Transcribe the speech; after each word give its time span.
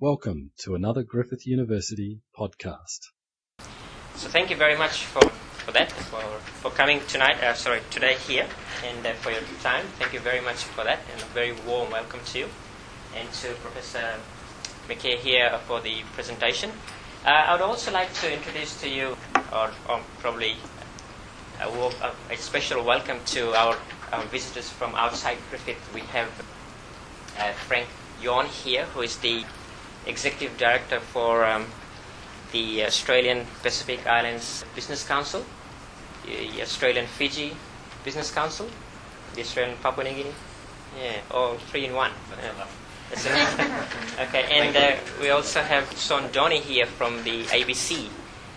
Welcome 0.00 0.52
to 0.58 0.76
another 0.76 1.02
Griffith 1.02 1.44
University 1.44 2.20
podcast. 2.38 3.00
So 4.14 4.28
thank 4.28 4.48
you 4.48 4.54
very 4.54 4.78
much 4.78 5.06
for, 5.06 5.28
for 5.28 5.72
that, 5.72 5.90
for, 5.90 6.22
for 6.62 6.70
coming 6.70 7.00
tonight, 7.08 7.42
uh, 7.42 7.52
sorry, 7.54 7.80
today 7.90 8.14
here, 8.14 8.46
and 8.86 9.04
uh, 9.04 9.14
for 9.14 9.32
your 9.32 9.40
time. 9.60 9.84
Thank 9.98 10.12
you 10.12 10.20
very 10.20 10.40
much 10.40 10.62
for 10.62 10.84
that, 10.84 11.00
and 11.12 11.20
a 11.20 11.24
very 11.34 11.50
warm 11.66 11.90
welcome 11.90 12.20
to 12.26 12.38
you, 12.38 12.48
and 13.16 13.28
to 13.42 13.48
Professor 13.54 14.14
McKay 14.86 15.16
here 15.16 15.58
for 15.66 15.80
the 15.80 16.04
presentation. 16.12 16.70
Uh, 17.26 17.30
I 17.30 17.52
would 17.54 17.62
also 17.62 17.90
like 17.90 18.14
to 18.20 18.32
introduce 18.32 18.80
to 18.82 18.88
you, 18.88 19.16
or, 19.52 19.72
or 19.88 20.00
probably 20.20 20.58
a, 21.60 21.68
a, 22.30 22.36
special 22.36 22.84
welcome 22.84 23.18
to 23.34 23.52
our, 23.52 23.76
visitors 24.30 24.70
from 24.70 24.94
outside 24.94 25.38
Griffith. 25.50 25.92
We 25.92 26.02
have 26.02 26.28
uh, 27.36 27.50
Frank 27.66 27.88
Yuan 28.22 28.46
here, 28.46 28.84
who 28.84 29.00
is 29.00 29.16
the 29.16 29.44
Executive 30.08 30.56
Director 30.58 31.00
for 31.00 31.44
um, 31.44 31.66
the 32.52 32.84
Australian 32.84 33.46
Pacific 33.62 34.06
Islands 34.06 34.64
Business 34.74 35.06
Council, 35.06 35.44
the 36.26 36.62
Australian 36.62 37.06
Fiji 37.06 37.52
Business 38.04 38.30
Council, 38.30 38.68
the 39.34 39.42
Australian 39.42 39.76
Papua 39.82 40.04
New 40.04 40.14
Guinea. 40.14 40.34
Yeah, 41.00 41.20
all 41.30 41.56
three 41.70 41.84
in 41.84 41.94
one. 41.94 42.12
okay, 44.20 44.44
and 44.50 44.76
uh, 44.76 44.96
we 45.20 45.30
also 45.30 45.62
have 45.62 45.90
Sean 45.96 46.28
Dorney 46.30 46.60
here 46.60 46.86
from 46.86 47.22
the 47.24 47.44
ABC. 47.44 48.08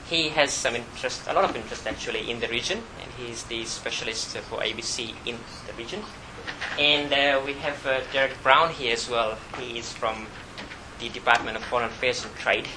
He 0.09 0.29
has 0.29 0.51
some 0.51 0.75
interest, 0.75 1.23
a 1.27 1.33
lot 1.33 1.49
of 1.49 1.55
interest 1.55 1.87
actually, 1.87 2.29
in 2.29 2.39
the 2.39 2.47
region, 2.47 2.79
and 3.01 3.11
he's 3.17 3.43
the 3.43 3.63
specialist 3.65 4.37
for 4.37 4.59
ABC 4.59 5.13
in 5.25 5.37
the 5.67 5.73
region. 5.77 6.01
And 6.79 7.13
uh, 7.13 7.41
we 7.45 7.53
have 7.53 7.85
uh, 7.85 8.01
Derek 8.11 8.41
Brown 8.43 8.73
here 8.73 8.93
as 8.93 9.09
well. 9.09 9.37
He 9.59 9.77
is 9.77 9.91
from 9.93 10.27
the 11.01 11.09
Department 11.09 11.57
of 11.57 11.63
Foreign 11.65 11.89
Affairs 11.89 12.23
and 12.23 12.33
Trade, 12.35 12.67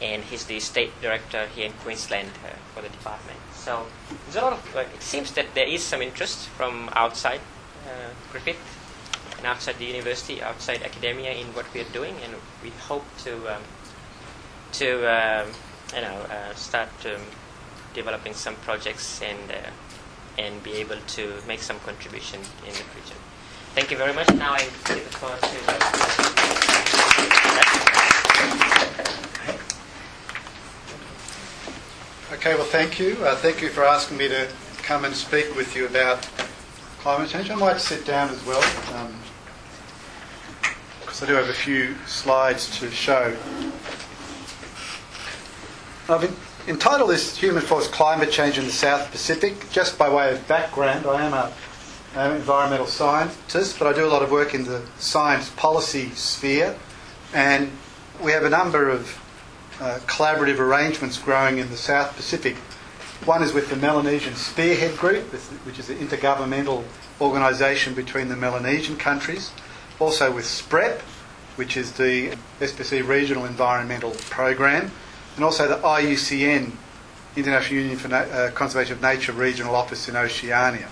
and 0.00 0.24
he's 0.24 0.44
the 0.46 0.58
state 0.58 0.90
director 1.00 1.46
here 1.54 1.66
in 1.66 1.72
Queensland 1.84 2.30
uh, 2.44 2.48
for 2.74 2.82
the 2.82 2.88
department. 2.88 3.38
So 3.54 3.86
there's 4.24 4.36
a 4.36 4.40
lot 4.40 4.54
of. 4.54 4.76
It 4.76 5.02
seems 5.02 5.32
that 5.32 5.54
there 5.54 5.68
is 5.68 5.82
some 5.84 6.02
interest 6.02 6.48
from 6.48 6.90
outside 6.94 7.40
uh, 7.86 8.10
Griffith 8.32 8.58
and 9.36 9.46
outside 9.46 9.78
the 9.78 9.84
university, 9.84 10.42
outside 10.42 10.82
academia, 10.82 11.32
in 11.32 11.46
what 11.48 11.72
we 11.74 11.80
are 11.80 11.92
doing, 11.92 12.16
and 12.24 12.34
we 12.62 12.70
hope 12.88 13.04
to 13.24 13.54
um, 13.54 13.62
to 14.72 14.88
um, 15.06 15.48
you 15.94 16.00
know 16.00 16.16
uh, 16.32 16.54
start 16.54 16.90
um, 17.04 17.20
developing 17.94 18.32
some 18.32 18.56
projects 18.56 19.20
and 19.22 19.50
uh, 19.50 20.42
and 20.42 20.62
be 20.62 20.72
able 20.72 20.98
to 21.06 21.34
make 21.46 21.60
some 21.60 21.78
contribution 21.80 22.40
in 22.66 22.72
the 22.72 22.84
future. 22.94 23.20
Thank 23.74 23.90
you 23.90 23.98
very 23.98 24.14
much. 24.14 24.28
Now 24.34 24.54
I 24.54 24.64
give 24.86 25.04
the 25.04 25.18
floor 25.18 25.36
to. 25.36 26.71
Okay, 32.32 32.54
well, 32.56 32.64
thank 32.64 32.98
you. 32.98 33.16
Uh, 33.24 33.36
thank 33.36 33.62
you 33.62 33.68
for 33.68 33.84
asking 33.84 34.16
me 34.16 34.26
to 34.26 34.48
come 34.82 35.04
and 35.04 35.14
speak 35.14 35.54
with 35.54 35.76
you 35.76 35.86
about 35.86 36.28
climate 36.98 37.28
change. 37.28 37.48
I 37.50 37.54
might 37.54 37.80
sit 37.80 38.04
down 38.04 38.30
as 38.30 38.44
well, 38.44 38.60
because 41.00 41.22
um, 41.22 41.24
I 41.24 41.26
do 41.26 41.34
have 41.34 41.48
a 41.48 41.52
few 41.52 41.94
slides 42.06 42.76
to 42.80 42.90
show. 42.90 43.36
I've 46.08 46.36
entitled 46.66 47.10
this 47.10 47.36
Human 47.36 47.62
Force 47.62 47.86
Climate 47.86 48.32
Change 48.32 48.58
in 48.58 48.64
the 48.64 48.72
South 48.72 49.10
Pacific. 49.12 49.70
Just 49.70 49.96
by 49.96 50.08
way 50.12 50.32
of 50.32 50.48
background, 50.48 51.06
I 51.06 51.24
am 51.24 51.34
a 51.34 51.52
an 52.14 52.36
environmental 52.36 52.86
scientist, 52.86 53.78
but 53.78 53.88
I 53.88 53.92
do 53.92 54.06
a 54.06 54.10
lot 54.10 54.22
of 54.22 54.30
work 54.30 54.54
in 54.54 54.64
the 54.64 54.82
science 54.98 55.48
policy 55.50 56.10
sphere, 56.10 56.76
and 57.32 57.70
we 58.22 58.32
have 58.32 58.44
a 58.44 58.50
number 58.50 58.90
of 58.90 59.18
uh, 59.80 59.98
collaborative 60.06 60.58
arrangements 60.58 61.18
growing 61.18 61.58
in 61.58 61.70
the 61.70 61.76
South 61.76 62.14
Pacific. 62.14 62.56
One 63.24 63.42
is 63.42 63.52
with 63.52 63.70
the 63.70 63.76
Melanesian 63.76 64.34
Spearhead 64.34 64.96
Group, 64.98 65.24
which 65.64 65.78
is 65.78 65.88
an 65.88 65.98
intergovernmental 65.98 66.84
organisation 67.20 67.94
between 67.94 68.28
the 68.28 68.36
Melanesian 68.36 68.96
countries. 68.96 69.50
Also 69.98 70.30
with 70.32 70.44
SPREP, 70.44 71.00
which 71.56 71.76
is 71.76 71.92
the 71.92 72.36
SPC 72.60 73.06
Regional 73.06 73.44
Environmental 73.46 74.10
Program, 74.28 74.90
and 75.36 75.44
also 75.44 75.68
the 75.68 75.76
IUCN, 75.76 76.72
International 77.36 77.80
Union 77.80 77.96
for 77.96 78.08
Na- 78.08 78.16
uh, 78.18 78.50
Conservation 78.50 78.94
of 78.94 79.02
Nature 79.02 79.32
Regional 79.32 79.74
Office 79.74 80.08
in 80.08 80.16
Oceania. 80.16 80.88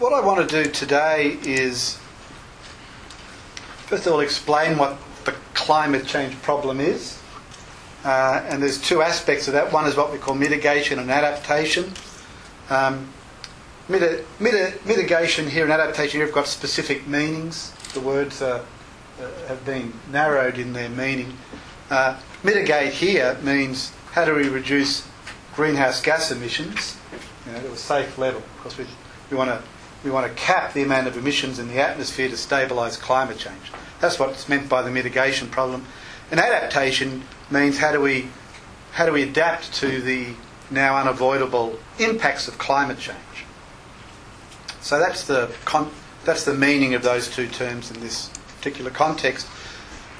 What 0.00 0.14
I 0.14 0.24
want 0.24 0.48
to 0.48 0.64
do 0.64 0.70
today 0.70 1.36
is, 1.42 1.98
first 3.84 4.06
of 4.06 4.14
all, 4.14 4.20
explain 4.20 4.78
what 4.78 4.96
the 5.26 5.32
climate 5.52 6.06
change 6.06 6.40
problem 6.40 6.80
is. 6.80 7.20
Uh, 8.02 8.42
and 8.48 8.62
there's 8.62 8.80
two 8.80 9.02
aspects 9.02 9.46
of 9.46 9.52
that. 9.52 9.74
One 9.74 9.84
is 9.84 9.96
what 9.96 10.10
we 10.10 10.16
call 10.16 10.34
mitigation 10.34 10.98
and 10.98 11.10
adaptation. 11.10 11.92
Um, 12.70 13.12
mit- 13.90 14.26
mit- 14.40 14.86
mitigation 14.86 15.46
here 15.46 15.64
and 15.64 15.72
adaptation 15.72 16.16
here 16.16 16.24
have 16.28 16.34
got 16.34 16.46
specific 16.46 17.06
meanings. 17.06 17.74
The 17.92 18.00
words 18.00 18.40
uh, 18.40 18.64
have 19.48 19.62
been 19.66 19.92
narrowed 20.10 20.56
in 20.56 20.72
their 20.72 20.88
meaning. 20.88 21.36
Uh, 21.90 22.18
mitigate 22.42 22.94
here 22.94 23.36
means 23.42 23.92
how 24.12 24.24
do 24.24 24.34
we 24.34 24.48
reduce 24.48 25.06
greenhouse 25.54 26.00
gas 26.00 26.30
emissions 26.30 26.96
you 27.44 27.52
know, 27.52 27.60
to 27.60 27.72
a 27.72 27.76
safe 27.76 28.16
level? 28.16 28.42
Because 28.56 28.78
we, 28.78 28.86
we 29.30 29.36
want 29.36 29.50
to 29.50 29.62
we 30.04 30.10
want 30.10 30.26
to 30.26 30.42
cap 30.42 30.72
the 30.72 30.82
amount 30.82 31.06
of 31.06 31.16
emissions 31.16 31.58
in 31.58 31.68
the 31.68 31.78
atmosphere 31.78 32.28
to 32.28 32.34
stabilise 32.34 32.98
climate 32.98 33.38
change. 33.38 33.72
That's 34.00 34.18
what's 34.18 34.48
meant 34.48 34.68
by 34.68 34.82
the 34.82 34.90
mitigation 34.90 35.48
problem. 35.48 35.84
And 36.30 36.40
adaptation 36.40 37.24
means 37.50 37.78
how 37.78 37.92
do 37.92 38.00
we 38.00 38.28
how 38.92 39.06
do 39.06 39.12
we 39.12 39.22
adapt 39.22 39.72
to 39.74 40.00
the 40.00 40.34
now 40.70 40.96
unavoidable 40.96 41.78
impacts 41.98 42.48
of 42.48 42.58
climate 42.58 42.98
change. 42.98 43.18
So 44.80 44.98
that's 44.98 45.26
the 45.26 45.52
con- 45.64 45.90
that's 46.24 46.44
the 46.44 46.54
meaning 46.54 46.94
of 46.94 47.02
those 47.02 47.28
two 47.28 47.48
terms 47.48 47.90
in 47.90 48.00
this 48.00 48.30
particular 48.56 48.90
context. 48.90 49.46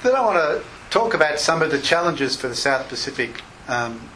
Then 0.03 0.15
I 0.15 0.21
want 0.21 0.37
to 0.37 0.63
talk 0.89 1.13
about 1.13 1.39
some 1.39 1.61
of 1.61 1.71
the 1.71 1.79
challenges 1.79 2.35
for 2.35 2.47
the 2.47 2.55
South 2.55 2.87
Pacific 2.87 3.41
um, 3.67 4.09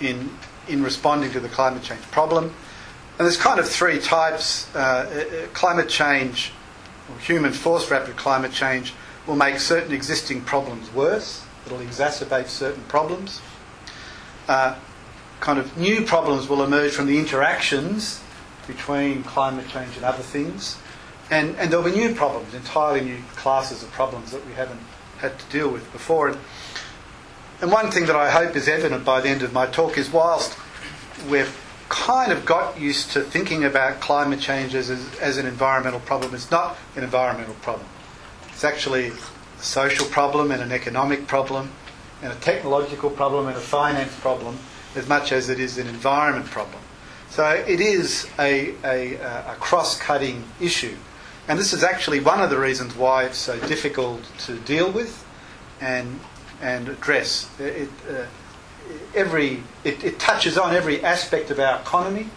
in 0.00 0.30
in 0.68 0.82
responding 0.82 1.32
to 1.32 1.40
the 1.40 1.48
climate 1.48 1.82
change 1.82 2.02
problem. 2.10 2.54
And 3.18 3.26
there's 3.26 3.36
kind 3.36 3.58
of 3.58 3.68
three 3.68 3.98
types. 3.98 4.72
Uh, 4.76 4.78
uh, 4.78 5.46
climate 5.52 5.88
change, 5.88 6.52
or 7.10 7.18
human 7.18 7.52
force 7.52 7.90
rapid 7.90 8.16
climate 8.16 8.52
change, 8.52 8.94
will 9.26 9.34
make 9.34 9.58
certain 9.58 9.92
existing 9.92 10.42
problems 10.42 10.92
worse. 10.94 11.44
It'll 11.66 11.78
exacerbate 11.78 12.46
certain 12.46 12.84
problems. 12.84 13.40
Uh, 14.46 14.76
kind 15.40 15.58
of 15.58 15.76
new 15.76 16.04
problems 16.04 16.48
will 16.48 16.62
emerge 16.62 16.92
from 16.92 17.06
the 17.06 17.18
interactions 17.18 18.22
between 18.68 19.24
climate 19.24 19.66
change 19.68 19.96
and 19.96 20.04
other 20.04 20.22
things. 20.22 20.78
And, 21.30 21.56
and 21.56 21.72
there'll 21.72 21.84
be 21.84 21.90
new 21.90 22.14
problems, 22.14 22.54
entirely 22.54 23.00
new 23.00 23.18
classes 23.34 23.82
of 23.82 23.90
problems 23.90 24.30
that 24.30 24.46
we 24.46 24.52
haven't 24.52 24.80
had 25.18 25.38
to 25.40 25.46
deal 25.46 25.68
with 25.68 25.90
before. 25.92 26.28
And, 26.28 26.38
and 27.60 27.72
one 27.72 27.90
thing 27.90 28.06
that 28.06 28.16
I 28.16 28.30
hope 28.30 28.54
is 28.54 28.68
evident 28.68 29.04
by 29.04 29.20
the 29.20 29.28
end 29.28 29.42
of 29.42 29.52
my 29.52 29.66
talk 29.66 29.98
is 29.98 30.08
whilst 30.08 30.56
we're 31.28 31.48
kind 31.88 32.32
of 32.32 32.44
got 32.44 32.78
used 32.78 33.12
to 33.12 33.22
thinking 33.22 33.64
about 33.64 34.00
climate 34.00 34.40
change 34.40 34.74
as, 34.74 34.90
as, 34.90 35.38
an 35.38 35.46
environmental 35.46 36.00
problem. 36.00 36.34
It's 36.34 36.50
not 36.50 36.76
an 36.96 37.04
environmental 37.04 37.54
problem. 37.56 37.88
It's 38.48 38.64
actually 38.64 39.08
a 39.08 39.16
social 39.58 40.06
problem 40.06 40.50
and 40.50 40.62
an 40.62 40.72
economic 40.72 41.26
problem 41.26 41.70
and 42.22 42.32
a 42.32 42.36
technological 42.36 43.10
problem 43.10 43.46
and 43.46 43.56
a 43.56 43.60
finance 43.60 44.14
problem 44.20 44.58
as 44.96 45.08
much 45.08 45.32
as 45.32 45.48
it 45.48 45.60
is 45.60 45.78
an 45.78 45.86
environment 45.86 46.46
problem. 46.46 46.80
So 47.30 47.48
it 47.48 47.80
is 47.80 48.28
a, 48.38 48.74
a, 48.84 49.14
a 49.14 49.56
cross-cutting 49.60 50.44
issue. 50.60 50.96
And 51.46 51.58
this 51.58 51.72
is 51.72 51.82
actually 51.82 52.20
one 52.20 52.40
of 52.40 52.50
the 52.50 52.58
reasons 52.58 52.94
why 52.96 53.24
it's 53.24 53.38
so 53.38 53.58
difficult 53.66 54.20
to 54.40 54.56
deal 54.60 54.90
with 54.90 55.24
and, 55.80 56.20
and 56.60 56.88
address. 56.88 57.48
It, 57.58 57.88
uh, 58.08 58.24
every, 59.14 59.62
it, 59.84 60.04
it, 60.04 60.18
touches 60.18 60.58
on 60.58 60.74
every 60.74 61.02
aspect 61.04 61.50
of 61.50 61.58
our 61.58 61.80
economy 61.80 62.28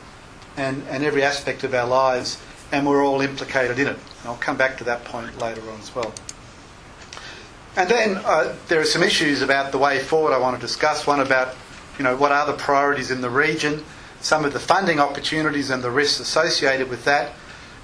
and, 0.58 0.84
and 0.90 1.04
every 1.04 1.24
aspect 1.24 1.64
of 1.64 1.74
our 1.74 1.88
lives, 1.88 2.42
and 2.72 2.86
we're 2.86 3.06
all 3.06 3.22
implicated 3.22 3.80
in 3.80 3.88
it. 3.88 3.98
And 4.22 4.28
I'll 4.30 4.38
come 4.38 4.58
back 4.58 4.78
to 4.78 4.84
that 4.86 5.04
point 5.06 5.38
later 5.40 5.62
on 5.70 5.80
as 5.80 5.94
well. 5.96 6.14
And 7.76 7.90
then 7.90 8.18
uh, 8.18 8.56
there 8.68 8.82
are 8.82 8.86
some 8.86 9.04
issues 9.04 9.42
about 9.42 9.72
the 9.72 9.78
way 9.78 10.00
forward 10.00 10.34
I 10.34 10.38
want 10.38 10.56
to 10.56 10.62
discuss. 10.62 11.08
One 11.08 11.22
about, 11.22 11.56
you 11.98 12.04
know, 12.04 12.18
what 12.18 12.32
are 12.32 12.46
the 12.46 12.54
priorities 12.54 13.12
in 13.12 13.22
the 13.22 13.30
region, 13.30 13.84
some 14.20 14.44
of 14.44 14.54
the 14.54 14.60
funding 14.60 15.00
opportunities 15.00 15.70
and 15.70 15.82
the 15.82 15.92
risks 15.92 16.20
associated 16.20 16.90
with 16.90 17.06
that, 17.06 17.34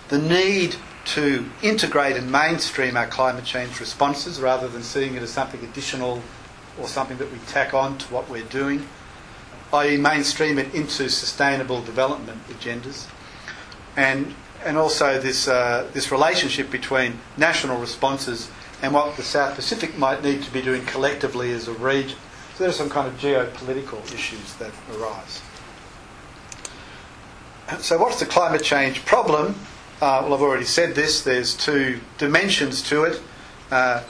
the 0.10 0.18
need 0.18 0.76
to 1.06 1.50
integrate 1.62 2.18
and 2.18 2.30
mainstream 2.30 2.98
our 2.98 3.08
climate 3.08 3.46
change 3.46 3.80
responses 3.80 4.42
rather 4.42 4.68
than 4.68 4.84
seeing 4.84 5.16
it 5.16 5.24
as 5.24 5.30
something 5.30 5.64
additional 5.64 6.22
or 6.80 6.88
something 6.88 7.18
that 7.18 7.32
we 7.32 7.38
tack 7.48 7.74
on 7.74 7.98
to 7.98 8.14
what 8.14 8.30
we're 8.30 8.44
doing, 8.46 8.88
i.e., 9.74 9.98
mainstream 9.98 10.58
it 10.60 10.74
into 10.74 11.10
sustainable 11.10 11.82
development 11.82 12.46
agendas. 12.48 13.08
And, 13.96 14.36
and 14.64 14.78
also 14.78 15.20
this, 15.20 15.48
uh, 15.48 15.90
this 15.94 16.12
relationship 16.12 16.70
between 16.70 17.20
national 17.38 17.80
responses 17.80 18.50
and 18.82 18.94
what 18.94 19.16
the 19.18 19.24
South 19.24 19.56
Pacific 19.56 19.98
might 19.98 20.24
need 20.24 20.44
to 20.44 20.52
be 20.52 20.62
doing 20.62 20.86
collectively 20.86 21.52
as 21.52 21.68
a 21.68 21.74
region. 21.74 22.18
So 22.56 22.64
there 22.64 22.70
are 22.70 22.74
some 22.74 22.90
kind 22.90 23.08
of 23.08 23.20
geopolitical 23.20 24.04
issues 24.14 24.56
that 24.56 24.72
arise. 24.96 25.42
So, 27.80 27.98
what's 27.98 28.20
the 28.20 28.26
climate 28.26 28.64
change 28.64 29.04
problem? 29.04 29.56
Uh, 30.00 30.22
well, 30.24 30.34
I've 30.34 30.42
already 30.42 30.66
said 30.66 30.96
this. 30.96 31.22
There's 31.22 31.54
two 31.54 32.00
dimensions 32.18 32.82
to 32.84 33.04
it 33.04 33.22
uh, 33.72 34.04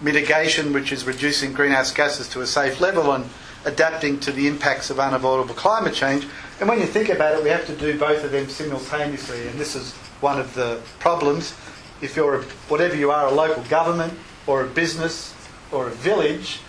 mitigation, 0.00 0.72
which 0.72 0.92
is 0.92 1.04
reducing 1.04 1.52
greenhouse 1.52 1.92
gases 1.92 2.28
to 2.30 2.40
a 2.40 2.46
safe 2.46 2.80
level, 2.80 3.12
and 3.12 3.24
adapting 3.64 4.20
to 4.20 4.32
the 4.32 4.46
impacts 4.46 4.90
of 4.90 5.00
unavoidable 5.00 5.54
climate 5.54 5.94
change. 5.94 6.26
And 6.60 6.68
when 6.68 6.80
you 6.80 6.86
think 6.86 7.08
about 7.08 7.34
it, 7.36 7.42
we 7.42 7.50
have 7.50 7.66
to 7.66 7.76
do 7.76 7.98
both 7.98 8.24
of 8.24 8.30
them 8.30 8.48
simultaneously, 8.48 9.48
and 9.48 9.58
this 9.58 9.74
is 9.74 9.92
one 10.20 10.40
of 10.40 10.54
the 10.54 10.80
problems. 10.98 11.54
If 12.00 12.16
you're, 12.16 12.40
a, 12.40 12.42
whatever 12.68 12.96
you 12.96 13.10
are, 13.10 13.26
a 13.26 13.30
local 13.30 13.62
government 13.64 14.14
or 14.46 14.64
a 14.64 14.66
business 14.66 15.34
or 15.72 15.88
a 15.88 15.90
village, 15.90 16.60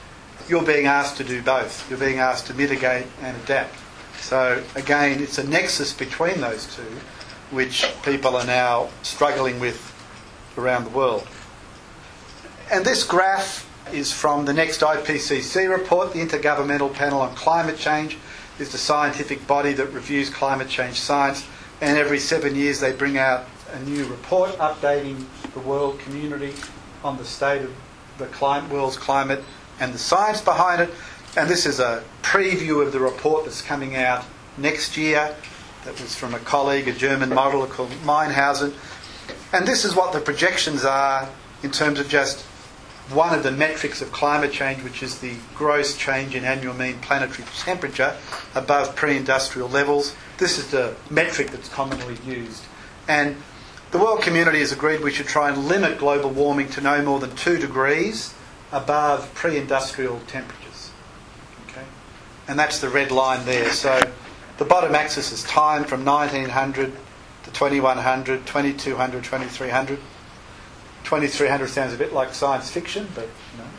you're 0.47 0.63
being 0.63 0.87
asked 0.87 1.17
to 1.17 1.23
do 1.23 1.41
both. 1.41 1.87
You're 1.89 1.99
being 1.99 2.19
asked 2.19 2.47
to 2.47 2.53
mitigate 2.53 3.05
and 3.21 3.37
adapt. 3.43 3.75
So, 4.19 4.63
again, 4.75 5.21
it's 5.21 5.37
a 5.37 5.47
nexus 5.47 5.93
between 5.93 6.41
those 6.41 6.75
two 6.75 6.91
which 7.51 7.85
people 8.03 8.35
are 8.35 8.45
now 8.45 8.89
struggling 9.01 9.59
with 9.59 9.93
around 10.57 10.83
the 10.83 10.89
world. 10.89 11.27
And 12.71 12.85
this 12.85 13.03
graph 13.03 13.67
is 13.91 14.11
from 14.11 14.45
the 14.45 14.53
next 14.53 14.81
IPCC 14.81 15.67
report, 15.75 16.13
the 16.13 16.19
Intergovernmental 16.19 16.93
Panel 16.93 17.19
on 17.19 17.33
Climate 17.33 17.79
Change 17.79 18.15
is 18.59 18.71
the 18.71 18.77
scientific 18.77 19.47
body 19.47 19.73
that 19.73 19.87
reviews 19.87 20.29
climate 20.29 20.69
change 20.69 20.99
science, 20.99 21.47
and 21.81 21.97
every 21.97 22.19
seven 22.19 22.55
years 22.55 22.79
they 22.79 22.91
bring 22.91 23.17
out 23.17 23.45
a 23.73 23.79
new 23.85 24.05
report 24.05 24.51
updating 24.57 25.25
the 25.53 25.59
world 25.61 25.97
community 25.99 26.53
on 27.03 27.17
the 27.17 27.25
state 27.25 27.63
of 27.63 27.73
the 28.19 28.27
climate, 28.27 28.69
world's 28.69 28.97
climate 28.97 29.43
and 29.79 29.91
the 29.91 29.97
science 29.97 30.39
behind 30.39 30.79
it. 30.79 30.91
And 31.37 31.49
this 31.49 31.65
is 31.65 31.79
a 31.79 32.03
preview 32.21 32.85
of 32.85 32.91
the 32.91 32.99
report 32.99 33.45
that's 33.45 33.63
coming 33.63 33.95
out 33.95 34.25
next 34.57 34.95
year. 34.95 35.35
That 35.85 35.99
was 35.99 36.13
from 36.15 36.35
a 36.35 36.39
colleague, 36.39 36.87
a 36.87 36.91
German 36.91 37.29
modeller 37.29 37.69
called 37.69 37.89
Meinshausen. 38.03 38.73
And 39.53 39.67
this 39.67 39.85
is 39.85 39.95
what 39.95 40.13
the 40.13 40.19
projections 40.19 40.85
are 40.85 41.27
in 41.63 41.71
terms 41.71 41.99
of 41.99 42.07
just 42.07 42.45
one 43.11 43.33
of 43.33 43.43
the 43.43 43.51
metrics 43.51 44.01
of 44.01 44.11
climate 44.11 44.51
change, 44.51 44.83
which 44.83 45.01
is 45.01 45.19
the 45.19 45.33
gross 45.55 45.97
change 45.97 46.35
in 46.35 46.43
annual 46.43 46.73
mean 46.73 46.99
planetary 46.99 47.47
temperature 47.57 48.15
above 48.55 48.95
pre 48.95 49.17
industrial 49.17 49.67
levels. 49.67 50.15
This 50.37 50.57
is 50.57 50.71
the 50.71 50.95
metric 51.09 51.51
that's 51.51 51.69
commonly 51.69 52.17
used. 52.25 52.63
And 53.07 53.37
the 53.91 53.97
world 53.97 54.21
community 54.21 54.59
has 54.59 54.71
agreed 54.71 55.01
we 55.01 55.11
should 55.11 55.25
try 55.25 55.49
and 55.49 55.67
limit 55.67 55.97
global 55.97 56.29
warming 56.29 56.69
to 56.69 56.81
no 56.81 57.01
more 57.01 57.19
than 57.19 57.35
2 57.35 57.57
degrees 57.57 58.35
above 58.71 59.33
pre 59.33 59.57
industrial 59.57 60.19
temperatures. 60.27 60.91
Okay? 61.67 61.85
And 62.47 62.59
that's 62.59 62.79
the 62.79 62.89
red 62.89 63.11
line 63.11 63.45
there. 63.45 63.71
So 63.71 63.99
the 64.57 64.65
bottom 64.65 64.93
axis 64.93 65.31
is 65.31 65.43
time 65.43 65.83
from 65.83 66.05
1900 66.05 66.93
to 67.43 67.51
2100, 67.51 68.45
2200, 68.45 69.23
2300. 69.23 69.99
2300 71.03 71.67
sounds 71.67 71.93
a 71.93 71.97
bit 71.97 72.13
like 72.13 72.33
science 72.33 72.69
fiction, 72.69 73.07
but 73.15 73.25
you 73.25 73.57
know, 73.59 73.69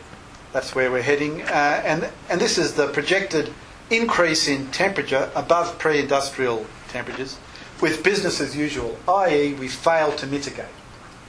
that's 0.53 0.75
where 0.75 0.91
we're 0.91 1.01
heading. 1.01 1.41
Uh, 1.43 1.81
and, 1.85 2.09
and 2.29 2.41
this 2.41 2.57
is 2.57 2.73
the 2.73 2.87
projected 2.89 3.53
increase 3.89 4.47
in 4.47 4.67
temperature 4.71 5.29
above 5.35 5.77
pre 5.77 5.99
industrial 5.99 6.65
temperatures 6.89 7.37
with 7.81 8.03
business 8.03 8.39
as 8.39 8.55
usual, 8.55 8.97
i.e., 9.07 9.53
we 9.53 9.67
fail 9.67 10.11
to 10.13 10.27
mitigate. 10.27 10.65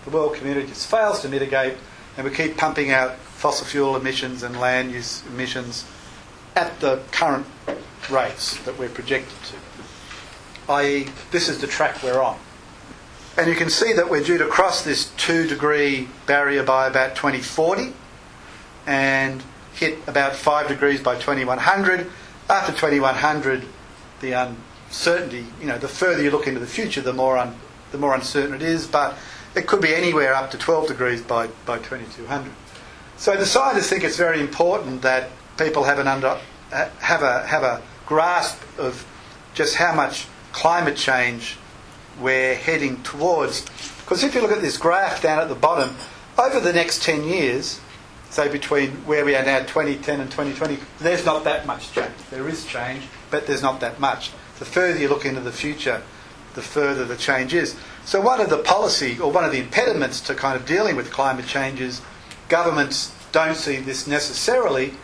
The 0.05 0.11
world 0.11 0.35
community 0.35 0.67
just 0.67 0.91
fails 0.91 1.23
to 1.23 1.29
mitigate, 1.29 1.77
and 2.17 2.29
we 2.29 2.35
keep 2.35 2.57
pumping 2.57 2.91
out 2.91 3.17
fossil 3.17 3.67
fuel 3.67 3.97
emissions 3.97 4.43
and 4.43 4.61
land 4.61 4.93
use 4.93 5.25
emissions 5.29 5.87
at 6.55 6.79
the 6.81 7.01
current 7.11 7.47
rates 8.11 8.59
that 8.65 8.79
we're 8.79 8.91
projected 8.91 9.37
to. 9.45 10.73
I.e., 10.73 11.09
this 11.31 11.49
is 11.49 11.61
the 11.61 11.67
track 11.67 12.03
we're 12.03 12.21
on. 12.21 12.39
And 13.37 13.49
you 13.49 13.57
can 13.57 13.71
see 13.71 13.95
that 13.95 14.11
we're 14.11 14.23
due 14.23 14.37
to 14.39 14.47
cross 14.47 14.85
this 14.85 15.11
2 15.17 15.47
degree 15.47 16.09
barrier 16.27 16.63
by 16.63 16.87
about 16.87 17.17
2040 17.17 17.95
and 18.87 19.43
hit 19.73 20.07
about 20.07 20.37
5 20.37 20.69
degrees 20.69 21.01
by 21.01 21.15
2100. 21.15 22.11
After 22.51 22.73
2100, 22.73 23.65
the 24.21 24.33
uncertainty, 24.33 25.47
you 25.61 25.67
know, 25.67 25.79
the 25.79 25.89
further 25.89 26.23
you 26.23 26.31
look 26.31 26.47
into 26.47 26.61
the 26.61 26.67
future, 26.67 27.01
the 27.01 27.15
more, 27.15 27.39
un, 27.39 27.57
the 27.91 27.97
more 27.97 28.15
uncertain 28.15 28.55
it 28.55 28.61
is, 28.61 28.87
but 28.87 29.17
it 29.55 29.67
could 29.67 29.81
be 29.81 29.95
anywhere 29.95 30.35
up 30.35 30.51
to 30.51 30.59
12 30.59 30.89
degrees 30.89 31.23
by, 31.23 31.47
by 31.65 31.79
2200. 31.79 32.53
So 33.17 33.35
the 33.37 33.47
scientists 33.47 33.89
think 33.89 34.05
it's 34.05 34.19
very 34.19 34.41
important 34.41 35.01
that 35.03 35.31
people 35.57 35.85
have, 35.85 35.99
an 35.99 36.07
under, 36.07 36.39
have, 36.71 37.23
a, 37.23 37.47
have 37.47 37.63
a 37.63 37.81
grasp 38.05 38.61
of 38.79 39.07
just 39.55 39.77
how 39.77 39.95
much 39.95 40.27
climate 40.53 40.97
change 40.97 41.57
we're 42.21 42.55
heading 42.55 43.03
towards. 43.03 43.63
Because 44.01 44.25
if 44.25 44.35
you 44.35 44.41
look 44.41 44.53
at 44.53 44.61
this 44.61 44.77
graph 44.77 45.23
down 45.23 45.41
at 45.41 45.49
the 45.49 45.55
bottom, 45.55 45.95
over 46.39 46.61
the 46.61 46.73
next 46.73 47.03
10 47.03 47.25
years, 47.25 47.81
say 48.31 48.51
between 48.51 48.91
where 49.07 49.25
we 49.25 49.35
are 49.35 49.45
now, 49.45 49.61
2010 49.61 50.21
and 50.21 50.31
2020, 50.31 50.79
there's 51.01 51.25
not 51.25 51.45
that 51.45 51.67
much 51.67 51.93
change. 51.93 52.15
There 52.31 52.49
is 52.49 52.65
change, 52.65 53.05
but 53.31 53.47
there's 53.47 53.63
not 53.63 53.81
that 53.81 54.01
much. 54.01 54.33
The 54.59 54.65
further 54.65 54.99
you 54.99 55.09
look 55.09 55.25
into 55.25 55.41
the 55.41 55.53
future, 55.53 56.03
the 56.55 56.63
further 56.63 57.05
the 57.05 57.17
change 57.17 57.55
is. 57.55 57.77
So, 58.05 58.21
one 58.21 58.41
of 58.41 58.51
the 58.51 58.59
policy 58.59 59.19
or 59.19 59.31
one 59.31 59.45
of 59.45 59.53
the 59.53 59.59
impediments 59.59 60.21
to 60.23 60.35
kind 60.35 60.57
of 60.57 60.67
dealing 60.67 60.97
with 60.97 61.11
climate 61.11 61.47
change 61.47 61.81
is 61.81 62.03
governments 62.49 63.15
don't 63.33 63.57
see 63.57 63.77
this 63.77 64.07
necessarily, 64.07 64.95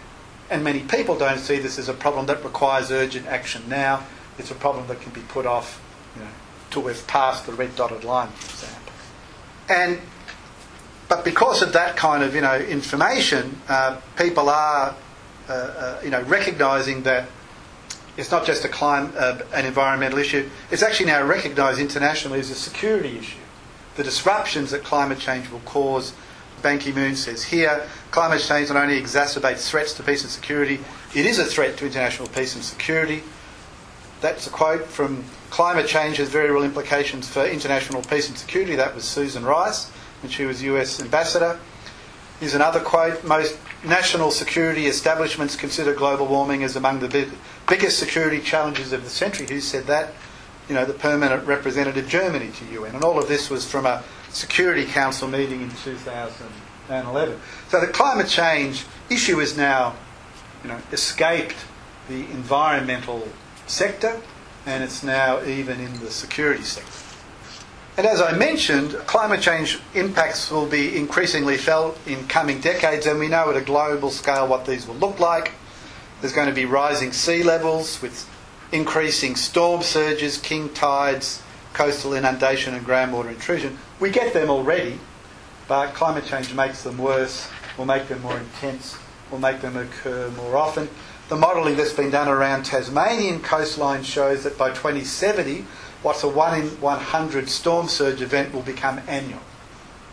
and 0.50 0.64
many 0.64 0.81
people 0.81 1.16
don't 1.16 1.38
see 1.38 1.58
this 1.58 1.78
as 1.78 1.88
a 1.88 1.94
problem 1.94 2.26
that 2.26 2.44
requires 2.44 2.90
urgent 2.90 3.26
action 3.26 3.62
now. 3.69 4.06
It's 4.38 4.50
a 4.50 4.54
problem 4.54 4.87
that 4.88 5.00
can 5.00 5.12
be 5.12 5.22
put 5.22 5.46
off, 5.46 5.82
you 6.14 6.22
know, 6.22 6.31
till 6.70 6.82
we've 6.82 7.06
passed 7.06 7.46
the 7.46 7.52
red 7.52 7.74
dotted 7.76 8.04
line, 8.04 8.28
for 8.28 8.50
example. 8.50 8.92
And 9.68 10.00
but 11.08 11.24
because 11.24 11.62
of 11.62 11.72
that 11.72 11.96
kind 11.96 12.22
of 12.22 12.34
you 12.34 12.40
know 12.40 12.56
information, 12.56 13.60
uh, 13.68 14.00
people 14.16 14.48
are 14.48 14.94
uh, 15.48 15.52
uh, 15.52 16.00
you 16.04 16.10
know 16.10 16.22
recognising 16.22 17.02
that 17.02 17.28
it's 18.16 18.30
not 18.30 18.44
just 18.44 18.64
a 18.64 18.68
climate, 18.68 19.14
uh, 19.16 19.38
an 19.54 19.64
environmental 19.64 20.18
issue. 20.18 20.48
It's 20.70 20.82
actually 20.82 21.06
now 21.06 21.24
recognised 21.24 21.78
internationally 21.78 22.40
as 22.40 22.50
a 22.50 22.54
security 22.54 23.16
issue. 23.16 23.38
The 23.96 24.02
disruptions 24.04 24.72
that 24.72 24.84
climate 24.84 25.18
change 25.18 25.50
will 25.50 25.60
cause. 25.60 26.12
Ban 26.60 26.80
Ki-moon 26.80 27.14
says 27.14 27.44
here, 27.44 27.86
climate 28.10 28.40
change 28.40 28.68
not 28.68 28.82
only 28.82 29.00
exacerbates 29.00 29.68
threats 29.70 29.94
to 29.94 30.02
peace 30.02 30.22
and 30.22 30.30
security, 30.30 30.80
it 31.14 31.25
is 31.25 31.38
a 31.38 31.44
threat 31.44 31.76
to 31.76 31.87
international 31.87 32.26
peace 32.26 32.56
and 32.56 32.64
security. 32.64 33.22
That's 34.20 34.48
a 34.48 34.50
quote 34.50 34.84
from 34.87 35.25
Climate 35.50 35.87
Change 35.87 36.19
has 36.19 36.28
very 36.28 36.50
real 36.50 36.62
implications 36.62 37.28
for 37.28 37.45
international 37.45 38.02
peace 38.02 38.28
and 38.28 38.37
security. 38.37 38.76
That 38.76 38.95
was 38.95 39.05
Susan 39.05 39.45
Rice 39.45 39.90
when 40.23 40.31
she 40.31 40.45
was 40.45 40.62
US 40.62 41.00
ambassador. 41.00 41.59
Here's 42.40 42.55
another 42.55 42.81
quote 42.81 43.25
Most 43.25 43.59
national 43.85 44.31
security 44.31 44.87
establishments 44.87 45.57
consider 45.57 45.95
global 45.95 46.26
warming 46.26 46.62
as 46.62 46.76
among 46.76 47.00
the 47.00 47.09
big, 47.09 47.31
biggest 47.69 47.99
security 47.99 48.40
challenges 48.40 48.93
of 48.93 49.05
the 49.05 49.11
century. 49.11 49.47
Who 49.49 49.61
said 49.61 49.87
that? 49.87 50.12
You 50.69 50.75
know, 50.75 50.85
the 50.85 50.95
permanent 50.95 51.47
representative 51.47 52.09
Germany 52.09 52.50
to 52.50 52.64
UN. 52.67 52.95
And 52.95 53.05
all 53.05 53.19
of 53.19 53.28
this 53.28 53.49
was 53.49 53.69
from 53.69 53.87
a 53.87 54.05
Security 54.31 54.85
Council 54.85 55.26
meeting 55.26 55.62
in 55.62 55.71
2011. 55.71 57.40
So 57.71 57.81
the 57.81 57.87
climate 57.87 58.28
change 58.28 58.85
issue 59.09 59.40
is 59.40 59.57
now, 59.57 59.97
you 60.62 60.69
know, 60.69 60.78
escaped 60.93 61.57
the 62.09 62.21
environmental 62.31 63.26
sector 63.67 64.21
and 64.68 64.84
it's 64.84 65.02
now 65.02 65.42
even 65.44 65.80
in 65.80 65.98
the 66.00 66.10
security 66.10 66.62
sector. 66.62 66.92
And 67.96 68.06
as 68.06 68.20
I 68.20 68.32
mentioned, 68.32 68.92
climate 69.06 69.40
change 69.40 69.80
impacts 69.94 70.50
will 70.50 70.66
be 70.66 70.96
increasingly 70.96 71.56
felt 71.56 71.98
in 72.06 72.28
coming 72.28 72.60
decades, 72.60 73.06
and 73.06 73.18
we 73.18 73.28
know 73.28 73.50
at 73.50 73.56
a 73.56 73.62
global 73.62 74.10
scale 74.10 74.46
what 74.46 74.66
these 74.66 74.87
will 74.87 74.94
look 74.96 75.18
like. 75.18 75.52
There's 76.20 76.34
going 76.34 76.48
to 76.48 76.54
be 76.54 76.66
rising 76.66 77.12
sea 77.12 77.42
levels 77.42 78.00
with 78.02 78.28
increasing 78.70 79.37
storm 79.37 79.82
surges, 79.82 80.37
king 80.37 80.68
tides, 80.75 81.42
coastal 81.72 82.12
inundation, 82.12 82.75
and 82.75 82.87
groundwater 82.87 83.30
intrusion. 83.30 83.78
We 83.98 84.10
get 84.10 84.34
them 84.34 84.50
already, 84.50 85.00
but 85.66 85.94
climate 85.94 86.26
change 86.26 86.52
makes 86.52 86.82
them 86.82 86.98
worse, 86.98 87.48
will 87.78 87.87
make 87.87 88.06
them 88.08 88.20
more 88.20 88.37
intense, 88.37 88.98
will 89.30 89.38
make 89.38 89.62
them 89.62 89.76
occur 89.76 90.30
more 90.32 90.56
often. 90.56 90.90
The 91.28 91.37
modelling 91.37 91.76
that's 91.76 91.92
been 91.92 92.11
done 92.11 92.28
around 92.28 92.64
Tasmanian 92.64 93.40
coastline 93.40 94.02
shows 94.02 94.44
that 94.44 94.56
by 94.56 94.70
2070, 94.70 95.66
what's 96.02 96.23
a 96.23 96.28
1 96.28 96.61
in 96.61 96.66
100 96.80 97.49
storm 97.50 97.88
surge 97.88 98.23
event 98.23 98.54
will 98.54 98.62
become 98.62 99.00
annual. 99.06 99.40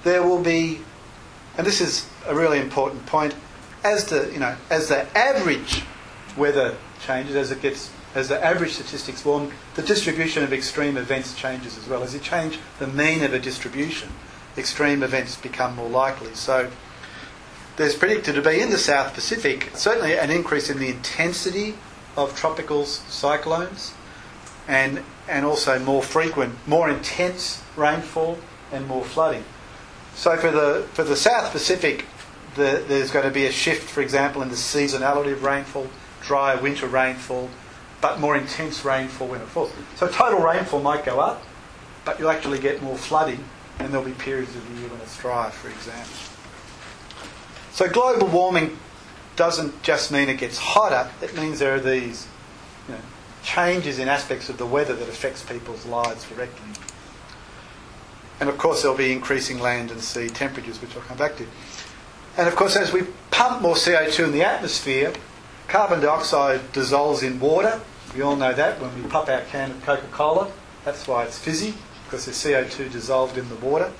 There 0.03 0.23
will 0.23 0.43
be, 0.43 0.81
and 1.57 1.65
this 1.65 1.79
is 1.79 2.09
a 2.27 2.35
really 2.35 2.59
important 2.59 3.05
point, 3.05 3.33
as 3.83 4.05
the, 4.05 4.29
you 4.33 4.39
know, 4.39 4.57
as 4.69 4.89
the 4.89 5.07
average 5.17 5.83
weather 6.35 6.75
changes, 7.05 7.35
as 7.35 7.51
it 7.51 7.61
gets 7.61 7.91
as 8.13 8.29
the 8.29 8.43
average 8.43 8.71
statistics 8.71 9.23
warm, 9.25 9.51
the 9.75 9.81
distribution 9.81 10.41
of 10.41 10.53
extreme 10.53 10.95
events 10.95 11.35
changes 11.35 11.77
as 11.77 11.87
well. 11.87 12.01
As 12.01 12.13
you 12.13 12.19
change 12.21 12.59
the 12.79 12.87
mean 12.87 13.23
of 13.23 13.33
a 13.33 13.39
distribution, 13.39 14.09
extreme 14.57 15.03
events 15.03 15.35
become 15.35 15.75
more 15.75 15.89
likely. 15.89 16.33
So 16.33 16.71
there's 17.77 17.95
predicted 17.95 18.35
to 18.35 18.41
be 18.41 18.61
in 18.61 18.69
the 18.69 18.77
South 18.77 19.13
Pacific 19.13 19.71
certainly 19.73 20.17
an 20.17 20.31
increase 20.31 20.69
in 20.69 20.79
the 20.79 20.89
intensity 20.89 21.75
of 22.15 22.35
tropical 22.35 22.85
cyclones 22.85 23.93
and, 24.67 25.03
and 25.27 25.45
also 25.45 25.77
more 25.79 26.01
frequent, 26.01 26.55
more 26.67 26.89
intense 26.89 27.61
rainfall 27.75 28.37
and 28.71 28.87
more 28.87 29.03
flooding. 29.03 29.43
So 30.15 30.37
for 30.37 30.51
the, 30.51 30.87
for 30.93 31.03
the 31.03 31.15
South 31.15 31.51
Pacific, 31.51 32.05
the, 32.55 32.83
there's 32.87 33.11
going 33.11 33.25
to 33.25 33.31
be 33.31 33.45
a 33.45 33.51
shift, 33.51 33.89
for 33.89 34.01
example, 34.01 34.41
in 34.41 34.49
the 34.49 34.55
seasonality 34.55 35.33
of 35.33 35.43
rainfall, 35.43 35.87
drier 36.21 36.59
winter 36.61 36.87
rainfall, 36.87 37.49
but 37.99 38.19
more 38.19 38.37
intense 38.37 38.85
rainfall 38.85 39.27
when 39.27 39.41
it 39.41 39.47
falls. 39.47 39.73
So 39.95 40.07
total 40.07 40.39
rainfall 40.39 40.81
might 40.81 41.03
go 41.03 41.19
up, 41.19 41.43
but 42.05 42.17
you'll 42.19 42.29
actually 42.29 42.59
get 42.59 42.81
more 42.81 42.97
flooding, 42.97 43.43
and 43.79 43.91
there'll 43.91 44.05
be 44.05 44.13
periods 44.13 44.55
of 44.55 44.67
the 44.69 44.81
year 44.81 44.89
when 44.89 45.01
it's 45.01 45.19
dry, 45.19 45.49
for 45.49 45.67
example. 45.67 46.34
So 47.75 47.89
global 47.89 48.27
warming 48.27 48.77
doesn't 49.35 49.83
just 49.83 50.09
mean 50.09 50.29
it 50.29 50.37
gets 50.37 50.57
hotter, 50.57 51.11
it 51.21 51.35
means 51.35 51.59
there 51.59 51.75
are 51.75 51.79
these 51.81 52.25
you 52.87 52.93
know, 52.93 53.01
changes 53.43 53.99
in 53.99 54.07
aspects 54.07 54.47
of 54.47 54.57
the 54.57 54.65
weather 54.65 54.95
that 54.95 55.09
affects 55.09 55.43
people's 55.43 55.85
lives 55.85 56.23
directly. 56.23 56.69
And 58.39 58.47
of 58.47 58.57
course 58.57 58.81
there'll 58.81 58.95
be 58.95 59.11
increasing 59.11 59.59
land 59.59 59.91
and 59.91 59.99
sea 59.99 60.29
temperatures, 60.29 60.81
which 60.81 60.95
I'll 60.95 61.01
come 61.01 61.17
back 61.17 61.35
to. 61.35 61.45
And 62.37 62.47
of 62.47 62.55
course 62.55 62.77
as 62.77 62.93
we 62.93 63.07
pump 63.29 63.61
more 63.61 63.75
CO2 63.75 64.23
in 64.23 64.31
the 64.31 64.43
atmosphere, 64.43 65.11
carbon 65.67 65.99
dioxide 65.99 66.71
dissolves 66.71 67.23
in 67.23 67.41
water. 67.41 67.81
We 68.15 68.21
all 68.21 68.37
know 68.37 68.53
that 68.53 68.79
when 68.79 68.95
we 69.03 69.09
pop 69.09 69.27
our 69.27 69.41
can 69.41 69.71
of 69.71 69.83
Coca-Cola. 69.83 70.49
That's 70.85 71.09
why 71.09 71.25
it's 71.25 71.37
fizzy, 71.37 71.73
because 72.05 72.23
there's 72.23 72.41
CO2 72.41 72.89
dissolved 72.89 73.37
in 73.37 73.49
the 73.49 73.55
water 73.55 73.91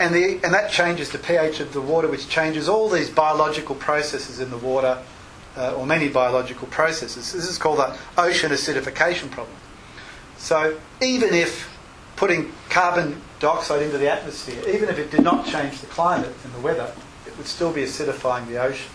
and, 0.00 0.14
the, 0.14 0.40
and 0.42 0.54
that 0.54 0.70
changes 0.70 1.10
the 1.10 1.18
pH 1.18 1.60
of 1.60 1.72
the 1.72 1.80
water, 1.80 2.08
which 2.08 2.28
changes 2.28 2.68
all 2.68 2.88
these 2.88 3.10
biological 3.10 3.74
processes 3.74 4.40
in 4.40 4.50
the 4.50 4.56
water, 4.56 5.00
uh, 5.56 5.74
or 5.74 5.86
many 5.86 6.08
biological 6.08 6.66
processes. 6.68 7.32
This 7.32 7.48
is 7.48 7.58
called 7.58 7.78
the 7.78 7.96
ocean 8.16 8.50
acidification 8.50 9.30
problem. 9.30 9.56
So 10.38 10.78
even 11.02 11.34
if 11.34 11.68
putting 12.16 12.52
carbon 12.70 13.20
dioxide 13.40 13.82
into 13.82 13.98
the 13.98 14.10
atmosphere, 14.10 14.62
even 14.68 14.88
if 14.88 14.98
it 14.98 15.10
did 15.10 15.22
not 15.22 15.46
change 15.46 15.80
the 15.80 15.86
climate 15.86 16.34
and 16.44 16.54
the 16.54 16.60
weather, 16.60 16.92
it 17.26 17.36
would 17.36 17.46
still 17.46 17.72
be 17.72 17.82
acidifying 17.82 18.46
the 18.46 18.60
ocean. 18.60 18.90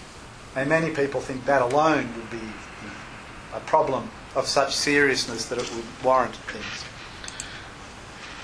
And 0.55 0.69
many 0.69 0.89
people 0.89 1.21
think 1.21 1.45
that 1.45 1.61
alone 1.61 2.09
would 2.15 2.31
be 2.31 2.47
a 3.53 3.59
problem 3.61 4.09
of 4.35 4.47
such 4.47 4.75
seriousness 4.75 5.45
that 5.45 5.59
it 5.59 5.71
would 5.75 5.85
warrant 6.03 6.35
things. 6.35 6.84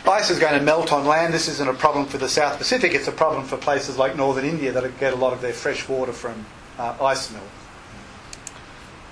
Ice 0.07 0.29
is 0.29 0.39
going 0.39 0.57
to 0.57 0.65
melt 0.65 0.91
on 0.91 1.05
land. 1.05 1.33
This 1.33 1.47
isn't 1.47 1.69
a 1.69 1.73
problem 1.73 2.05
for 2.05 2.17
the 2.17 2.27
South 2.27 2.57
Pacific. 2.57 2.93
It's 2.93 3.07
a 3.07 3.11
problem 3.11 3.45
for 3.45 3.57
places 3.57 3.97
like 3.97 4.15
northern 4.15 4.45
India 4.45 4.71
that 4.71 4.99
get 4.99 5.13
a 5.13 5.15
lot 5.15 5.31
of 5.31 5.41
their 5.41 5.53
fresh 5.53 5.87
water 5.87 6.11
from 6.11 6.45
uh, 6.77 6.97
ice 7.01 7.31
melt. 7.31 7.45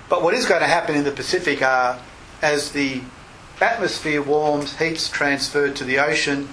But 0.08 0.22
what 0.22 0.34
is 0.34 0.46
going 0.46 0.60
to 0.60 0.66
happen 0.66 0.96
in 0.96 1.04
the 1.04 1.12
Pacific 1.12 1.62
are, 1.62 2.00
as 2.42 2.72
the 2.72 3.02
atmosphere 3.60 4.20
warms, 4.20 4.78
heat's 4.78 5.08
transferred 5.08 5.76
to 5.76 5.84
the 5.84 5.98
ocean, 5.98 6.48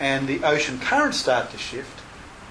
and 0.00 0.26
the 0.26 0.42
ocean 0.44 0.80
currents 0.80 1.18
start 1.18 1.50
to 1.50 1.58
shift, 1.58 2.00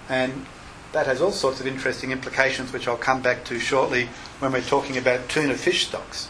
and 0.07 0.45
that 0.91 1.07
has 1.07 1.21
all 1.21 1.31
sorts 1.31 1.59
of 1.59 1.65
interesting 1.65 2.11
implications, 2.11 2.71
which 2.71 2.87
I'll 2.87 2.95
come 2.95 3.21
back 3.21 3.43
to 3.45 3.59
shortly 3.59 4.09
when 4.39 4.51
we're 4.51 4.61
talking 4.61 4.97
about 4.97 5.27
tuna 5.27 5.55
fish 5.55 5.87
stocks. 5.87 6.29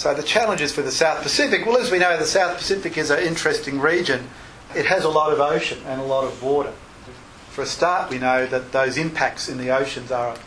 So 0.00 0.14
the 0.14 0.22
challenges 0.22 0.72
for 0.72 0.80
the 0.80 0.90
South 0.90 1.22
Pacific, 1.22 1.66
well, 1.66 1.76
as 1.76 1.90
we 1.90 1.98
know, 1.98 2.16
the 2.16 2.24
South 2.24 2.56
Pacific 2.56 2.96
is 2.96 3.10
an 3.10 3.18
interesting 3.18 3.78
region. 3.78 4.30
It 4.74 4.86
has 4.86 5.04
a 5.04 5.10
lot 5.10 5.30
of 5.30 5.40
ocean 5.40 5.78
and 5.84 6.00
a 6.00 6.04
lot 6.04 6.24
of 6.24 6.42
water. 6.42 6.72
For 7.50 7.60
a 7.60 7.66
start, 7.66 8.08
we 8.08 8.16
know 8.16 8.46
that 8.46 8.72
those 8.72 8.96
impacts 8.96 9.50
in 9.50 9.58
the 9.58 9.68
oceans 9.68 10.10
are 10.10 10.38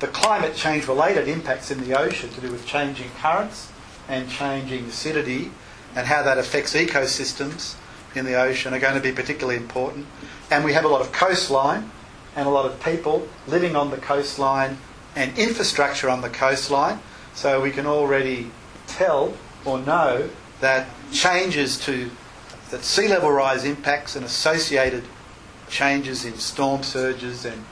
the 0.00 0.06
climate 0.06 0.56
change 0.56 0.88
related 0.88 1.28
impacts 1.28 1.70
in 1.70 1.86
the 1.86 1.92
ocean 1.92 2.30
to 2.30 2.40
do 2.40 2.50
with 2.50 2.64
changing 2.64 3.10
currents 3.20 3.70
and 4.08 4.30
changing 4.30 4.86
acidity 4.86 5.50
and 5.94 6.06
how 6.06 6.22
that 6.22 6.38
affects 6.38 6.72
ecosystems 6.72 7.74
in 8.14 8.24
the 8.24 8.40
ocean 8.40 8.72
are 8.72 8.80
going 8.80 8.94
to 8.94 9.00
be 9.00 9.12
particularly 9.12 9.58
important. 9.58 10.06
And 10.50 10.64
we 10.64 10.72
have 10.72 10.86
a 10.86 10.88
lot 10.88 11.02
of 11.02 11.12
coastline 11.12 11.90
and 12.34 12.48
a 12.48 12.50
lot 12.50 12.64
of 12.64 12.82
people 12.82 13.28
living 13.46 13.76
on 13.76 13.90
the 13.90 13.98
coastline 13.98 14.78
and 15.14 15.36
infrastructure 15.36 16.08
on 16.08 16.22
the 16.22 16.30
coastline. 16.30 16.98
So 17.34 17.60
we 17.60 17.72
can 17.72 17.84
already 17.84 18.50
tell 18.96 19.34
or 19.64 19.78
know 19.78 20.28
that 20.60 20.88
changes 21.12 21.78
to 21.84 22.10
that 22.70 22.84
sea 22.84 23.08
level 23.08 23.30
rise 23.30 23.64
impacts 23.64 24.16
and 24.16 24.24
associated 24.24 25.04
changes 25.68 26.24
in 26.24 26.34
storm 26.38 26.82
surges 26.82 27.44
and 27.44 27.64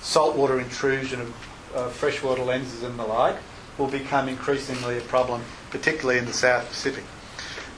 saltwater 0.00 0.60
intrusion 0.60 1.20
of 1.20 1.34
uh, 1.74 1.88
freshwater 1.88 2.42
lenses 2.42 2.82
and 2.82 2.98
the 2.98 3.04
like 3.04 3.36
will 3.78 3.88
become 3.88 4.28
increasingly 4.28 4.98
a 4.98 5.00
problem, 5.02 5.42
particularly 5.70 6.18
in 6.18 6.24
the 6.24 6.32
South 6.32 6.66
Pacific. 6.68 7.04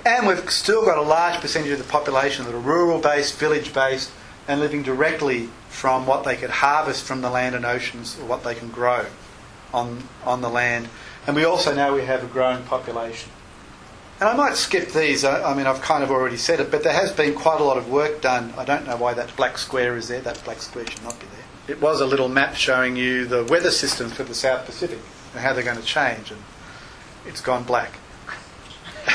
And 0.04 0.26
we've 0.26 0.50
still 0.50 0.84
got 0.84 0.96
a 0.96 1.02
large 1.02 1.40
percentage 1.40 1.72
of 1.72 1.78
the 1.78 1.84
population 1.84 2.44
that 2.44 2.54
are 2.54 2.60
rural 2.60 3.00
based, 3.00 3.38
village 3.38 3.74
based, 3.74 4.10
and 4.46 4.60
living 4.60 4.82
directly 4.82 5.48
from 5.68 6.06
what 6.06 6.24
they 6.24 6.36
could 6.36 6.50
harvest 6.50 7.04
from 7.04 7.20
the 7.20 7.30
land 7.30 7.54
and 7.54 7.64
oceans 7.64 8.18
or 8.18 8.26
what 8.26 8.44
they 8.44 8.54
can 8.54 8.70
grow 8.70 9.06
on, 9.74 10.04
on 10.24 10.40
the 10.40 10.48
land 10.48 10.88
and 11.28 11.36
we 11.36 11.44
also 11.44 11.74
know 11.74 11.92
we 11.92 12.06
have 12.06 12.24
a 12.24 12.26
growing 12.26 12.64
population. 12.64 13.30
And 14.18 14.30
I 14.30 14.34
might 14.34 14.56
skip 14.56 14.92
these, 14.92 15.26
I, 15.26 15.54
mean, 15.54 15.66
I've 15.66 15.82
kind 15.82 16.02
of 16.02 16.10
already 16.10 16.38
said 16.38 16.58
it, 16.58 16.70
but 16.70 16.82
there 16.82 16.94
has 16.94 17.12
been 17.12 17.34
quite 17.34 17.60
a 17.60 17.64
lot 17.64 17.76
of 17.76 17.90
work 17.90 18.22
done. 18.22 18.54
I 18.56 18.64
don't 18.64 18.86
know 18.86 18.96
why 18.96 19.12
that 19.12 19.36
black 19.36 19.58
square 19.58 19.94
is 19.98 20.08
there, 20.08 20.22
that 20.22 20.42
black 20.44 20.62
square 20.62 20.86
should 20.86 21.04
not 21.04 21.20
be 21.20 21.26
there. 21.26 21.76
It 21.76 21.82
was 21.82 22.00
a 22.00 22.06
little 22.06 22.30
map 22.30 22.54
showing 22.54 22.96
you 22.96 23.26
the 23.26 23.44
weather 23.44 23.70
systems 23.70 24.14
for 24.14 24.24
the 24.24 24.34
South 24.34 24.64
Pacific 24.64 24.98
and 25.34 25.42
how 25.42 25.52
they're 25.52 25.62
going 25.62 25.76
to 25.76 25.84
change, 25.84 26.30
and 26.30 26.40
it's 27.26 27.42
gone 27.42 27.62
black. 27.62 27.92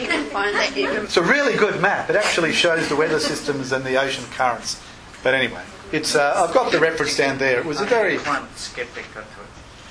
you 0.00 0.06
can 0.08 0.24
find 0.30 0.56
that. 0.56 0.72
It's 0.74 1.18
a 1.18 1.22
really 1.22 1.54
good 1.54 1.82
map. 1.82 2.08
It 2.08 2.16
actually 2.16 2.52
shows 2.52 2.88
the 2.88 2.96
weather 2.96 3.20
systems 3.20 3.72
and 3.72 3.84
the 3.84 4.00
ocean 4.00 4.24
currents. 4.30 4.82
But 5.22 5.34
anyway, 5.34 5.62
it's 5.92 6.14
uh, 6.14 6.46
I've 6.48 6.54
got 6.54 6.72
the 6.72 6.80
reference 6.80 7.14
down 7.14 7.36
there. 7.36 7.58
It 7.58 7.66
was 7.66 7.82
a 7.82 7.84
very 7.84 8.18
skeptic 8.54 9.04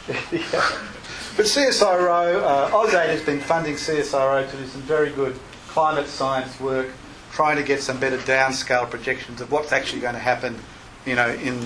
But 1.35 1.47
CSIRO, 1.47 2.41
uh, 2.41 2.69
AusAid 2.69 3.07
has 3.07 3.21
been 3.21 3.41
funding 3.41 3.73
CSIRO 3.75 4.49
to 4.49 4.57
do 4.57 4.65
some 4.67 4.81
very 4.83 5.09
good 5.09 5.37
climate 5.67 6.07
science 6.07 6.57
work, 6.61 6.87
trying 7.33 7.57
to 7.57 7.63
get 7.63 7.81
some 7.81 7.99
better 7.99 8.17
downscale 8.19 8.89
projections 8.89 9.41
of 9.41 9.51
what's 9.51 9.73
actually 9.73 9.99
going 9.99 10.13
to 10.13 10.19
happen, 10.19 10.57
you 11.05 11.13
know, 11.13 11.27
in, 11.33 11.59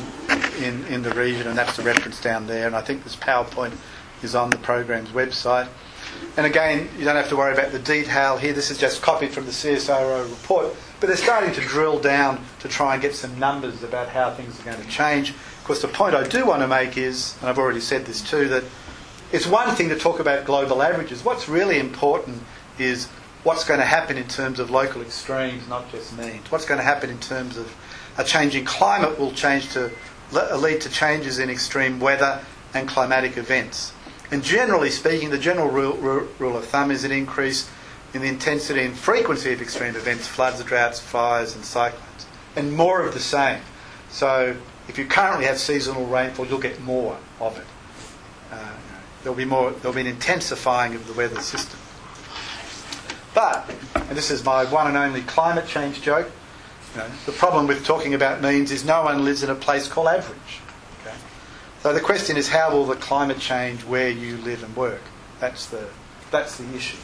in, 0.58 0.84
in 0.86 1.04
the 1.04 1.14
region, 1.14 1.48
and 1.48 1.56
that's 1.56 1.78
the 1.78 1.84
reference 1.84 2.20
down 2.20 2.48
there. 2.48 2.66
And 2.66 2.76
I 2.76 2.82
think 2.82 3.04
this 3.04 3.16
PowerPoint 3.16 3.74
is 4.24 4.34
on 4.34 4.50
the 4.50 4.58
program's 4.58 5.10
website. 5.10 5.68
And 6.36 6.48
again, 6.48 6.90
you 6.98 7.06
don't 7.06 7.16
have 7.16 7.30
to 7.30 7.36
worry 7.36 7.54
about 7.54 7.72
the 7.72 7.78
detail 7.78 8.38
here. 8.38 8.54
This 8.54 8.72
is 8.72 8.80
just 8.80 9.04
copied 9.04 9.30
from 9.30 9.46
the 9.46 9.52
CSIRO 9.52 10.28
report. 10.32 10.76
But 11.00 11.08
they're 11.08 11.16
starting 11.16 11.54
to 11.54 11.62
drill 11.62 12.00
down 12.00 12.44
to 12.62 12.68
try 12.68 12.94
and 12.94 13.02
get 13.04 13.14
some 13.14 13.38
numbers 13.38 13.84
about 13.84 14.10
how 14.10 14.34
things 14.34 14.60
are 14.60 14.64
going 14.64 14.82
to 14.82 14.90
change 14.90 15.36
course, 15.70 15.84
the 15.84 15.88
point 15.88 16.16
I 16.16 16.28
do 16.28 16.48
want 16.48 16.64
to 16.64 16.68
make 16.68 16.98
is, 16.98 17.38
and 17.42 17.48
I've 17.48 17.60
already 17.60 17.80
said 17.80 18.08
this 18.08 18.28
too, 18.28 18.48
that 18.48 18.64
it's 19.32 19.46
one 19.46 19.76
thing 19.76 19.90
to 19.90 19.96
talk 19.96 20.20
about 20.20 20.44
global 20.44 20.82
averages. 20.82 21.24
What's 21.24 21.48
really 21.48 21.78
important 21.78 22.42
is 22.80 23.06
what's 23.44 23.64
going 23.66 23.80
to 23.80 23.86
happen 23.86 24.18
in 24.18 24.28
terms 24.28 24.60
of 24.60 24.72
local 24.72 25.04
extremes, 25.04 25.68
not 25.68 25.92
just 25.92 26.18
means. 26.18 26.52
What's 26.52 26.66
going 26.66 26.80
to 26.80 26.84
happen 26.84 27.12
in 27.12 27.20
terms 27.20 27.56
of 27.56 27.72
a 28.18 28.24
changing 28.24 28.66
climate 28.66 29.20
will 29.20 29.32
change 29.32 29.72
to 29.74 29.92
lead 30.32 30.82
to 30.82 30.90
changes 30.90 31.38
in 31.38 31.52
extreme 31.52 32.00
weather 32.00 32.44
and 32.74 32.88
climatic 32.88 33.38
events. 33.38 33.94
And 34.32 34.44
generally 34.44 34.90
speaking, 34.90 35.30
the 35.30 35.38
general 35.38 35.70
rule, 35.70 36.28
rule 36.40 36.58
of 36.58 36.66
thumb 36.66 36.90
is 36.90 37.04
an 37.04 37.12
increase 37.12 37.70
in 38.16 38.22
the 38.22 38.28
intensity 38.28 38.82
and 38.82 38.98
frequency 38.98 39.54
of 39.54 39.62
extreme 39.62 39.96
events, 39.96 40.26
floods, 40.26 40.64
droughts, 40.64 41.00
fires, 41.00 41.54
and 41.54 41.64
cyclones, 41.64 42.26
and 42.56 42.74
more 42.74 43.06
of 43.06 43.14
the 43.14 43.20
same. 43.20 43.62
So 44.10 44.58
if 44.90 44.98
you 44.98 45.06
currently 45.06 45.46
have 45.46 45.60
seasonal 45.60 46.08
rainfall, 46.08 46.48
you'll 46.48 46.60
get 46.60 46.82
more 46.82 47.16
of 47.40 47.58
it. 47.58 47.66
Uh, 48.52 48.74
there'll 49.22 49.38
be 49.38 49.46
more. 49.46 49.72
There'll 49.72 49.94
be 49.94 50.02
an 50.02 50.08
intensifying 50.08 50.96
of 50.96 51.06
the 51.06 51.14
weather 51.14 51.40
system. 51.42 51.80
But, 53.36 53.72
and 53.94 54.18
this 54.18 54.32
is 54.32 54.44
my 54.44 54.66
one 54.66 54.88
and 54.88 54.98
only 54.98 55.22
climate 55.22 55.68
change 55.68 56.02
joke. 56.02 56.32
You 56.96 57.02
know, 57.02 57.08
the 57.28 57.32
problem 57.32 57.68
with 57.68 57.86
talking 57.86 58.16
about 58.16 58.42
means 58.42 58.72
is 58.72 58.84
no 58.84 59.04
one 59.04 59.24
lives 59.24 59.44
in 59.44 59.52
a 59.52 59.56
place 59.56 59.88
called 59.88 60.08
average. 60.08 60.60
Okay? 61.02 61.16
So 61.84 61.94
the 61.94 62.02
question 62.02 62.36
is, 62.36 62.50
how 62.50 62.72
will 62.72 62.88
the 62.88 62.96
climate 62.96 63.38
change 63.38 63.84
where 63.84 64.10
you 64.10 64.38
live 64.38 64.64
and 64.64 64.76
work? 64.76 65.04
That's 65.40 65.68
the 65.68 65.88
that's 66.32 66.58
the 66.58 66.76
issue. 66.76 66.98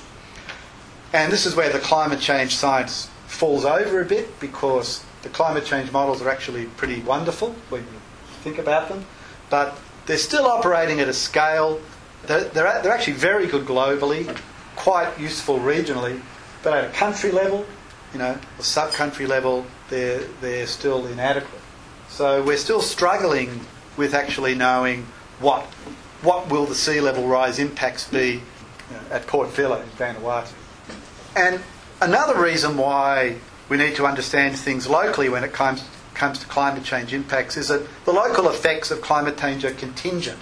And 1.13 1.31
this 1.31 1.45
is 1.45 1.55
where 1.55 1.71
the 1.71 1.79
climate 1.79 2.19
change 2.19 2.55
science 2.55 3.11
falls 3.27 3.63
over 3.63 4.01
a 4.01 4.05
bit 4.05 4.39
because 4.39 5.04
the 5.25 5.31
climate 5.31 5.65
change 5.65 5.91
models 5.91 6.21
are 6.21 6.29
actually 6.29 6.65
pretty 6.77 7.01
wonderful 7.01 7.49
when 7.69 7.81
you 7.81 7.99
think 8.43 8.59
about 8.59 8.87
them, 8.89 9.03
but 9.49 9.77
they're 10.05 10.17
still 10.19 10.45
operating 10.45 10.99
at 10.99 11.09
a 11.09 11.13
scale. 11.13 11.81
They're, 12.27 12.43
they're, 12.43 12.81
they're 12.83 12.93
actually 12.93 13.13
very 13.13 13.47
good 13.47 13.65
globally, 13.65 14.37
quite 14.75 15.19
useful 15.19 15.59
regionally, 15.59 16.21
but 16.61 16.73
at 16.73 16.85
a 16.85 16.93
country 16.93 17.31
level, 17.31 17.65
you 18.13 18.19
know, 18.19 18.37
a 18.59 18.63
sub-country 18.63 19.25
level, 19.25 19.65
they're, 19.89 20.19
they're 20.41 20.67
still 20.67 21.07
inadequate. 21.07 21.61
So 22.09 22.43
we're 22.43 22.57
still 22.57 22.81
struggling 22.81 23.61
with 23.97 24.13
actually 24.13 24.53
knowing 24.53 25.07
what 25.39 25.63
what 26.21 26.49
will 26.49 26.65
the 26.65 26.75
sea 26.75 27.01
level 27.01 27.27
rise 27.27 27.59
impacts 27.59 28.07
be 28.07 28.27
you 28.27 28.41
know, 28.91 29.01
at 29.11 29.27
Port 29.27 29.49
Vila 29.49 29.81
in 29.81 29.89
Vanuatu. 29.89 30.53
And 31.35 31.61
another 32.01 32.41
reason 32.41 32.77
why 32.77 33.37
we 33.69 33.77
need 33.77 33.95
to 33.95 34.05
understand 34.05 34.57
things 34.57 34.87
locally 34.87 35.29
when 35.29 35.43
it 35.43 35.53
comes 35.53 35.83
comes 36.13 36.39
to 36.39 36.45
climate 36.45 36.83
change 36.83 37.13
impacts 37.13 37.57
is 37.57 37.67
that 37.67 37.85
the 38.05 38.13
local 38.13 38.49
effects 38.49 38.89
of 38.89 39.01
climate 39.01 39.37
change 39.37 39.65
are 39.65 39.71
contingent. 39.71 40.41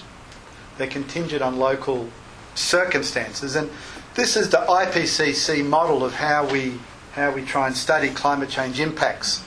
They're 0.78 0.88
contingent 0.88 1.42
on 1.42 1.58
local 1.58 2.10
circumstances, 2.54 3.56
and 3.56 3.70
this 4.14 4.38
is 4.38 4.50
the 4.50 4.58
IPCC 4.58 5.66
model 5.66 6.06
of 6.06 6.14
how 6.14 6.50
we 6.50 6.80
how 7.14 7.32
we 7.32 7.44
try 7.44 7.68
and 7.68 7.76
study 7.76 8.10
climate 8.10 8.50
change 8.50 8.80
impacts. 8.80 9.44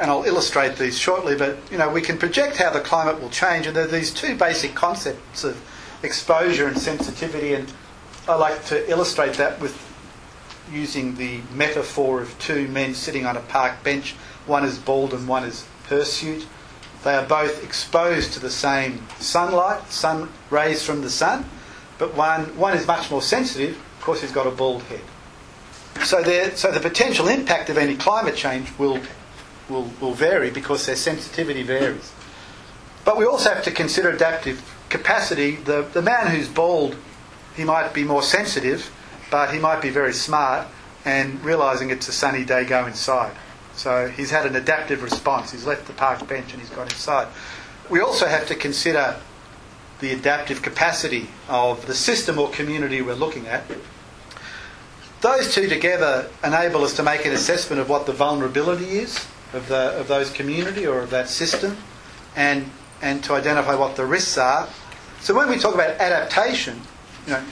And 0.00 0.10
I'll 0.10 0.24
illustrate 0.24 0.76
these 0.76 0.98
shortly, 0.98 1.36
but 1.36 1.58
you 1.70 1.78
know 1.78 1.88
we 1.88 2.02
can 2.02 2.18
project 2.18 2.56
how 2.56 2.70
the 2.70 2.80
climate 2.80 3.20
will 3.20 3.30
change, 3.30 3.66
and 3.66 3.74
there 3.74 3.84
are 3.84 3.88
these 3.88 4.12
two 4.12 4.36
basic 4.36 4.74
concepts 4.74 5.44
of 5.44 5.58
exposure 6.02 6.66
and 6.66 6.78
sensitivity, 6.78 7.54
and 7.54 7.72
I 8.28 8.34
like 8.34 8.64
to 8.66 8.90
illustrate 8.90 9.34
that 9.34 9.60
with 9.60 9.85
using 10.72 11.16
the 11.16 11.40
metaphor 11.52 12.20
of 12.20 12.38
two 12.38 12.68
men 12.68 12.94
sitting 12.94 13.26
on 13.26 13.36
a 13.36 13.40
park 13.40 13.82
bench. 13.82 14.12
One 14.46 14.64
is 14.64 14.78
bald 14.78 15.12
and 15.12 15.26
one 15.28 15.44
is 15.44 15.66
hirsute. 15.88 16.46
They 17.04 17.14
are 17.14 17.26
both 17.26 17.62
exposed 17.62 18.32
to 18.32 18.40
the 18.40 18.50
same 18.50 19.06
sunlight, 19.18 19.90
sun 19.90 20.28
rays 20.50 20.82
from 20.82 21.02
the 21.02 21.10
sun, 21.10 21.44
but 21.98 22.14
one, 22.14 22.56
one 22.56 22.76
is 22.76 22.86
much 22.86 23.10
more 23.10 23.22
sensitive. 23.22 23.76
Of 23.76 24.02
course, 24.02 24.22
he's 24.22 24.32
got 24.32 24.46
a 24.46 24.50
bald 24.50 24.82
head. 24.84 25.02
So, 26.04 26.22
so 26.54 26.72
the 26.72 26.80
potential 26.80 27.28
impact 27.28 27.70
of 27.70 27.78
any 27.78 27.96
climate 27.96 28.36
change 28.36 28.76
will, 28.78 28.98
will, 29.68 29.90
will 30.00 30.14
vary 30.14 30.50
because 30.50 30.84
their 30.86 30.96
sensitivity 30.96 31.62
varies. 31.62 32.12
But 33.04 33.16
we 33.16 33.24
also 33.24 33.54
have 33.54 33.62
to 33.64 33.70
consider 33.70 34.10
adaptive 34.10 34.62
capacity. 34.88 35.56
The, 35.56 35.82
the 35.92 36.02
man 36.02 36.26
who's 36.26 36.48
bald, 36.48 36.96
he 37.54 37.64
might 37.64 37.94
be 37.94 38.02
more 38.02 38.22
sensitive, 38.22 38.90
but 39.30 39.52
he 39.52 39.58
might 39.58 39.80
be 39.80 39.90
very 39.90 40.12
smart 40.12 40.66
and 41.04 41.42
realising 41.44 41.90
it's 41.90 42.08
a 42.08 42.12
sunny 42.12 42.44
day, 42.44 42.64
go 42.64 42.86
inside. 42.86 43.34
So 43.74 44.08
he's 44.08 44.30
had 44.30 44.46
an 44.46 44.56
adaptive 44.56 45.02
response. 45.02 45.52
He's 45.52 45.66
left 45.66 45.86
the 45.86 45.92
park 45.92 46.26
bench 46.26 46.52
and 46.52 46.60
he's 46.60 46.70
gone 46.70 46.86
inside. 46.86 47.28
We 47.90 48.00
also 48.00 48.26
have 48.26 48.46
to 48.48 48.54
consider 48.54 49.16
the 50.00 50.12
adaptive 50.12 50.62
capacity 50.62 51.28
of 51.48 51.86
the 51.86 51.94
system 51.94 52.38
or 52.38 52.50
community 52.50 53.02
we're 53.02 53.14
looking 53.14 53.46
at. 53.46 53.64
Those 55.20 55.54
two 55.54 55.68
together 55.68 56.28
enable 56.44 56.84
us 56.84 56.94
to 56.96 57.02
make 57.02 57.24
an 57.24 57.32
assessment 57.32 57.80
of 57.80 57.88
what 57.88 58.06
the 58.06 58.12
vulnerability 58.12 58.98
is 58.98 59.26
of, 59.52 59.68
the, 59.68 59.98
of 59.98 60.08
those 60.08 60.30
community 60.30 60.86
or 60.86 61.00
of 61.00 61.10
that 61.10 61.28
system 61.28 61.76
and, 62.34 62.70
and 63.00 63.24
to 63.24 63.32
identify 63.32 63.74
what 63.74 63.96
the 63.96 64.04
risks 64.04 64.36
are. 64.36 64.68
So 65.20 65.34
when 65.34 65.48
we 65.48 65.58
talk 65.58 65.74
about 65.74 65.90
adaptation, 65.90 66.80
you 67.26 67.32
know, 67.32 67.44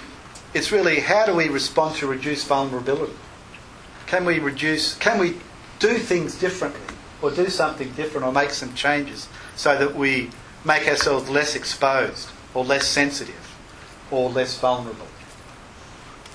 it's 0.54 0.70
really 0.70 1.00
how 1.00 1.26
do 1.26 1.34
we 1.34 1.48
respond 1.48 1.96
to 1.96 2.06
reduce 2.06 2.44
vulnerability? 2.44 3.12
Can 4.06 4.24
we 4.24 4.38
reduce, 4.38 4.94
can 4.96 5.18
we 5.18 5.36
do 5.80 5.98
things 5.98 6.38
differently 6.38 6.94
or 7.20 7.30
do 7.32 7.48
something 7.48 7.92
different 7.92 8.24
or 8.24 8.32
make 8.32 8.50
some 8.50 8.72
changes 8.74 9.28
so 9.56 9.76
that 9.76 9.94
we 9.94 10.30
make 10.64 10.86
ourselves 10.86 11.28
less 11.28 11.56
exposed 11.56 12.30
or 12.54 12.64
less 12.64 12.86
sensitive 12.86 13.56
or 14.10 14.30
less 14.30 14.58
vulnerable? 14.58 15.08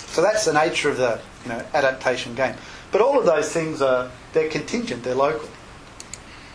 So 0.07 0.21
that's 0.21 0.43
the 0.43 0.53
nature 0.53 0.89
of 0.89 0.97
the 0.97 1.21
you 1.43 1.49
know, 1.49 1.65
adaptation 1.73 2.35
game. 2.35 2.55
But 2.91 3.01
all 3.01 3.17
of 3.17 3.25
those 3.25 3.51
things 3.53 3.81
are 3.81 4.11
they're 4.33 4.49
contingent, 4.49 5.03
they're 5.03 5.15
local. 5.15 5.49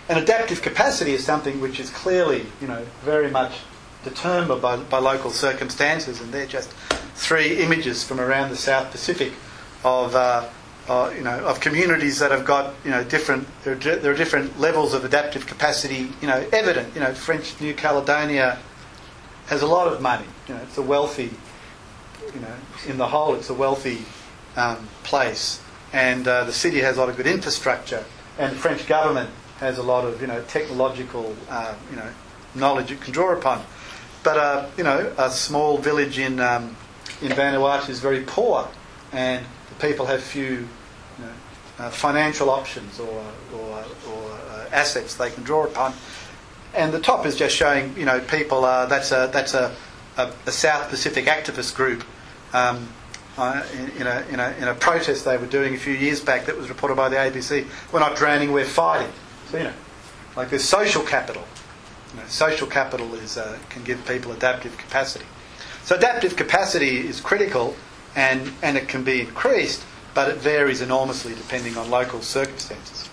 And 0.08 0.18
adaptive 0.18 0.60
capacity 0.60 1.12
is 1.12 1.24
something 1.24 1.60
which 1.60 1.80
is 1.80 1.88
clearly, 1.88 2.44
you 2.60 2.68
know, 2.68 2.84
very 3.02 3.30
much 3.30 3.52
determined 4.04 4.60
by, 4.62 4.76
by 4.76 4.98
local 4.98 5.30
circumstances, 5.30 6.20
and 6.20 6.32
they're 6.32 6.46
just 6.46 6.70
three 7.14 7.58
images 7.58 8.04
from 8.04 8.20
around 8.20 8.50
the 8.50 8.56
South 8.56 8.90
Pacific 8.90 9.32
of 9.82 10.14
uh, 10.14 10.48
uh, 10.88 11.12
you 11.16 11.22
know 11.22 11.38
of 11.44 11.60
communities 11.60 12.18
that 12.18 12.30
have 12.30 12.44
got 12.44 12.74
you 12.84 12.90
know 12.90 13.02
different 13.04 13.46
there 13.64 13.74
are, 13.74 13.96
there 13.96 14.12
are 14.12 14.16
different 14.16 14.60
levels 14.60 14.92
of 14.92 15.04
adaptive 15.04 15.46
capacity 15.46 16.10
you 16.20 16.26
know 16.26 16.46
evident. 16.52 16.94
You 16.94 17.00
know, 17.00 17.14
French 17.14 17.58
New 17.60 17.74
Caledonia 17.74 18.58
has 19.46 19.62
a 19.62 19.66
lot 19.66 19.92
of 19.92 20.00
money. 20.00 20.26
You 20.48 20.54
know, 20.54 20.60
it's 20.62 20.78
a 20.78 20.82
wealthy 20.82 21.30
you 22.34 22.40
know 22.40 22.54
in 22.86 22.98
the 22.98 23.08
whole 23.08 23.34
it's 23.34 23.50
a 23.50 23.54
wealthy 23.54 24.04
um, 24.56 24.88
place, 25.02 25.60
and 25.92 26.28
uh, 26.28 26.44
the 26.44 26.52
city 26.52 26.80
has 26.80 26.96
a 26.96 27.00
lot 27.00 27.08
of 27.08 27.16
good 27.16 27.26
infrastructure, 27.26 28.04
and 28.38 28.52
the 28.52 28.58
French 28.58 28.86
government 28.86 29.30
has 29.60 29.78
a 29.78 29.82
lot 29.82 30.04
of 30.04 30.20
you 30.20 30.26
know 30.26 30.42
technological 30.48 31.34
uh, 31.48 31.74
you 31.90 31.96
know 31.96 32.10
knowledge 32.54 32.90
it 32.90 33.00
can 33.00 33.12
draw 33.12 33.32
upon. 33.32 33.64
But 34.24 34.38
uh, 34.38 34.66
you 34.78 34.84
know, 34.84 35.12
a 35.18 35.30
small 35.30 35.76
village 35.76 36.18
in 36.18 36.40
um, 36.40 36.76
in 37.20 37.30
Vanuatu 37.32 37.90
is 37.90 38.00
very 38.00 38.22
poor, 38.22 38.66
and 39.12 39.44
the 39.68 39.74
people 39.86 40.06
have 40.06 40.22
few 40.22 40.44
you 40.44 40.66
know, 41.20 41.32
uh, 41.78 41.90
financial 41.90 42.48
options 42.48 42.98
or 42.98 43.22
or, 43.54 43.84
or 44.10 44.32
uh, 44.50 44.66
assets 44.72 45.14
they 45.14 45.30
can 45.30 45.44
draw 45.44 45.64
upon. 45.64 45.92
And 46.74 46.92
the 46.92 47.00
top 47.00 47.26
is 47.26 47.36
just 47.36 47.54
showing 47.54 47.96
you 47.98 48.06
know 48.06 48.18
people. 48.20 48.64
Uh, 48.64 48.86
that's 48.86 49.12
a 49.12 49.28
that's 49.30 49.52
a, 49.52 49.76
a, 50.16 50.32
a, 50.46 50.50
South 50.50 50.88
Pacific 50.88 51.26
activist 51.26 51.76
group. 51.76 52.02
Um, 52.54 52.88
uh, 53.36 53.64
in, 53.74 53.90
in, 54.00 54.06
a, 54.06 54.24
in, 54.30 54.38
a, 54.38 54.50
in 54.60 54.68
a 54.68 54.74
protest 54.74 55.24
they 55.24 55.36
were 55.36 55.46
doing 55.46 55.74
a 55.74 55.76
few 55.76 55.92
years 55.92 56.20
back 56.20 56.46
that 56.46 56.56
was 56.56 56.68
reported 56.68 56.94
by 56.94 57.08
the 57.08 57.16
ABC. 57.16 57.66
We're 57.92 57.98
not 57.98 58.14
drowning, 58.14 58.52
we're 58.52 58.64
fighting. 58.64 59.10
So, 59.48 59.58
you 59.58 59.64
know, 59.64 59.72
like 60.36 60.50
there's 60.50 60.62
social 60.62 61.02
capital 61.02 61.42
you 62.14 62.20
know, 62.20 62.26
social 62.28 62.66
capital 62.66 63.14
is, 63.14 63.36
uh, 63.36 63.58
can 63.68 63.82
give 63.82 64.06
people 64.06 64.32
adaptive 64.32 64.76
capacity. 64.78 65.26
So 65.82 65.96
adaptive 65.96 66.36
capacity 66.36 67.06
is 67.06 67.20
critical 67.20 67.76
and, 68.16 68.52
and 68.62 68.76
it 68.76 68.88
can 68.88 69.02
be 69.02 69.20
increased, 69.20 69.84
but 70.14 70.28
it 70.28 70.36
varies 70.36 70.80
enormously 70.80 71.34
depending 71.34 71.76
on 71.76 71.90
local 71.90 72.22
circumstances. 72.22 73.08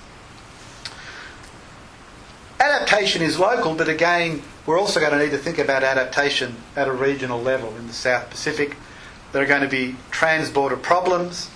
Adaptation 2.60 3.24
is 3.24 3.40
local, 3.40 3.74
but 3.74 3.90
again, 3.90 4.44
we're 4.68 4.80
also 4.80 5.00
going 5.00 5.12
to 5.12 5.18
need 5.18 5.32
to 5.32 5.38
think 5.38 5.58
about 5.58 5.84
adaptation 5.84 6.56
at 6.76 6.88
a 6.88 6.92
regional 6.92 7.42
level 7.42 7.76
in 7.76 7.88
the 7.88 7.94
South 7.94 8.30
Pacific. 8.30 8.78
There 9.32 9.42
are 9.42 9.48
going 9.48 9.64
to 9.64 9.68
be 9.68 9.96
trans-border 10.12 10.78
problems. 10.78 11.50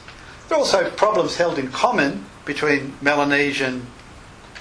There 0.50 0.58
are 0.58 0.62
also 0.62 0.90
problems 0.90 1.36
held 1.36 1.60
in 1.60 1.72
common 1.72 2.26
between 2.44 2.96
Melanesian 3.02 3.86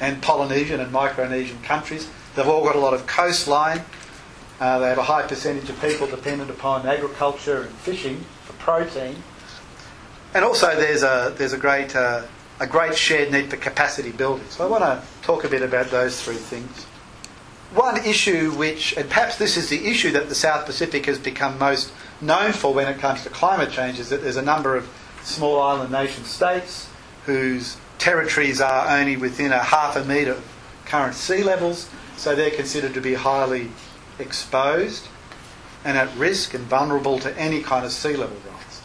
and 0.00 0.20
Polynesian 0.22 0.80
and 0.80 0.92
Micronesian 0.92 1.62
countries. 1.62 2.08
They've 2.34 2.48
all 2.48 2.64
got 2.64 2.74
a 2.74 2.80
lot 2.80 2.94
of 2.94 3.06
coastline. 3.06 3.82
Uh, 4.58 4.78
they 4.78 4.88
have 4.88 4.98
a 4.98 5.04
high 5.04 5.26
percentage 5.26 5.68
of 5.68 5.80
people 5.80 6.06
dependent 6.06 6.50
upon 6.50 6.86
agriculture 6.86 7.62
and 7.62 7.70
fishing 7.70 8.24
for 8.44 8.52
protein. 8.54 9.16
And 10.32 10.44
also, 10.44 10.74
there's 10.74 11.02
a 11.02 11.32
there's 11.36 11.52
a 11.52 11.58
great 11.58 11.94
uh, 11.94 12.22
a 12.60 12.66
great 12.66 12.96
shared 12.96 13.30
need 13.30 13.50
for 13.50 13.56
capacity 13.56 14.10
building. 14.10 14.46
So 14.48 14.66
I 14.66 14.68
want 14.68 14.82
to 14.82 15.02
talk 15.22 15.44
a 15.44 15.48
bit 15.48 15.62
about 15.62 15.90
those 15.90 16.20
three 16.22 16.34
things. 16.34 16.84
One 17.72 18.04
issue, 18.04 18.52
which 18.52 18.96
and 18.96 19.08
perhaps 19.08 19.36
this 19.36 19.56
is 19.56 19.68
the 19.68 19.86
issue 19.86 20.10
that 20.12 20.28
the 20.28 20.34
South 20.34 20.66
Pacific 20.66 21.06
has 21.06 21.18
become 21.18 21.58
most 21.58 21.92
known 22.20 22.52
for 22.52 22.74
when 22.74 22.88
it 22.88 22.98
comes 22.98 23.22
to 23.24 23.30
climate 23.30 23.70
change, 23.70 24.00
is 24.00 24.08
that 24.10 24.22
there's 24.22 24.36
a 24.36 24.42
number 24.42 24.76
of 24.76 24.88
small 25.22 25.60
island 25.60 25.92
nation 25.92 26.24
states 26.24 26.88
whose 27.26 27.76
territories 27.98 28.60
are 28.60 28.98
only 28.98 29.16
within 29.16 29.52
a 29.52 29.58
half 29.58 29.96
a 29.96 30.04
metre 30.04 30.32
of 30.32 30.44
current 30.84 31.14
sea 31.14 31.42
levels 31.42 31.88
so 32.16 32.34
they're 32.34 32.50
considered 32.50 32.94
to 32.94 33.00
be 33.00 33.14
highly 33.14 33.70
exposed 34.18 35.08
and 35.84 35.98
at 35.98 36.14
risk 36.16 36.54
and 36.54 36.64
vulnerable 36.64 37.18
to 37.18 37.38
any 37.38 37.62
kind 37.62 37.84
of 37.84 37.92
sea 37.92 38.16
level 38.16 38.36
rise. 38.50 38.80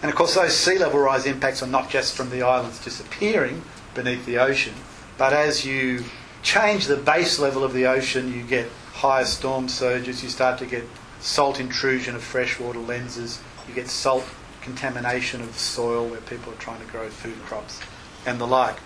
And 0.00 0.10
of 0.10 0.16
course, 0.16 0.34
those 0.34 0.56
sea 0.56 0.78
level 0.78 1.00
rise 1.00 1.26
impacts 1.26 1.62
are 1.62 1.66
not 1.68 1.90
just 1.90 2.16
from 2.16 2.30
the 2.30 2.42
islands 2.42 2.82
disappearing 2.82 3.62
beneath 3.94 4.24
the 4.26 4.38
ocean, 4.38 4.74
but 5.18 5.32
as 5.32 5.64
you 5.64 6.04
change 6.42 6.86
the 6.86 6.96
base 6.96 7.38
level 7.38 7.62
of 7.62 7.72
the 7.72 7.86
ocean, 7.86 8.32
you 8.32 8.42
get 8.42 8.68
higher 8.94 9.24
storm 9.24 9.68
surges, 9.68 10.22
you 10.22 10.28
start 10.28 10.58
to 10.58 10.66
get 10.66 10.84
salt 11.20 11.60
intrusion 11.60 12.16
of 12.16 12.22
freshwater 12.22 12.78
lenses, 12.78 13.40
you 13.68 13.74
get 13.74 13.88
salt 13.88 14.24
contamination 14.62 15.40
of 15.40 15.52
the 15.52 15.58
soil 15.58 16.08
where 16.08 16.20
people 16.22 16.52
are 16.52 16.56
trying 16.56 16.80
to 16.80 16.86
grow 16.86 17.08
food 17.08 17.38
crops 17.42 17.80
and 18.26 18.40
the 18.40 18.46
like. 18.46 18.76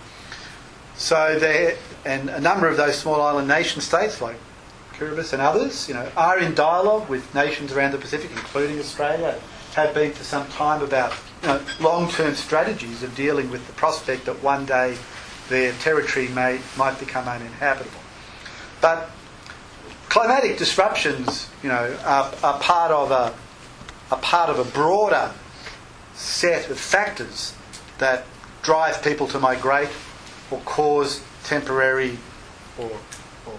So 0.97 1.37
there, 1.39 1.77
and 2.05 2.29
a 2.29 2.41
number 2.41 2.67
of 2.67 2.75
those 2.75 2.97
small 2.97 3.21
island 3.21 3.47
nation 3.47 3.81
states 3.81 4.19
like 4.19 4.35
Kiribati 4.93 5.33
and 5.33 5.41
others, 5.41 5.87
you 5.87 5.93
know, 5.93 6.09
are 6.17 6.39
in 6.39 6.55
dialogue 6.55 7.07
with 7.07 7.33
nations 7.35 7.71
around 7.71 7.91
the 7.91 7.99
Pacific, 7.99 8.31
including 8.31 8.79
Australia, 8.79 9.39
have 9.75 9.93
been 9.93 10.11
for 10.11 10.23
some 10.23 10.47
time 10.47 10.81
about 10.81 11.13
you 11.43 11.49
know, 11.49 11.61
long-term 11.79 12.33
strategies 12.33 13.03
of 13.03 13.15
dealing 13.15 13.51
with 13.51 13.65
the 13.67 13.73
prospect 13.73 14.25
that 14.25 14.41
one 14.41 14.65
day 14.65 14.97
their 15.49 15.71
territory 15.73 16.29
may 16.29 16.59
might 16.75 16.99
become 16.99 17.27
uninhabitable. 17.27 17.99
But 18.81 19.11
climatic 20.09 20.57
disruptions, 20.57 21.47
you 21.61 21.69
know, 21.69 21.95
are, 22.03 22.33
are 22.43 22.59
part 22.59 22.91
of 22.91 23.11
a, 23.11 23.35
are 24.11 24.21
part 24.21 24.49
of 24.49 24.57
a 24.57 24.63
broader 24.71 25.31
set 26.15 26.71
of 26.71 26.79
factors 26.79 27.53
that 27.99 28.25
drive 28.63 29.03
people 29.03 29.27
to 29.27 29.39
migrate 29.39 29.89
or 30.51 30.59
cause 30.59 31.23
temporary 31.43 32.17
or, 32.77 32.91
or 33.45 33.53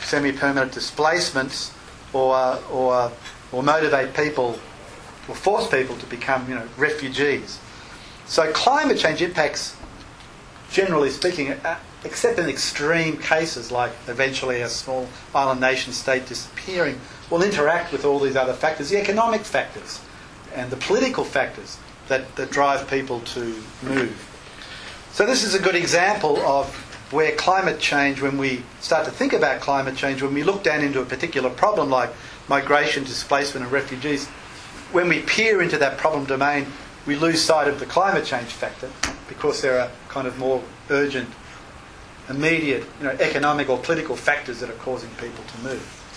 semi-permanent 0.00 0.72
displacements 0.72 1.72
or, 2.12 2.58
or, 2.70 3.12
or 3.52 3.62
motivate 3.62 4.14
people 4.14 4.58
or 5.28 5.34
force 5.34 5.68
people 5.68 5.96
to 5.96 6.06
become 6.06 6.48
you 6.48 6.54
know, 6.54 6.66
refugees. 6.76 7.58
So 8.26 8.50
climate 8.52 8.98
change 8.98 9.22
impacts, 9.22 9.76
generally 10.70 11.10
speaking, 11.10 11.52
uh, 11.52 11.78
except 12.04 12.38
in 12.38 12.48
extreme 12.48 13.16
cases 13.16 13.70
like 13.70 13.92
eventually 14.08 14.60
a 14.60 14.68
small 14.68 15.08
island 15.34 15.60
nation 15.60 15.92
state 15.92 16.26
disappearing, 16.26 17.00
will 17.30 17.42
interact 17.42 17.92
with 17.92 18.04
all 18.04 18.18
these 18.18 18.36
other 18.36 18.52
factors, 18.52 18.90
the 18.90 19.00
economic 19.00 19.42
factors 19.42 20.00
and 20.54 20.70
the 20.70 20.76
political 20.76 21.24
factors 21.24 21.78
that, 22.08 22.34
that 22.36 22.50
drive 22.50 22.88
people 22.88 23.20
to 23.20 23.62
move. 23.82 24.31
So 25.12 25.26
this 25.26 25.44
is 25.44 25.54
a 25.54 25.58
good 25.58 25.74
example 25.74 26.38
of 26.38 26.74
where 27.12 27.36
climate 27.36 27.78
change, 27.78 28.22
when 28.22 28.38
we 28.38 28.62
start 28.80 29.04
to 29.04 29.10
think 29.10 29.34
about 29.34 29.60
climate 29.60 29.94
change, 29.94 30.22
when 30.22 30.32
we 30.32 30.42
look 30.42 30.62
down 30.62 30.80
into 30.80 31.02
a 31.02 31.04
particular 31.04 31.50
problem 31.50 31.90
like 31.90 32.08
migration, 32.48 33.04
displacement, 33.04 33.62
and 33.62 33.70
refugees, 33.70 34.26
when 34.90 35.10
we 35.10 35.20
peer 35.20 35.60
into 35.60 35.76
that 35.76 35.98
problem 35.98 36.24
domain, 36.24 36.66
we 37.04 37.14
lose 37.14 37.42
sight 37.42 37.68
of 37.68 37.78
the 37.78 37.84
climate 37.84 38.24
change 38.24 38.48
factor 38.48 38.88
because 39.28 39.60
there 39.60 39.78
are 39.80 39.90
kind 40.08 40.26
of 40.26 40.38
more 40.38 40.64
urgent, 40.88 41.28
immediate, 42.30 42.86
you 42.98 43.04
know, 43.04 43.12
economic 43.20 43.68
or 43.68 43.76
political 43.76 44.16
factors 44.16 44.60
that 44.60 44.70
are 44.70 44.80
causing 44.80 45.10
people 45.16 45.44
to 45.44 45.58
move. 45.58 46.08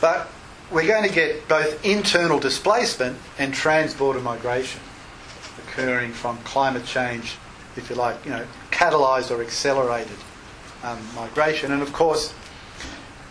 But 0.00 0.30
we're 0.70 0.86
going 0.86 1.06
to 1.06 1.14
get 1.14 1.46
both 1.48 1.84
internal 1.84 2.38
displacement 2.38 3.18
and 3.38 3.52
transborder 3.52 4.22
migration 4.22 4.80
occurring 5.78 6.12
from 6.12 6.38
climate 6.38 6.84
change, 6.84 7.36
if 7.76 7.88
you 7.88 7.96
like, 7.96 8.24
you 8.24 8.30
know, 8.30 8.44
catalysed 8.70 9.30
or 9.30 9.40
accelerated 9.42 10.16
um, 10.82 10.98
migration. 11.14 11.72
And 11.72 11.82
of 11.82 11.92
course, 11.92 12.34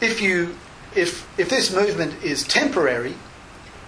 if 0.02 0.22
you 0.22 0.56
if 0.96 1.28
if 1.38 1.50
this 1.50 1.74
movement 1.74 2.24
is 2.24 2.44
temporary, 2.44 3.16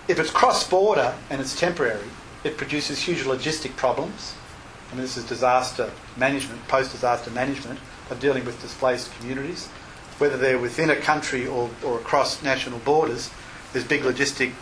if 0.07 0.19
it's 0.19 0.31
cross-border 0.31 1.15
and 1.29 1.39
it's 1.39 1.57
temporary, 1.57 2.09
it 2.43 2.57
produces 2.57 2.99
huge 3.01 3.19
logistic 3.19 3.75
problems. 3.75 4.35
I 4.91 4.95
mean, 4.95 5.01
this 5.01 5.17
is 5.17 5.23
disaster 5.23 5.91
management, 6.17 6.67
post-disaster 6.67 7.31
management 7.31 7.79
of 8.09 8.19
dealing 8.19 8.43
with 8.43 8.59
displaced 8.61 9.15
communities, 9.17 9.67
whether 10.17 10.35
they're 10.35 10.57
within 10.57 10.89
a 10.89 10.95
country 10.95 11.45
or, 11.45 11.69
or 11.85 11.99
across 11.99 12.41
national 12.41 12.79
borders. 12.79 13.29
There's 13.71 13.85
big 13.85 14.01
logistic 14.01 14.53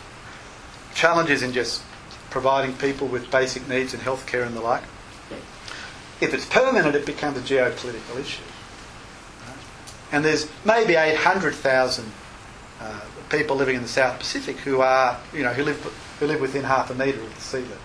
challenges 0.94 1.42
in 1.42 1.52
just 1.52 1.82
providing 2.30 2.74
people 2.74 3.06
with 3.06 3.30
basic 3.30 3.68
needs 3.68 3.94
and 3.94 4.02
healthcare 4.02 4.46
and 4.46 4.56
the 4.56 4.60
like. 4.60 4.82
If 6.20 6.34
it's 6.34 6.46
permanent, 6.46 6.94
it 6.96 7.06
becomes 7.06 7.38
a 7.38 7.40
geopolitical 7.40 8.18
issue. 8.20 8.42
And 10.10 10.24
there's 10.24 10.48
maybe 10.64 10.94
800,000 10.94 12.10
uh, 12.80 13.00
people 13.28 13.56
living 13.56 13.76
in 13.76 13.82
the 13.82 13.88
South 13.88 14.18
Pacific 14.18 14.56
who 14.58 14.80
are, 14.80 15.18
you 15.34 15.42
know, 15.42 15.52
who 15.52 15.64
live 15.64 15.80
who 16.18 16.26
live 16.26 16.40
within 16.40 16.64
half 16.64 16.90
a 16.90 16.94
metre 16.94 17.20
of 17.20 17.34
the 17.34 17.40
sea 17.40 17.58
level. 17.58 17.76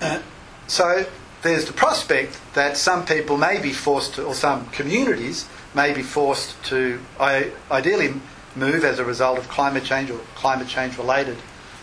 Uh, 0.00 0.20
so 0.66 1.06
there's 1.42 1.64
the 1.64 1.72
prospect 1.72 2.38
that 2.54 2.76
some 2.76 3.06
people 3.06 3.36
may 3.36 3.60
be 3.60 3.72
forced 3.72 4.14
to, 4.14 4.24
or 4.24 4.34
some 4.34 4.66
communities 4.70 5.48
may 5.74 5.94
be 5.94 6.02
forced 6.02 6.62
to 6.64 7.00
I, 7.18 7.52
ideally 7.70 8.14
move 8.56 8.84
as 8.84 8.98
a 8.98 9.04
result 9.04 9.38
of 9.38 9.48
climate 9.48 9.84
change 9.84 10.10
or 10.10 10.18
climate 10.34 10.68
change 10.68 10.96
related 10.98 11.36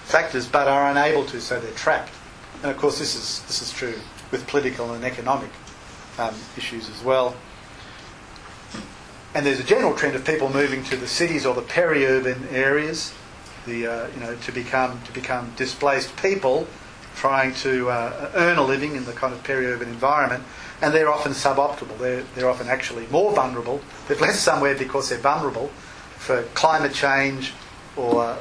factors, 0.04 0.48
but 0.48 0.68
are 0.68 0.90
unable 0.90 1.26
to, 1.26 1.40
so 1.40 1.60
they're 1.60 1.72
trapped. 1.72 2.12
And 2.62 2.72
of 2.72 2.78
course, 2.78 3.00
this 3.00 3.16
is 3.16 3.42
this 3.48 3.62
is 3.62 3.74
true 3.74 3.96
with 4.32 4.48
political 4.48 4.94
and 4.94 5.04
economic 5.04 5.50
um, 6.18 6.36
issues 6.58 6.90
as 6.90 7.04
well. 7.04 7.36
And 9.34 9.46
there's 9.46 9.60
a 9.60 9.64
general 9.64 9.96
trend 9.96 10.16
of 10.16 10.26
people 10.26 10.52
moving 10.52 10.84
to 10.86 10.98
the 10.98 11.08
cities 11.08 11.46
or 11.46 11.56
the 11.56 11.62
peri-urban 11.62 12.50
areas, 12.52 13.14
the 13.66 13.88
uh, 13.88 14.08
you 14.14 14.20
know 14.20 14.36
to 14.36 14.52
become 14.52 15.02
to 15.04 15.12
become 15.12 15.54
displaced 15.56 16.16
people 16.18 16.68
trying 17.16 17.54
to 17.54 17.90
uh, 17.90 18.32
earn 18.36 18.58
a 18.58 18.64
living 18.64 18.96
in 18.96 19.04
the 19.06 19.12
kind 19.12 19.34
of 19.34 19.44
peri-urban 19.44 19.88
environment, 19.90 20.44
and 20.82 20.94
they're 20.94 21.10
often 21.10 21.32
suboptimal. 21.32 21.98
They're 21.98 22.24
they're 22.36 22.50
often 22.50 22.68
actually 22.68 23.08
more 23.08 23.34
vulnerable. 23.34 23.82
They've 24.08 24.22
left 24.22 24.38
somewhere 24.38 24.76
because 24.76 25.10
they're 25.10 25.18
vulnerable 25.18 25.72
for 26.22 26.44
climate 26.54 26.94
change 26.94 27.52
or, 27.98 28.14
or, 28.14 28.38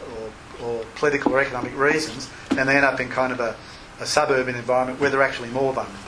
or 0.63 0.85
political 0.97 1.33
or 1.33 1.41
economic 1.41 1.75
reasons, 1.79 2.29
and 2.51 2.69
they 2.69 2.77
end 2.77 2.85
up 2.85 3.01
in 3.01 3.09
kind 3.09 3.33
of 3.33 3.41
a, 3.41 3.57
a 4.01 4.07
suburban 4.07 4.55
environment 4.55 5.01
where 5.01 5.09
they're 5.09 5.23
actually 5.23 5.49
more 5.49 5.73
vulnerable. 5.73 5.99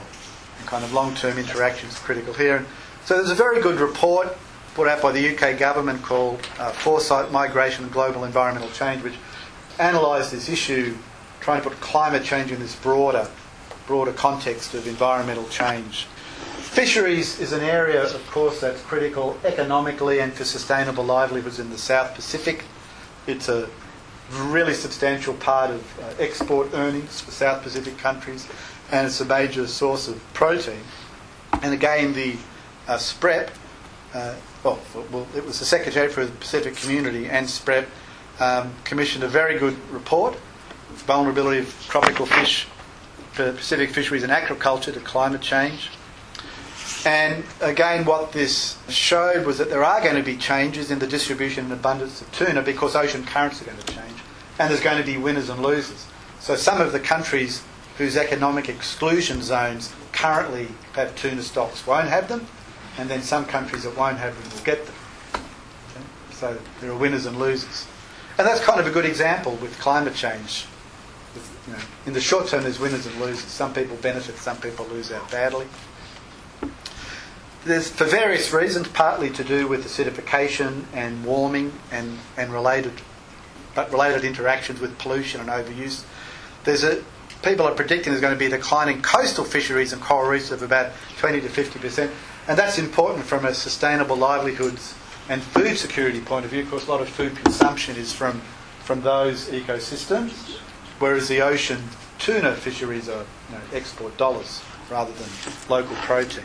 And 0.58 0.68
kind 0.68 0.84
of 0.84 0.92
long-term 0.92 1.38
interactions 1.38 1.96
are 1.96 2.00
critical 2.00 2.34
here. 2.34 2.56
And 2.56 2.66
so 3.06 3.16
there's 3.16 3.30
a 3.30 3.34
very 3.34 3.62
good 3.62 3.80
report 3.80 4.36
put 4.74 4.86
out 4.86 5.00
by 5.00 5.12
the 5.12 5.34
UK 5.34 5.58
government 5.58 6.02
called 6.02 6.46
uh, 6.58 6.72
Foresight, 6.72 7.32
Migration 7.32 7.84
and 7.84 7.92
Global 7.92 8.24
Environmental 8.24 8.70
Change, 8.70 9.02
which 9.02 9.14
analysed 9.78 10.30
this 10.30 10.50
issue, 10.50 10.94
trying 11.40 11.62
to 11.62 11.68
put 11.68 11.80
climate 11.80 12.22
change 12.22 12.52
in 12.52 12.60
this 12.60 12.76
broader, 12.76 13.26
broader 13.86 14.12
context 14.12 14.74
of 14.74 14.86
environmental 14.86 15.48
change 15.48 16.06
Fisheries 16.72 17.38
is 17.38 17.52
an 17.52 17.60
area, 17.60 18.02
of 18.02 18.26
course, 18.30 18.62
that's 18.62 18.80
critical 18.80 19.36
economically 19.44 20.20
and 20.20 20.32
for 20.32 20.44
sustainable 20.44 21.04
livelihoods 21.04 21.58
in 21.58 21.68
the 21.68 21.76
South 21.76 22.14
Pacific. 22.14 22.64
It's 23.26 23.50
a 23.50 23.68
really 24.30 24.72
substantial 24.72 25.34
part 25.34 25.70
of 25.70 26.00
uh, 26.00 26.14
export 26.18 26.70
earnings 26.72 27.20
for 27.20 27.30
South 27.30 27.62
Pacific 27.62 27.98
countries, 27.98 28.48
and 28.90 29.06
it's 29.06 29.20
a 29.20 29.26
major 29.26 29.66
source 29.66 30.08
of 30.08 30.18
protein. 30.32 30.80
And 31.62 31.74
again, 31.74 32.14
the 32.14 32.36
uh, 32.88 32.96
SPREP, 32.96 33.50
uh, 34.14 34.34
well, 34.64 34.80
well, 35.10 35.26
it 35.36 35.44
was 35.44 35.58
the 35.58 35.66
Secretary 35.66 36.08
for 36.08 36.24
the 36.24 36.32
Pacific 36.32 36.74
Community 36.76 37.28
and 37.28 37.46
SPREP 37.46 37.86
um, 38.40 38.72
commissioned 38.84 39.24
a 39.24 39.28
very 39.28 39.58
good 39.58 39.76
report, 39.90 40.38
Vulnerability 40.88 41.58
of 41.60 41.86
Tropical 41.90 42.24
Fish 42.24 42.66
Pacific 43.34 43.90
Fisheries 43.90 44.22
and 44.22 44.32
Aquaculture 44.32 44.94
to 44.94 45.00
Climate 45.00 45.42
Change. 45.42 45.90
And 47.04 47.44
again, 47.60 48.04
what 48.04 48.32
this 48.32 48.78
showed 48.88 49.44
was 49.44 49.58
that 49.58 49.70
there 49.70 49.84
are 49.84 50.00
going 50.00 50.14
to 50.14 50.22
be 50.22 50.36
changes 50.36 50.90
in 50.90 51.00
the 51.00 51.06
distribution 51.06 51.64
and 51.64 51.72
abundance 51.72 52.20
of 52.20 52.30
tuna 52.32 52.62
because 52.62 52.94
ocean 52.94 53.24
currents 53.24 53.60
are 53.60 53.64
going 53.64 53.78
to 53.78 53.86
change. 53.86 54.14
And 54.58 54.70
there's 54.70 54.82
going 54.82 54.98
to 54.98 55.04
be 55.04 55.16
winners 55.16 55.48
and 55.48 55.62
losers. 55.62 56.06
So 56.38 56.54
some 56.54 56.80
of 56.80 56.92
the 56.92 57.00
countries 57.00 57.62
whose 57.98 58.16
economic 58.16 58.68
exclusion 58.68 59.42
zones 59.42 59.92
currently 60.12 60.68
have 60.92 61.14
tuna 61.16 61.42
stocks 61.42 61.86
won't 61.86 62.08
have 62.08 62.28
them, 62.28 62.46
and 62.98 63.10
then 63.10 63.22
some 63.22 63.46
countries 63.46 63.82
that 63.82 63.96
won't 63.96 64.18
have 64.18 64.40
them 64.40 64.52
will 64.52 64.64
get 64.64 64.86
them. 64.86 64.94
Okay? 65.34 66.04
So 66.32 66.58
there 66.80 66.90
are 66.90 66.96
winners 66.96 67.26
and 67.26 67.38
losers. 67.38 67.86
And 68.38 68.46
that's 68.46 68.60
kind 68.60 68.78
of 68.78 68.86
a 68.86 68.90
good 68.90 69.04
example 69.04 69.56
with 69.56 69.78
climate 69.80 70.14
change. 70.14 70.66
You 71.66 71.72
know, 71.72 71.78
in 72.06 72.12
the 72.12 72.20
short 72.20 72.46
term, 72.46 72.62
there's 72.62 72.78
winners 72.78 73.06
and 73.06 73.20
losers. 73.20 73.44
Some 73.44 73.72
people 73.72 73.96
benefit, 73.96 74.36
some 74.36 74.56
people 74.58 74.86
lose 74.86 75.10
out 75.10 75.30
badly 75.30 75.66
there's 77.64 77.90
for 77.90 78.04
various 78.04 78.52
reasons, 78.52 78.88
partly 78.88 79.30
to 79.30 79.44
do 79.44 79.68
with 79.68 79.84
acidification 79.84 80.84
and 80.92 81.24
warming 81.24 81.72
and, 81.90 82.18
and 82.36 82.52
related 82.52 82.92
but 83.74 83.90
related 83.90 84.22
interactions 84.24 84.80
with 84.80 84.98
pollution 84.98 85.40
and 85.40 85.48
overuse. 85.48 86.04
There's 86.64 86.84
a 86.84 87.02
people 87.42 87.66
are 87.66 87.74
predicting 87.74 88.12
there's 88.12 88.20
going 88.20 88.34
to 88.34 88.38
be 88.38 88.46
a 88.46 88.50
decline 88.50 88.88
in 88.88 89.02
coastal 89.02 89.44
fisheries 89.44 89.92
and 89.92 90.02
coral 90.02 90.30
reefs 90.30 90.50
of 90.50 90.62
about 90.62 90.92
20 91.18 91.40
to 91.40 91.48
50 91.48 91.78
percent, 91.78 92.10
and 92.48 92.58
that's 92.58 92.78
important 92.78 93.24
from 93.24 93.44
a 93.44 93.54
sustainable 93.54 94.16
livelihoods 94.16 94.94
and 95.28 95.42
food 95.42 95.78
security 95.78 96.20
point 96.20 96.44
of 96.44 96.50
view. 96.50 96.62
Of 96.62 96.70
course, 96.70 96.86
a 96.86 96.90
lot 96.90 97.00
of 97.00 97.08
food 97.08 97.36
consumption 97.36 97.96
is 97.96 98.12
from 98.12 98.40
from 98.84 99.02
those 99.02 99.48
ecosystems, 99.48 100.58
whereas 100.98 101.28
the 101.28 101.40
ocean 101.40 101.82
tuna 102.18 102.54
fisheries 102.54 103.08
are 103.08 103.24
you 103.48 103.54
know, 103.54 103.60
export 103.72 104.16
dollars 104.16 104.62
rather 104.90 105.12
than 105.12 105.28
local 105.68 105.96
protein 105.96 106.44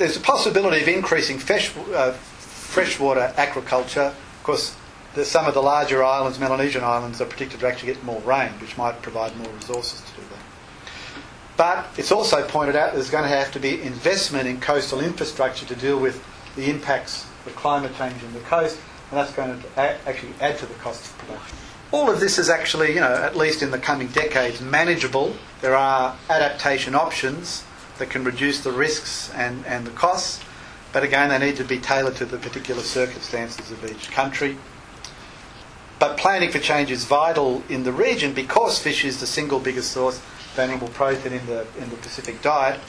there's 0.00 0.16
a 0.16 0.20
possibility 0.20 0.80
of 0.80 0.88
increasing 0.88 1.38
fresh, 1.38 1.76
uh, 1.92 2.12
freshwater 2.12 3.34
aquaculture. 3.36 4.08
Of 4.08 4.42
course, 4.42 4.74
the, 5.14 5.26
some 5.26 5.44
of 5.44 5.52
the 5.52 5.60
larger 5.60 6.02
islands, 6.02 6.40
Melanesian 6.40 6.82
islands, 6.82 7.20
are 7.20 7.26
predicted 7.26 7.60
to 7.60 7.68
actually 7.68 7.92
get 7.92 8.02
more 8.02 8.18
rain, 8.22 8.48
which 8.62 8.78
might 8.78 9.02
provide 9.02 9.36
more 9.36 9.52
resources 9.52 10.00
to 10.00 10.16
do 10.16 10.22
that. 10.30 10.38
But 11.58 11.98
it's 11.98 12.10
also 12.10 12.48
pointed 12.48 12.76
out 12.76 12.94
there's 12.94 13.10
going 13.10 13.24
to 13.24 13.28
have 13.28 13.52
to 13.52 13.60
be 13.60 13.82
investment 13.82 14.48
in 14.48 14.58
coastal 14.58 15.00
infrastructure 15.00 15.66
to 15.66 15.76
deal 15.76 16.00
with 16.00 16.24
the 16.56 16.70
impacts 16.70 17.26
of 17.44 17.54
climate 17.54 17.94
change 17.98 18.22
in 18.22 18.32
the 18.32 18.40
coast, 18.40 18.78
and 19.10 19.18
that's 19.18 19.32
going 19.34 19.60
to 19.60 19.78
actually 19.78 20.32
add 20.40 20.56
to 20.60 20.66
the 20.66 20.74
cost 20.74 21.04
of 21.04 21.18
production. 21.18 21.58
All 21.92 22.08
of 22.08 22.20
this 22.20 22.38
is 22.38 22.48
actually, 22.48 22.94
you 22.94 23.00
know, 23.00 23.12
at 23.12 23.36
least 23.36 23.62
in 23.62 23.70
the 23.70 23.78
coming 23.78 24.08
decades, 24.08 24.62
manageable. 24.62 25.36
There 25.60 25.76
are 25.76 26.16
adaptation 26.30 26.94
options 26.94 27.64
that 28.00 28.10
can 28.10 28.24
reduce 28.24 28.60
the 28.60 28.72
risks 28.72 29.30
and, 29.34 29.64
and 29.66 29.86
the 29.86 29.92
costs, 29.92 30.42
but 30.92 31.04
again, 31.04 31.28
they 31.28 31.38
need 31.38 31.56
to 31.56 31.64
be 31.64 31.78
tailored 31.78 32.16
to 32.16 32.24
the 32.24 32.38
particular 32.38 32.82
circumstances 32.82 33.70
of 33.70 33.84
each 33.88 34.10
country. 34.10 34.58
But 36.00 36.16
planning 36.16 36.50
for 36.50 36.58
change 36.58 36.90
is 36.90 37.04
vital 37.04 37.62
in 37.68 37.84
the 37.84 37.92
region 37.92 38.32
because 38.32 38.78
fish 38.78 39.04
is 39.04 39.20
the 39.20 39.26
single 39.26 39.60
biggest 39.60 39.92
source 39.92 40.18
of 40.18 40.58
animal 40.58 40.88
protein 40.88 41.34
in 41.34 41.46
the, 41.46 41.66
in 41.78 41.88
the 41.90 41.96
Pacific 41.96 42.42
diet. 42.42 42.80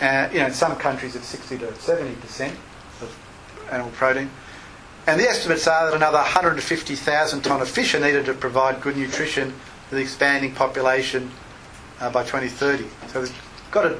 Uh, 0.00 0.28
you 0.32 0.38
know, 0.38 0.46
in 0.46 0.52
some 0.52 0.76
countries 0.76 1.14
it's 1.14 1.26
60 1.26 1.58
to 1.58 1.66
70% 1.66 2.52
of 3.02 3.66
animal 3.70 3.90
protein. 3.92 4.30
And 5.06 5.18
the 5.18 5.24
estimates 5.24 5.66
are 5.66 5.86
that 5.86 5.96
another 5.96 6.18
150,000 6.18 7.42
tonne 7.42 7.60
of 7.60 7.68
fish 7.68 7.94
are 7.94 8.00
needed 8.00 8.26
to 8.26 8.34
provide 8.34 8.80
good 8.80 8.96
nutrition 8.96 9.52
for 9.88 9.96
the 9.96 10.02
expanding 10.02 10.54
population 10.54 11.30
uh, 12.00 12.10
by 12.10 12.22
2030. 12.22 12.84
So 13.08 13.18
there's 13.18 13.32
got 13.70 13.82
to, 13.82 13.98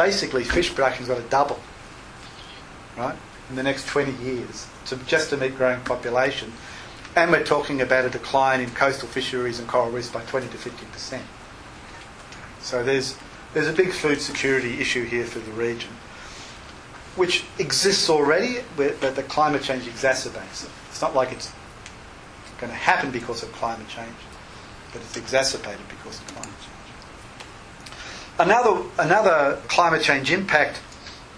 basically, 0.00 0.44
fish 0.44 0.74
production's 0.74 1.08
got 1.08 1.18
to 1.18 1.28
double, 1.28 1.60
right, 2.96 3.16
in 3.50 3.56
the 3.56 3.62
next 3.62 3.86
20 3.86 4.12
years 4.24 4.66
to, 4.86 4.96
just 5.04 5.28
to 5.28 5.36
meet 5.36 5.54
growing 5.56 5.78
population. 5.82 6.50
And 7.16 7.30
we're 7.30 7.44
talking 7.44 7.82
about 7.82 8.06
a 8.06 8.08
decline 8.08 8.62
in 8.62 8.70
coastal 8.70 9.08
fisheries 9.08 9.58
and 9.58 9.68
coral 9.68 9.90
reefs 9.90 10.08
by 10.08 10.22
20 10.22 10.48
to 10.48 10.56
50%. 10.56 11.20
So 12.62 12.82
there's, 12.82 13.18
there's 13.52 13.68
a 13.68 13.74
big 13.74 13.92
food 13.92 14.22
security 14.22 14.80
issue 14.80 15.04
here 15.04 15.26
for 15.26 15.40
the 15.40 15.52
region, 15.52 15.90
which 17.16 17.44
exists 17.58 18.08
already, 18.08 18.60
but 18.78 19.00
the 19.00 19.24
climate 19.24 19.62
change 19.62 19.84
exacerbates 19.84 20.64
it. 20.64 20.70
It's 20.88 21.02
not 21.02 21.14
like 21.14 21.30
it's 21.30 21.52
going 22.58 22.72
to 22.72 22.78
happen 22.78 23.10
because 23.10 23.42
of 23.42 23.52
climate 23.52 23.88
change, 23.88 24.16
but 24.94 25.02
it's 25.02 25.18
exacerbated 25.18 25.86
because 25.90 26.18
of 26.20 26.26
climate 26.28 26.54
change. 26.59 26.59
Another, 28.40 28.82
another 28.98 29.60
climate 29.68 30.00
change 30.00 30.32
impact 30.32 30.78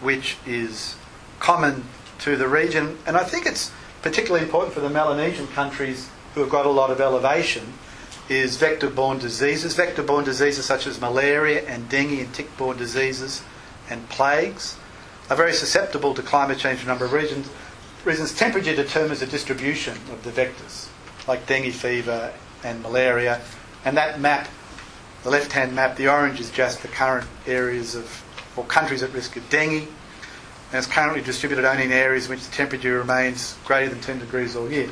which 0.01 0.37
is 0.47 0.95
common 1.41 1.85
to 2.21 2.37
the 2.37 2.47
region, 2.47 2.97
and 3.05 3.17
I 3.17 3.25
think 3.25 3.45
it's 3.45 3.73
particularly 4.03 4.45
important 4.45 4.73
for 4.73 4.79
the 4.79 4.89
Melanesian 4.89 5.49
countries 5.49 6.09
who 6.33 6.43
have 6.43 6.49
got 6.49 6.65
a 6.65 6.71
lot 6.71 6.93
of 6.93 7.01
elevation, 7.01 7.73
is 8.29 8.57
vector 8.57 8.89
borne 8.89 9.19
diseases. 9.19 9.75
Vector 9.75 10.05
borne 10.05 10.25
diseases 10.25 10.65
such 10.65 10.87
as 10.87 11.01
malaria 11.01 11.67
and 11.67 11.89
dengue 11.89 12.21
and 12.21 12.33
tick 12.33 12.57
borne 12.57 12.77
diseases 12.77 13.43
and 13.91 14.09
plagues 14.09 14.77
are 15.29 15.37
very 15.37 15.53
susceptible 15.53 16.15
to 16.15 16.23
climate 16.23 16.59
change 16.59 16.83
in 16.83 16.85
a 16.85 16.89
number 16.89 17.05
of 17.05 17.13
regions. 17.13 17.51
Reasons 18.05 18.33
temperature 18.33 18.77
determines 18.77 19.19
the 19.19 19.27
distribution 19.27 19.95
of 20.13 20.23
the 20.23 20.31
vectors, 20.31 20.87
like 21.27 21.49
dengue 21.49 21.73
fever 21.73 22.33
and 22.63 22.81
malaria. 22.81 23.41
And 23.85 23.97
that 23.97 24.21
map, 24.21 24.49
the 25.23 25.31
left 25.31 25.53
hand 25.53 25.75
map, 25.75 25.97
the 25.97 26.09
orange 26.09 26.41
is 26.41 26.51
just 26.51 26.83
the 26.83 26.89
current 26.89 27.27
areas 27.47 27.95
of, 27.95 28.25
or 28.57 28.65
countries 28.65 29.03
at 29.03 29.13
risk 29.13 29.37
of 29.37 29.49
dengue 29.51 29.89
and 30.73 30.79
it's 30.79 30.87
currently 30.87 31.21
distributed 31.21 31.67
only 31.67 31.85
in 31.85 31.93
areas 31.93 32.25
in 32.25 32.31
which 32.31 32.45
the 32.47 32.53
temperature 32.53 32.99
remains 32.99 33.57
greater 33.67 33.91
than 33.91 34.01
10 34.01 34.21
degrees 34.21 34.57
all 34.57 34.71
year. 34.73 34.89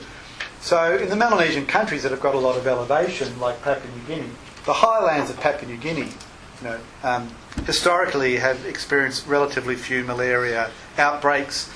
So, 0.60 0.94
in 0.94 1.08
the 1.08 1.16
Melanesian 1.16 1.64
countries 1.64 2.02
that 2.02 2.10
have 2.10 2.20
got 2.20 2.34
a 2.34 2.38
lot 2.38 2.58
of 2.58 2.66
elevation, 2.66 3.40
like 3.40 3.62
Papua 3.62 3.90
New 3.96 4.02
Guinea, 4.02 4.28
the 4.66 4.74
highlands 4.74 5.30
of 5.30 5.40
Papua 5.40 5.70
New 5.70 5.78
Guinea, 5.78 6.02
you 6.02 6.64
know, 6.64 6.78
um, 7.02 7.30
historically 7.64 8.36
have 8.36 8.66
experienced 8.66 9.26
relatively 9.26 9.74
few 9.74 10.04
malaria 10.04 10.70
outbreaks, 10.98 11.70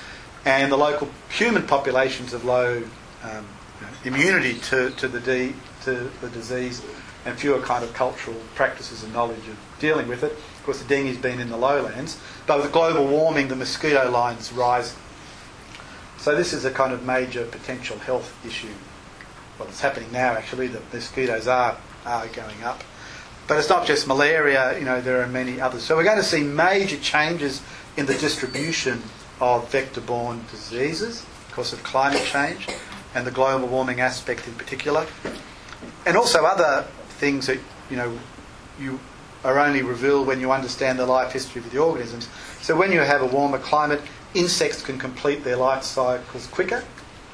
and 0.45 0.71
the 0.71 0.77
local 0.77 1.09
human 1.31 1.67
populations 1.67 2.33
have 2.33 2.45
low 2.45 2.83
um, 3.23 3.47
immunity 4.05 4.59
to, 4.59 4.90
to, 4.90 5.09
the 5.09 5.55
to 5.85 6.11
the 6.21 6.29
disease 6.29 6.83
and 7.25 7.39
fewer 7.39 7.61
kind 7.61 7.83
of 7.83 7.93
cultural 7.95 8.37
practices 8.55 9.03
and 9.03 9.13
knowledge 9.13 9.49
of 9.49 9.59
dealing 9.79 10.09
with 10.09 10.23
it. 10.23 10.33
Of 10.33 10.63
course, 10.65 10.83
the 10.83 10.89
dengue's 10.89 11.17
been 11.17 11.41
in 11.41 11.49
the 11.49 11.57
lowlands, 11.57 12.19
but 12.47 12.61
with 12.61 12.73
global 12.73 13.07
warming, 13.07 13.49
the 13.49 13.57
mosquito 13.57 14.11
lines 14.11 14.53
rise. 14.53 14.95
So 16.19 16.35
this 16.35 16.53
is 16.53 16.65
a 16.65 16.71
kind 16.71 16.93
of 16.93 17.05
major 17.05 17.45
potential 17.45 17.99
health 17.99 18.35
issue. 18.47 18.73
Well, 19.59 19.69
it's 19.69 19.81
happening 19.81 20.11
now 20.13 20.33
actually. 20.33 20.69
The 20.69 20.81
mosquitoes 20.93 21.47
are 21.47 21.77
are 22.05 22.27
going 22.29 22.63
up, 22.63 22.85
but 23.47 23.59
it's 23.59 23.69
not 23.69 23.87
just 23.87 24.07
malaria. 24.07 24.79
You 24.79 24.85
know, 24.85 25.01
there 25.01 25.23
are 25.23 25.27
many 25.27 25.61
others. 25.61 25.83
So 25.83 25.97
we're 25.97 26.05
going 26.05 26.19
to 26.19 26.23
see 26.23 26.43
major 26.43 26.97
changes 26.97 27.63
in 27.97 28.07
the 28.07 28.15
distribution 28.15 29.03
of 29.41 29.71
vector-borne 29.71 30.45
diseases 30.51 31.25
because 31.49 31.73
of 31.73 31.83
climate 31.83 32.25
change 32.25 32.69
and 33.15 33.27
the 33.27 33.31
global 33.31 33.69
warming 33.69 34.01
aspect 34.01 34.47
in 34.49 34.55
particular, 34.55 35.07
and 36.05 36.17
also 36.17 36.45
other 36.45 36.87
things 37.25 37.47
that 37.47 37.59
you 37.91 37.97
know 37.97 38.19
you 38.79 39.01
are 39.45 39.59
only 39.59 39.83
revealed 39.83 40.27
when 40.27 40.41
you 40.41 40.53
understand 40.53 40.99
the 40.99 41.07
life 41.07 41.33
history 41.33 41.63
of 41.63 41.71
the 41.71 41.79
organisms. 41.79 42.29
So 42.61 42.77
when 42.77 42.93
you 42.93 43.01
have 43.01 43.23
a 43.23 43.27
warmer 43.27 43.59
climate, 43.59 44.03
insects 44.35 44.83
can 44.83 44.99
complete 44.99 45.43
their 45.43 45.57
life 45.57 45.85
cycles 45.85 46.47
quicker, 46.49 46.83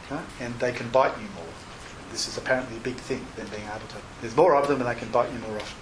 okay, 0.06 0.22
and 0.40 0.54
they 0.60 0.72
can 0.72 0.88
bite 0.90 1.16
you 1.16 1.26
more. 1.34 1.52
This 2.12 2.28
is 2.28 2.38
apparently 2.38 2.76
a 2.76 2.80
big 2.80 2.96
thing, 2.96 3.24
them 3.36 3.48
being 3.48 3.64
able 3.64 3.86
to. 3.88 3.96
There's 4.20 4.36
more 4.36 4.54
of 4.54 4.68
them, 4.68 4.80
and 4.80 4.88
they 4.88 4.94
can 4.94 5.10
bite 5.10 5.32
you 5.32 5.38
more 5.40 5.56
often. 5.56 5.78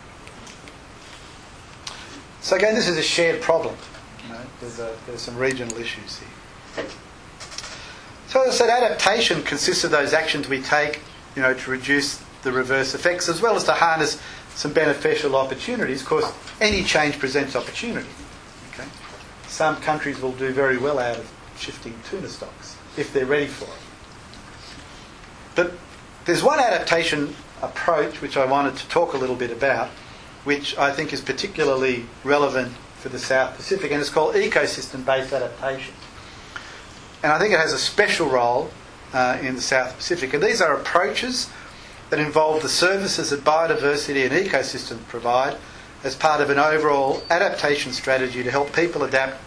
So 2.41 2.57
again, 2.57 2.75
this 2.75 2.89
is 2.89 2.97
a 2.97 3.03
shared 3.03 3.43
problem. 3.43 3.75
You 4.25 4.33
know, 4.33 4.41
there's, 4.61 4.79
a, 4.79 4.97
there's 5.07 5.23
some 5.23 5.37
regional 5.37 5.77
issues 5.77 6.19
here. 6.19 6.87
So 8.29 8.43
as 8.43 8.49
I 8.49 8.53
said, 8.53 8.71
adaptation 8.71 9.43
consists 9.43 9.85
of 9.85 9.91
those 9.91 10.13
actions 10.13 10.49
we 10.49 10.61
take, 10.63 11.01
you 11.35 11.43
know, 11.43 11.55
to 11.55 11.71
reduce 11.71 12.23
the 12.43 12.53
reverse 12.53 12.95
effects, 12.95 13.29
as 13.29 13.41
well 13.41 13.57
as 13.57 13.65
to 13.65 13.73
harness 13.73 14.21
some 14.55 14.73
beneficial 14.73 15.37
opportunities. 15.37 16.03
Of 16.03 16.09
course, 16.09 16.33
any 16.61 16.83
change 16.83 17.19
presents 17.19 17.57
opportunity. 17.57 18.09
Okay? 18.73 18.89
Some 19.47 19.77
countries 19.77 20.21
will 20.21 20.33
do 20.33 20.53
very 20.53 20.79
well 20.79 20.99
out 20.99 21.17
of 21.17 21.33
shifting 21.59 21.95
tuna 22.09 22.29
stocks 22.29 22.77
if 22.97 23.13
they're 23.13 23.27
ready 23.27 23.47
for 23.47 23.65
it. 23.65 23.81
But 25.55 25.73
there's 26.25 26.43
one 26.43 26.61
adaptation 26.61 27.35
approach 27.63 28.21
which 28.21 28.37
I 28.37 28.45
wanted 28.45 28.77
to 28.77 28.89
talk 28.89 29.15
a 29.15 29.17
little 29.17 29.37
bit 29.37 29.51
about, 29.51 29.89
which 30.45 30.77
I 30.79 30.93
think 30.93 31.13
is 31.13 31.21
particularly 31.21 32.07
relevant 32.23 32.73
for 32.99 33.09
the 33.09 33.19
South 33.19 33.57
Pacific, 33.57 33.93
and 33.93 34.01
it's 34.01 34.11
called 34.11 34.35
ecosystem 34.35 35.05
based 35.05 35.33
adaptation. 35.33 35.95
And 37.23 37.33
I 37.33 37.39
think 37.39 37.53
it 37.53 37.59
has 37.59 37.73
a 37.73 37.79
special 37.79 38.29
role 38.29 38.71
uh, 39.13 39.39
in 39.41 39.55
the 39.55 39.61
South 39.61 39.97
Pacific. 39.97 40.35
And 40.35 40.43
these 40.43 40.61
are 40.61 40.75
approaches 40.75 41.51
that 42.11 42.19
involve 42.19 42.63
the 42.63 42.69
services 42.69 43.31
that 43.31 43.45
biodiversity 43.45 44.25
and 44.25 44.33
ecosystems 44.33 45.07
provide 45.09 45.57
as 46.05 46.15
part 46.15 46.41
of 46.41 46.51
an 46.51 46.59
overall 46.59 47.23
adaptation 47.31 47.93
strategy 47.93 48.43
to 48.43 48.51
help 48.51 48.73
people 48.73 49.03
adapt 49.03 49.41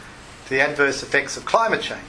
to 0.45 0.49
the 0.49 0.61
adverse 0.61 1.01
effects 1.01 1.37
of 1.37 1.45
climate 1.45 1.81
change. 1.81 2.01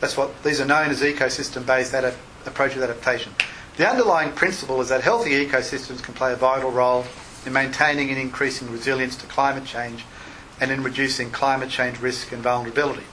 That's 0.00 0.16
what 0.16 0.42
these 0.42 0.60
are 0.60 0.66
known 0.66 0.90
as 0.90 1.00
ecosystem 1.00 1.66
based 1.66 1.92
adap- 1.92 2.16
approach 2.46 2.76
adaptation. 2.76 3.32
The 3.76 3.88
underlying 3.88 4.32
principle 4.32 4.80
is 4.80 4.88
that 4.90 5.02
healthy 5.02 5.46
ecosystems 5.46 6.02
can 6.02 6.14
play 6.14 6.32
a 6.32 6.36
vital 6.36 6.70
role 6.70 7.04
in 7.46 7.52
maintaining 7.52 8.10
and 8.10 8.18
increasing 8.18 8.70
resilience 8.70 9.16
to 9.16 9.26
climate 9.26 9.64
change 9.64 10.04
and 10.60 10.70
in 10.70 10.82
reducing 10.82 11.30
climate 11.30 11.70
change 11.70 12.00
risk 12.00 12.32
and 12.32 12.42
vulnerability. 12.42 13.04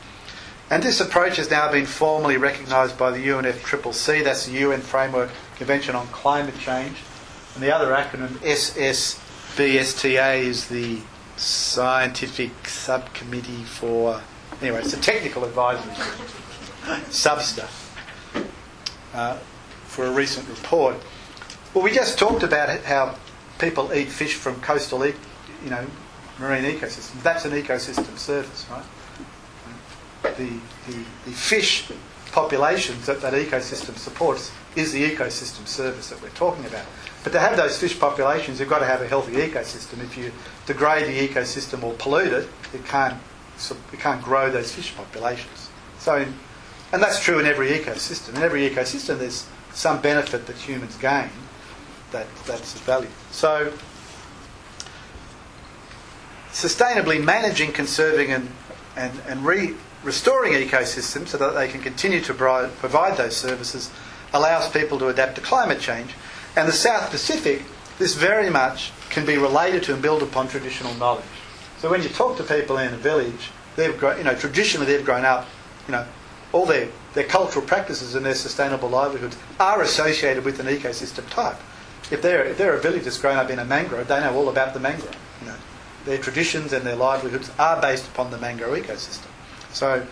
And 0.72 0.84
this 0.84 1.02
approach 1.02 1.38
has 1.38 1.50
now 1.50 1.72
been 1.72 1.88
formally 1.88 2.38
recognised 2.38 2.96
by 2.98 3.10
the 3.10 3.28
UNFCCC, 3.28 4.24
that's 4.24 4.46
the 4.46 4.60
UN 4.60 4.82
Framework 4.82 5.32
Convention 5.56 5.96
on 5.96 6.06
Climate 6.08 6.58
Change. 6.60 6.96
And 7.56 7.64
the 7.64 7.76
other 7.76 7.92
acronym, 7.92 8.38
SBSTA, 8.38 10.42
is 10.42 10.68
the 10.68 11.00
Scientific 11.38 12.68
Subcommittee 12.68 13.64
for. 13.64 14.22
Anyway, 14.62 14.82
it's 14.82 14.94
a 14.94 15.02
technical 15.02 15.44
advisory 15.44 15.94
substa 17.10 17.68
uh, 19.14 19.38
for 19.86 20.06
a 20.06 20.12
recent 20.12 20.48
report. 20.50 20.98
Well, 21.74 21.84
we 21.84 21.92
just 21.92 22.20
talked 22.20 22.44
about 22.44 22.84
how 22.84 23.16
people 23.58 23.92
eat 23.94 24.10
fish 24.10 24.36
from 24.36 24.62
coastal, 24.62 25.04
you 25.06 25.16
know, 25.66 25.86
marine 26.40 26.66
ecosystems. 26.66 27.24
That's 27.24 27.46
an 27.46 27.54
ecosystem 27.54 28.18
service, 28.18 28.68
right? 28.70 28.84
The, 30.38 30.60
the, 30.88 30.98
the 31.26 31.32
fish 31.32 31.90
populations 32.32 33.06
that 33.08 33.22
that 33.22 33.34
ecosystem 33.34 33.98
supports 33.98 34.52
is 34.76 34.92
the 34.92 35.04
ecosystem 35.04 35.68
service 35.68 36.10
that 36.10 36.22
we're 36.22 36.30
talking 36.30 36.66
about. 36.66 36.86
But 37.24 37.34
to 37.34 37.40
have 37.40 37.58
those 37.58 37.78
fish 37.78 38.00
populations, 38.00 38.60
you've 38.60 38.70
got 38.70 38.80
to 38.80 38.86
have 38.86 39.02
a 39.02 39.08
healthy 39.08 39.34
ecosystem. 39.34 40.02
If 40.04 40.18
you 40.18 40.32
degrade 40.66 41.08
the 41.08 41.28
ecosystem 41.28 41.84
or 41.84 41.94
pollute 41.94 42.34
it, 42.34 42.48
it 42.74 42.86
can't, 42.86 43.20
it 43.92 44.00
can't 44.00 44.22
grow 44.22 44.50
those 44.50 44.72
fish 44.74 44.96
populations. 44.96 45.70
So, 45.98 46.16
in, 46.16 46.34
and 46.94 47.02
that's 47.02 47.22
true 47.22 47.40
in 47.40 47.46
every 47.46 47.70
ecosystem. 47.70 48.36
In 48.36 48.42
every 48.42 48.70
ecosystem, 48.70 49.20
there's 49.20 49.48
some 49.74 50.02
benefit 50.02 50.46
that 50.48 50.56
humans 50.56 50.96
gain 50.98 51.30
that, 52.12 52.28
that's 52.46 52.76
of 52.76 52.82
value. 52.82 53.10
So, 53.32 53.74
sustainably 56.52 57.24
managing, 57.24 57.72
conserving, 57.72 58.32
and, 58.32 58.50
and, 58.96 59.14
and 59.28 59.46
re, 59.46 59.76
restoring 60.04 60.54
ecosystems 60.54 61.30
so 61.30 61.38
that 61.38 61.52
they 61.56 61.68
can 61.68 61.82
continue 61.82 62.22
to 62.22 62.34
provide, 62.34 63.18
those 63.18 63.36
services 63.36 63.92
allows 64.34 64.70
people 64.70 65.00
to 65.00 65.08
adapt 65.08 65.36
to 65.36 65.42
climate 65.42 65.80
change. 65.80 66.14
And 66.56 66.68
the 66.68 66.74
South 66.74 67.10
Pacific, 67.10 67.64
this 67.98 68.16
very 68.16 68.50
much 68.50 68.92
can 69.10 69.26
be 69.26 69.38
related 69.38 69.84
to 69.84 69.94
and 69.94 70.02
build 70.02 70.24
upon 70.24 70.48
traditional 70.48 70.94
knowledge. 70.96 71.26
So 71.80 71.90
when 71.90 72.04
you 72.04 72.10
talk 72.10 72.38
to 72.38 72.44
people 72.44 72.78
in 72.78 72.94
a 72.94 72.98
village, 72.98 73.52
they've 73.76 74.02
you 74.18 74.24
know, 74.24 74.36
traditionally 74.36 74.86
they've 74.86 75.06
grown 75.06 75.26
up, 75.26 75.48
you 75.88 75.94
know, 75.94 76.06
all 76.52 76.66
their, 76.66 76.90
their 77.14 77.26
cultural 77.26 77.66
practices 77.66 78.16
and 78.16 78.26
their 78.26 78.36
sustainable 78.36 78.90
livelihoods 78.90 79.38
are 79.60 79.82
associated 79.82 80.44
with 80.44 80.60
an 80.60 80.68
ecosystem 80.68 81.30
type. 81.30 81.58
If 82.12 82.22
they're, 82.22 82.46
if 82.46 82.58
they're 82.58 82.76
a 82.76 82.82
village 82.82 83.04
that's 83.04 83.20
grown 83.20 83.38
up 83.38 83.50
in 83.50 83.60
a 83.60 83.66
mangrove, 83.66 84.08
they 84.08 84.20
know 84.20 84.34
all 84.36 84.50
about 84.50 84.74
the 84.74 84.80
mangrove. 84.80 85.16
You 85.42 85.48
know, 85.48 85.56
their 86.06 86.18
traditions 86.18 86.74
and 86.74 86.86
their 86.86 86.96
livelihoods 86.96 87.52
are 87.60 87.80
based 87.82 88.08
upon 88.08 88.32
the 88.32 88.38
mangrove 88.38 88.78
ecosystem. 88.78 89.29
So 89.74 90.06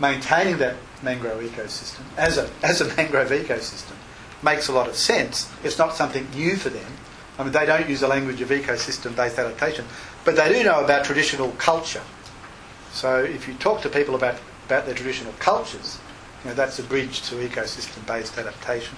maintaining 0.00 0.58
that 0.58 0.76
mangrove 1.02 1.42
ecosystem 1.42 2.02
as 2.16 2.38
a, 2.38 2.50
as 2.62 2.80
a 2.80 2.84
mangrove 2.96 3.30
ecosystem 3.30 3.94
makes 4.42 4.68
a 4.68 4.72
lot 4.72 4.88
of 4.88 4.96
sense. 4.96 5.50
It's 5.62 5.78
not 5.78 5.94
something 5.94 6.26
new 6.34 6.56
for 6.56 6.68
them. 6.68 6.92
I 7.38 7.44
mean, 7.44 7.52
they 7.52 7.64
don't 7.64 7.88
use 7.88 8.00
the 8.00 8.08
language 8.08 8.40
of 8.40 8.48
ecosystem-based 8.48 9.38
adaptation, 9.38 9.86
but 10.24 10.36
they 10.36 10.52
do 10.52 10.62
know 10.64 10.84
about 10.84 11.04
traditional 11.04 11.50
culture. 11.52 12.02
So 12.92 13.22
if 13.22 13.48
you 13.48 13.54
talk 13.54 13.80
to 13.82 13.88
people 13.88 14.14
about, 14.14 14.36
about 14.66 14.84
their 14.84 14.94
traditional 14.94 15.32
cultures, 15.38 15.98
you 16.44 16.50
know, 16.50 16.54
that's 16.54 16.78
a 16.78 16.82
bridge 16.82 17.22
to 17.28 17.36
ecosystem-based 17.36 18.36
adaptation. 18.36 18.96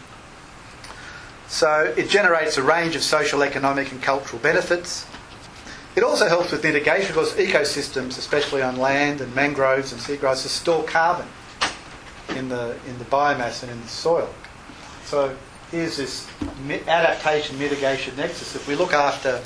So 1.47 1.95
it 1.97 2.09
generates 2.09 2.57
a 2.57 2.63
range 2.63 2.97
of 2.97 3.03
social, 3.03 3.43
economic 3.43 3.93
and 3.93 4.03
cultural 4.03 4.43
benefits. 4.43 5.07
It 5.97 6.03
also 6.03 6.29
helps 6.29 6.51
with 6.51 6.65
mitigation 6.65 7.09
because 7.09 7.33
ecosystems, 7.35 8.19
especially 8.19 8.63
on 8.63 8.77
land 8.77 9.21
and 9.21 9.33
mangroves 9.35 9.93
and 9.93 10.01
seagrasses, 10.01 10.49
store 10.49 10.83
carbon 10.83 11.27
in 12.31 12.49
the, 12.49 12.77
in 12.87 12.99
the 12.99 13.05
biomass 13.05 13.63
and 13.63 13.71
in 13.71 13.81
the 13.81 13.89
soil. 13.89 14.29
So 15.05 15.37
here's 15.71 15.97
this 15.97 16.29
adaptation 16.89 17.59
mitigation 17.59 18.17
nexus. 18.17 18.57
If 18.57 18.67
we 18.67 18.75
look 18.75 18.93
after 18.93 19.41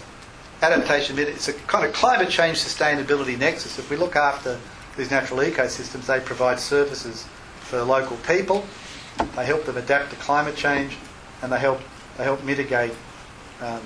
adaptation, 0.62 1.18
it's 1.18 1.48
a 1.48 1.52
kind 1.52 1.84
of 1.84 1.92
climate 1.92 2.30
change 2.30 2.58
sustainability 2.58 3.38
nexus. 3.38 3.78
If 3.78 3.90
we 3.90 3.96
look 3.96 4.16
after 4.16 4.58
these 4.96 5.10
natural 5.10 5.40
ecosystems, 5.40 6.06
they 6.06 6.20
provide 6.20 6.58
services 6.58 7.26
for 7.60 7.82
local 7.82 8.16
people, 8.18 8.66
they 9.36 9.44
help 9.44 9.64
them 9.64 9.76
adapt 9.76 10.10
to 10.10 10.16
climate 10.16 10.56
change, 10.56 10.96
and 11.42 11.52
they 11.52 11.58
help 11.58 11.80
they 12.16 12.24
help 12.24 12.42
mitigate 12.42 12.94
um, 13.60 13.80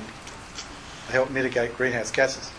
help 1.08 1.30
mitigate 1.30 1.76
greenhouse 1.76 2.10
gases. 2.10 2.50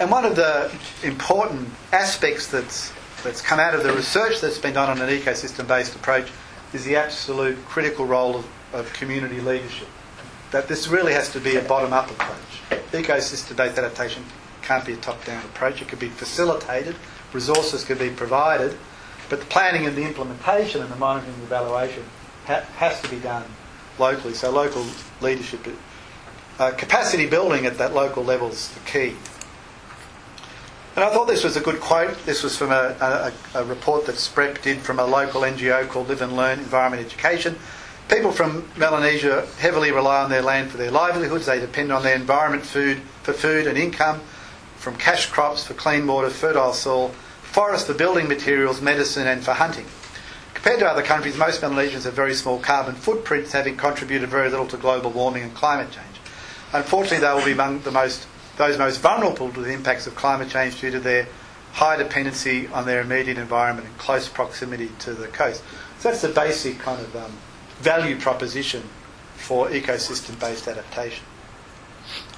And 0.00 0.10
one 0.10 0.24
of 0.24 0.36
the 0.36 0.72
important 1.02 1.68
aspects 1.92 2.48
that's 2.48 2.92
that's 3.22 3.40
come 3.40 3.60
out 3.60 3.74
of 3.74 3.84
the 3.84 3.92
research 3.92 4.40
that's 4.40 4.58
been 4.58 4.74
done 4.74 4.90
on 4.90 5.00
an 5.00 5.08
ecosystem-based 5.08 5.94
approach 5.94 6.28
is 6.72 6.84
the 6.84 6.96
absolute 6.96 7.56
critical 7.66 8.04
role 8.04 8.36
of, 8.36 8.46
of 8.72 8.92
community 8.94 9.40
leadership. 9.40 9.86
That 10.50 10.66
this 10.66 10.88
really 10.88 11.12
has 11.12 11.30
to 11.32 11.40
be 11.40 11.56
a 11.56 11.62
bottom-up 11.62 12.10
approach. 12.10 12.82
Ecosystem-based 12.90 13.78
adaptation 13.78 14.24
can't 14.62 14.84
be 14.84 14.94
a 14.94 14.96
top-down 14.96 15.44
approach. 15.44 15.80
It 15.82 15.88
could 15.88 16.00
be 16.00 16.08
facilitated, 16.08 16.96
resources 17.32 17.84
could 17.84 17.98
be 17.98 18.10
provided, 18.10 18.76
but 19.28 19.40
the 19.40 19.46
planning 19.46 19.86
and 19.86 19.96
the 19.96 20.02
implementation 20.02 20.82
and 20.82 20.90
the 20.90 20.96
monitoring 20.96 21.34
and 21.34 21.42
evaluation 21.44 22.04
ha- 22.46 22.64
has 22.76 23.00
to 23.02 23.08
be 23.08 23.18
done 23.18 23.44
locally. 23.98 24.34
So 24.34 24.50
local 24.50 24.84
leadership, 25.20 25.66
uh, 26.58 26.70
capacity 26.72 27.26
building 27.26 27.66
at 27.66 27.78
that 27.78 27.94
local 27.94 28.24
level 28.24 28.48
is 28.48 28.68
the 28.68 28.80
key. 28.80 29.16
And 30.94 31.02
I 31.02 31.10
thought 31.10 31.26
this 31.26 31.42
was 31.42 31.56
a 31.56 31.60
good 31.60 31.80
quote. 31.80 32.18
This 32.26 32.42
was 32.42 32.56
from 32.56 32.70
a, 32.70 33.32
a, 33.54 33.60
a, 33.60 33.64
report 33.64 34.04
that 34.06 34.16
SPREP 34.16 34.60
did 34.60 34.78
from 34.80 34.98
a 34.98 35.06
local 35.06 35.40
NGO 35.40 35.88
called 35.88 36.10
Live 36.10 36.20
and 36.20 36.36
Learn 36.36 36.58
Environment 36.58 37.02
Education. 37.02 37.56
People 38.10 38.30
from 38.30 38.68
Melanesia 38.76 39.46
heavily 39.58 39.90
rely 39.90 40.22
on 40.22 40.28
their 40.28 40.42
land 40.42 40.70
for 40.70 40.76
their 40.76 40.90
livelihoods. 40.90 41.46
They 41.46 41.60
depend 41.60 41.92
on 41.92 42.02
their 42.02 42.14
environment 42.14 42.66
food 42.66 43.00
for 43.22 43.32
food 43.32 43.66
and 43.66 43.78
income, 43.78 44.20
from 44.76 44.96
cash 44.96 45.30
crops 45.30 45.66
for 45.66 45.72
clean 45.72 46.06
water, 46.06 46.28
fertile 46.28 46.74
soil, 46.74 47.08
forest 47.40 47.86
for 47.86 47.94
building 47.94 48.28
materials, 48.28 48.82
medicine, 48.82 49.26
and 49.26 49.42
for 49.42 49.52
hunting. 49.52 49.86
Compared 50.52 50.80
to 50.80 50.86
other 50.86 51.02
countries, 51.02 51.38
most 51.38 51.62
Melanesians 51.62 52.04
have 52.04 52.12
very 52.12 52.34
small 52.34 52.58
carbon 52.58 52.94
footprints, 52.94 53.52
having 53.52 53.78
contributed 53.78 54.28
very 54.28 54.50
little 54.50 54.66
to 54.66 54.76
global 54.76 55.10
warming 55.10 55.44
and 55.44 55.54
climate 55.54 55.90
change. 55.90 56.11
Unfortunately, 56.72 57.18
they 57.18 57.32
will 57.32 57.44
be 57.44 57.52
among 57.52 57.82
the 57.82 57.90
most 57.90 58.26
those 58.56 58.78
most 58.78 59.00
vulnerable 59.00 59.50
to 59.50 59.60
the 59.60 59.72
impacts 59.72 60.06
of 60.06 60.14
climate 60.14 60.48
change 60.50 60.80
due 60.80 60.90
to 60.90 61.00
their 61.00 61.26
high 61.72 61.96
dependency 61.96 62.68
on 62.68 62.84
their 62.84 63.00
immediate 63.00 63.38
environment 63.38 63.88
and 63.88 63.96
close 63.98 64.28
proximity 64.28 64.90
to 64.98 65.14
the 65.14 65.26
coast. 65.28 65.62
So 65.98 66.10
that's 66.10 66.20
the 66.22 66.28
basic 66.28 66.78
kind 66.78 67.00
of 67.00 67.16
um, 67.16 67.32
value 67.80 68.18
proposition 68.18 68.82
for 69.36 69.68
ecosystem 69.68 70.38
based 70.38 70.68
adaptation. 70.68 71.24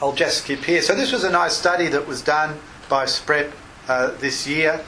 I'll 0.00 0.12
just 0.12 0.38
skip 0.38 0.60
here. 0.60 0.82
So, 0.82 0.94
this 0.94 1.12
was 1.12 1.24
a 1.24 1.30
nice 1.30 1.54
study 1.54 1.88
that 1.88 2.06
was 2.06 2.22
done 2.22 2.58
by 2.88 3.06
SPREP 3.06 3.52
uh, 3.88 4.10
this 4.18 4.46
year 4.46 4.84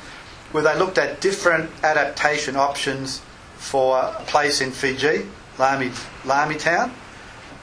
where 0.53 0.63
they 0.63 0.79
looked 0.79 0.99
at 0.99 1.21
different 1.21 1.71
adaptation 1.83 2.57
options 2.57 3.21
for 3.57 3.99
a 3.99 4.23
place 4.27 4.61
in 4.61 4.71
Fiji, 4.71 5.27
Lami, 5.59 5.91
Lami 6.25 6.57
Town, 6.57 6.93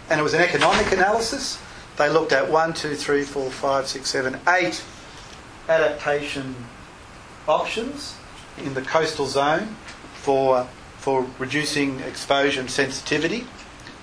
and 0.10 0.19
it 0.19 0.24
was 0.24 0.34
an 0.34 0.41
economic 0.41 0.91
analysis 0.91 1.60
they 1.97 2.10
looked 2.10 2.32
at 2.32 2.49
one, 2.49 2.73
two, 2.73 2.95
three, 2.95 3.23
four, 3.23 3.49
five, 3.51 3.88
six, 3.88 4.10
seven, 4.10 4.39
eight 4.47 4.84
adaptation 5.69 6.56
options 7.47 8.15
in 8.58 8.73
the 8.73 8.82
coastal 8.82 9.25
zone 9.25 9.75
for, 10.15 10.67
for 10.97 11.25
reducing 11.39 11.99
exposure 12.01 12.60
and 12.62 12.69
sensitivity 12.69 13.45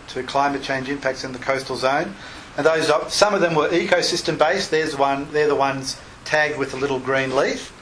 to 0.09 0.23
climate 0.23 0.63
change 0.63 0.89
impacts 0.89 1.25
in 1.25 1.33
the 1.33 1.39
coastal 1.39 1.77
zone. 1.77 2.15
And 2.57 2.67
those 2.67 2.91
some 3.13 3.33
of 3.33 3.41
them 3.41 3.55
were 3.55 3.69
ecosystem 3.69 4.37
based. 4.37 4.71
There's 4.71 4.97
one. 4.97 5.33
They're 5.33 5.49
the 5.49 5.55
ones 5.55 6.01
tagged 6.25 6.59
with 6.59 6.75
a 6.75 6.77
little 6.77 6.99
green 6.99 7.35
leaf, 7.35 7.73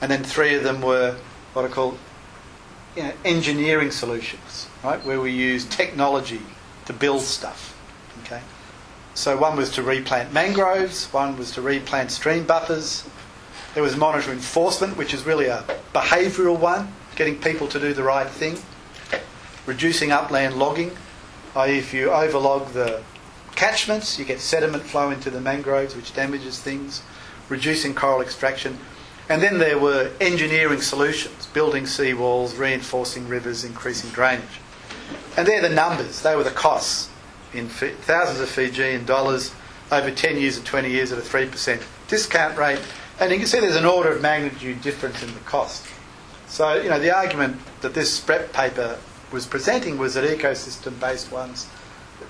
and 0.00 0.10
then 0.10 0.24
three 0.24 0.54
of 0.54 0.64
them 0.64 0.82
were 0.82 1.16
what 1.52 1.64
I 1.64 1.68
call 1.68 1.96
you 2.96 3.04
know, 3.04 3.12
engineering 3.24 3.92
solutions, 3.92 4.68
right, 4.82 5.02
where 5.04 5.20
we 5.20 5.30
use 5.30 5.64
technology 5.66 6.42
to 6.86 6.92
build 6.92 7.22
stuff. 7.22 7.77
So 9.18 9.36
one 9.36 9.56
was 9.56 9.70
to 9.70 9.82
replant 9.82 10.32
mangroves, 10.32 11.06
one 11.06 11.36
was 11.36 11.50
to 11.54 11.60
replant 11.60 12.12
stream 12.12 12.44
buffers. 12.44 13.02
There 13.74 13.82
was 13.82 13.96
monitor 13.96 14.30
enforcement, 14.30 14.96
which 14.96 15.12
is 15.12 15.26
really 15.26 15.46
a 15.46 15.64
behavioural 15.92 16.56
one, 16.56 16.94
getting 17.16 17.36
people 17.36 17.66
to 17.66 17.80
do 17.80 17.92
the 17.92 18.04
right 18.04 18.28
thing. 18.28 18.58
Reducing 19.66 20.12
upland 20.12 20.56
logging, 20.56 20.92
i.e., 21.56 21.78
if 21.78 21.92
you 21.92 22.10
overlog 22.10 22.72
the 22.74 23.02
catchments, 23.56 24.20
you 24.20 24.24
get 24.24 24.38
sediment 24.38 24.84
flow 24.84 25.10
into 25.10 25.30
the 25.30 25.40
mangroves, 25.40 25.96
which 25.96 26.14
damages 26.14 26.60
things. 26.60 27.02
Reducing 27.48 27.96
coral 27.96 28.20
extraction. 28.20 28.78
And 29.28 29.42
then 29.42 29.58
there 29.58 29.80
were 29.80 30.12
engineering 30.20 30.80
solutions, 30.80 31.46
building 31.46 31.86
seawalls, 31.86 32.56
reinforcing 32.56 33.26
rivers, 33.26 33.64
increasing 33.64 34.10
drainage. 34.10 34.60
And 35.36 35.44
they're 35.48 35.60
the 35.60 35.68
numbers, 35.68 36.22
they 36.22 36.36
were 36.36 36.44
the 36.44 36.52
costs 36.52 37.10
in 37.54 37.68
thousands 37.68 38.40
of 38.40 38.48
Fijian 38.48 39.04
dollars 39.04 39.54
over 39.90 40.10
10 40.10 40.36
years 40.36 40.56
and 40.56 40.66
20 40.66 40.90
years 40.90 41.12
at 41.12 41.18
a 41.18 41.22
3% 41.22 41.82
discount 42.08 42.58
rate. 42.58 42.80
And 43.20 43.32
you 43.32 43.38
can 43.38 43.46
see 43.46 43.60
there's 43.60 43.76
an 43.76 43.84
order 43.84 44.12
of 44.12 44.22
magnitude 44.22 44.82
difference 44.82 45.22
in 45.22 45.32
the 45.32 45.40
cost. 45.40 45.86
So, 46.46 46.80
you 46.80 46.88
know, 46.88 46.98
the 46.98 47.14
argument 47.14 47.60
that 47.80 47.94
this 47.94 48.20
SPREP 48.20 48.52
paper 48.52 48.98
was 49.32 49.46
presenting 49.46 49.98
was 49.98 50.14
that 50.14 50.24
ecosystem 50.24 50.98
based 51.00 51.30
ones, 51.30 51.66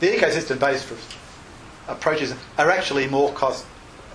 the 0.01 0.09
ecosystem 0.09 0.59
based 0.59 0.93
approaches 1.87 2.35
are 2.57 2.71
actually 2.71 3.07
more 3.07 3.33
cost 3.33 3.65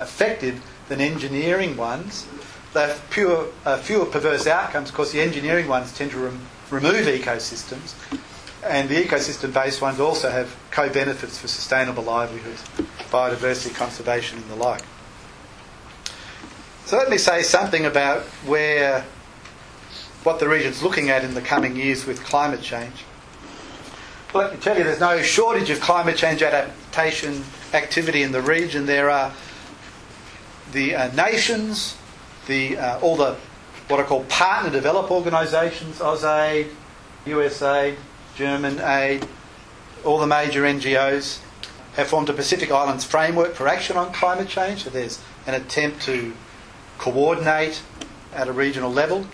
effective 0.02 0.62
than 0.89 1.00
engineering 1.00 1.78
ones. 1.78 2.28
They 2.74 2.88
have 2.88 3.10
pure, 3.10 3.48
uh, 3.66 3.78
fewer 3.78 4.06
perverse 4.06 4.48
outcomes 4.48 4.92
because 4.92 5.12
the 5.12 5.22
engineering 5.22 5.68
ones 5.68 5.96
tend 5.96 6.12
to 6.12 6.18
rem- 6.18 6.42
remove 6.72 7.06
ecosystems 7.06 7.94
and 8.65 8.89
the 8.89 8.95
ecosystem 8.95 9.54
based 9.54 9.82
ones 9.82 9.99
also 9.99 10.30
have 10.30 10.56
co 10.71 10.89
benefits 10.89 11.38
for 11.38 11.47
sustainable 11.47 12.04
livelihoods, 12.04 12.63
biodiversity 13.12 13.76
conservation, 13.76 14.39
and 14.39 14.49
the 14.49 14.56
like. 14.56 14.84
So 16.86 16.97
let 16.97 17.10
me 17.10 17.17
say 17.17 17.43
something 17.43 17.86
about 17.86 18.23
where 18.45 19.06
what 20.23 20.39
the 20.39 20.47
region's 20.47 20.82
looking 20.82 21.10
at 21.10 21.23
in 21.23 21.34
the 21.34 21.41
coming 21.41 21.76
years 21.76 22.06
with 22.06 22.23
climate 22.23 22.62
change. 22.62 23.04
Well, 24.34 24.45
let 24.45 24.53
me 24.53 24.59
tell 24.59 24.78
you, 24.78 24.84
there's 24.84 24.99
no 24.99 25.22
shortage 25.22 25.70
of 25.70 25.80
climate 25.80 26.18
change 26.18 26.41
adaptation 26.41 27.43
activity 27.74 28.24
in 28.24 28.32
the 28.32 28.41
region. 28.41 28.86
There 28.86 29.09
are 29.09 29.34
the 30.72 30.95
uh, 30.95 31.14
nations, 31.14 31.97
the 32.47 32.78
uh, 32.78 32.99
all 32.99 33.16
the 33.16 33.38
what 33.89 33.99
I 33.99 34.03
call 34.03 34.24
partner 34.26 34.72
develop 34.72 35.11
organisations, 35.11 35.99
AusAid, 35.99 36.70
USAID, 37.26 37.97
German 38.36 38.79
aid, 38.79 39.27
all 40.03 40.19
the 40.19 40.27
major 40.27 40.63
NGOs 40.63 41.39
have 41.95 42.07
formed 42.07 42.29
a 42.29 42.34
Pacific 42.34 42.71
Islands 42.71 43.03
framework 43.03 43.53
for 43.53 43.67
action 43.67 43.97
on 43.97 44.11
climate 44.11 44.47
change. 44.47 44.84
So 44.84 44.89
there's 44.89 45.21
an 45.45 45.53
attempt 45.53 46.01
to 46.03 46.34
coordinate 46.97 47.81
at 48.34 48.47
a 48.47 48.51
regional 48.51 48.91
level. 48.91 49.25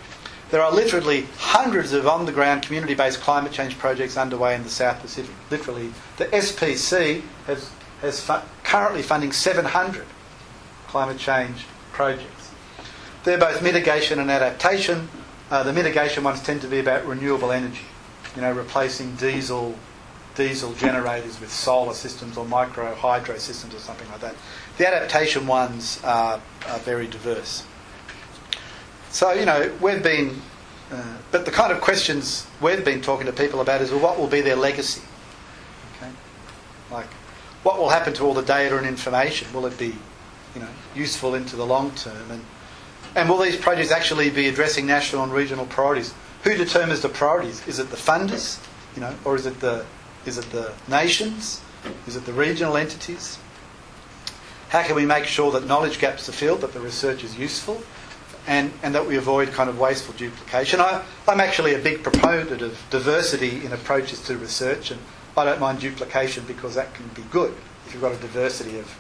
There 0.52 0.62
are 0.62 0.72
literally 0.72 1.28
hundreds 1.38 1.94
of 1.94 2.08
on 2.08 2.26
the 2.26 2.32
ground 2.32 2.64
community 2.64 2.96
based 2.96 3.22
climate 3.22 3.52
change 3.52 3.78
projects 3.78 4.18
underway 4.18 4.56
in 4.56 4.64
the 4.64 4.70
South 4.70 5.00
Pacific. 5.00 5.34
Literally, 5.52 5.92
the 6.18 6.26
SPC 6.26 7.22
has, 7.46 7.70
has 8.02 8.20
fu- 8.20 8.42
currently 8.64 9.04
funding 9.04 9.32
700 9.32 10.06
climate 10.88 11.20
change 11.20 11.66
projects. 11.92 12.52
They're 13.24 13.38
both 13.38 13.62
mitigation 13.62 14.20
and 14.20 14.32
adaptation. 14.32 15.10
Uh, 15.52 15.62
the 15.64 15.74
mitigation 15.74 16.24
ones 16.24 16.42
tend 16.42 16.62
to 16.62 16.68
be 16.68 16.80
about 16.80 17.06
renewable 17.06 17.52
energy, 17.52 17.86
you 18.36 18.42
know, 18.42 18.52
replacing 18.52 19.16
diesel 19.16 19.76
diesel 20.36 20.74
generators 20.74 21.40
with 21.42 21.52
solar 21.52 21.94
systems 21.94 22.38
or 22.38 22.46
micro 22.46 22.96
hydro 22.96 23.38
systems 23.38 23.76
or 23.76 23.80
something 23.80 24.10
like 24.10 24.22
that. 24.22 24.36
The 24.78 24.88
adaptation 24.88 25.48
ones 25.48 26.00
are, 26.04 26.42
are 26.68 26.80
very 26.80 27.08
diverse. 27.08 27.64
So, 29.10 29.34
you 29.34 29.46
know, 29.46 29.76
we've 29.82 30.02
been, 30.02 30.42
uh, 30.92 31.18
but 31.32 31.46
the 31.46 31.52
kind 31.52 31.74
of 31.74 31.82
questions 31.82 32.48
we've 32.62 32.86
been 32.86 33.02
talking 33.02 33.26
to 33.26 33.34
people 33.34 33.60
about 33.60 33.82
is, 33.82 33.92
well, 33.92 34.00
what 34.00 34.18
will 34.18 34.28
be 34.28 34.40
their 34.40 34.56
legacy? 34.56 35.02
Okay? 35.98 36.12
Like, 36.90 37.08
what 37.64 37.78
will 37.78 37.90
happen 37.90 38.14
to 38.14 38.24
all 38.24 38.34
the 38.34 38.44
data 38.44 38.78
and 38.78 38.88
information? 38.88 39.52
Will 39.54 39.66
it 39.66 39.78
be, 39.78 39.94
you 40.56 40.62
know, 40.62 40.70
useful 40.96 41.36
into 41.36 41.58
the 41.58 41.66
long 41.66 41.92
term? 41.96 42.32
And, 42.32 42.46
and 43.16 43.28
will 43.28 43.40
these 43.40 43.58
projects 43.58 43.92
actually 43.92 44.30
be 44.30 44.48
addressing 44.48 44.86
national 44.86 45.24
and 45.24 45.34
regional 45.34 45.66
priorities? 45.66 46.14
Who 46.44 46.56
determines 46.56 47.02
the 47.02 47.10
priorities? 47.10 47.68
Is 47.68 47.80
it 47.80 47.90
the 47.90 47.98
funders, 47.98 48.64
you 48.96 49.02
know, 49.02 49.16
or 49.26 49.36
is 49.36 49.46
it 49.46 49.60
the 49.60 49.86
is 50.26 50.38
it 50.38 50.50
the 50.52 50.74
nations? 50.88 51.62
Is 52.08 52.16
it 52.16 52.26
the 52.26 52.34
regional 52.34 52.78
entities? 52.78 53.38
How 54.70 54.84
can 54.84 54.96
we 54.96 55.06
make 55.06 55.26
sure 55.26 55.52
that 55.52 55.66
knowledge 55.66 56.00
gaps 56.00 56.30
are 56.30 56.34
filled, 56.34 56.62
that 56.62 56.74
the 56.74 56.80
research 56.80 57.24
is 57.24 57.38
useful, 57.38 57.82
and, 58.46 58.72
and 58.84 58.94
that 58.94 59.08
we 59.08 59.16
avoid 59.16 59.52
kind 59.52 59.70
of 59.70 59.80
wasteful 59.80 60.14
duplication? 60.14 60.80
I, 60.80 61.04
I'm 61.28 61.40
actually 61.40 61.74
a 61.74 61.80
big 61.80 62.04
proponent 62.04 62.62
of 62.62 62.80
diversity 62.92 63.66
in 63.66 63.72
approaches 63.72 64.22
to 64.26 64.38
research, 64.38 64.92
and 64.92 65.00
I 65.36 65.46
don't 65.46 65.60
mind 65.60 65.80
duplication 65.80 66.44
because 66.46 66.76
that 66.76 66.94
can 66.94 67.08
be 67.10 67.24
good. 67.32 67.54
If 67.88 67.94
you've 67.94 68.04
got 68.04 68.14
a 68.14 68.18
diversity 68.18 68.78
of 68.78 68.96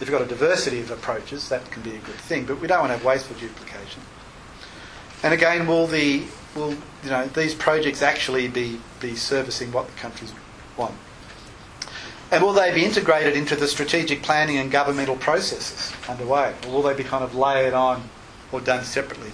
if 0.00 0.08
you've 0.08 0.18
got 0.18 0.22
a 0.22 0.26
diversity 0.26 0.80
of 0.80 0.90
approaches, 0.90 1.48
that 1.50 1.70
can 1.70 1.82
be 1.82 1.90
a 1.90 1.98
good 1.98 2.16
thing. 2.16 2.46
But 2.46 2.60
we 2.60 2.66
don't 2.66 2.80
want 2.80 2.90
to 2.90 2.96
have 2.96 3.04
wasteful 3.04 3.36
duplication. 3.36 4.02
And 5.24 5.32
again, 5.32 5.66
will 5.66 5.86
the 5.86 6.22
will 6.54 6.72
you 7.02 7.10
know 7.10 7.26
these 7.28 7.54
projects 7.54 8.02
actually 8.02 8.46
be 8.46 8.78
be 9.00 9.16
servicing 9.16 9.72
what 9.72 9.86
the 9.86 9.94
countries 9.94 10.34
want? 10.76 10.94
And 12.30 12.42
will 12.42 12.52
they 12.52 12.74
be 12.74 12.84
integrated 12.84 13.34
into 13.34 13.56
the 13.56 13.66
strategic 13.66 14.22
planning 14.22 14.58
and 14.58 14.70
governmental 14.70 15.16
processes 15.16 15.94
underway? 16.10 16.54
Or 16.66 16.72
will 16.72 16.82
they 16.82 16.94
be 16.94 17.04
kind 17.04 17.24
of 17.24 17.34
layered 17.34 17.72
on 17.72 18.02
or 18.52 18.60
done 18.60 18.84
separately? 18.84 19.30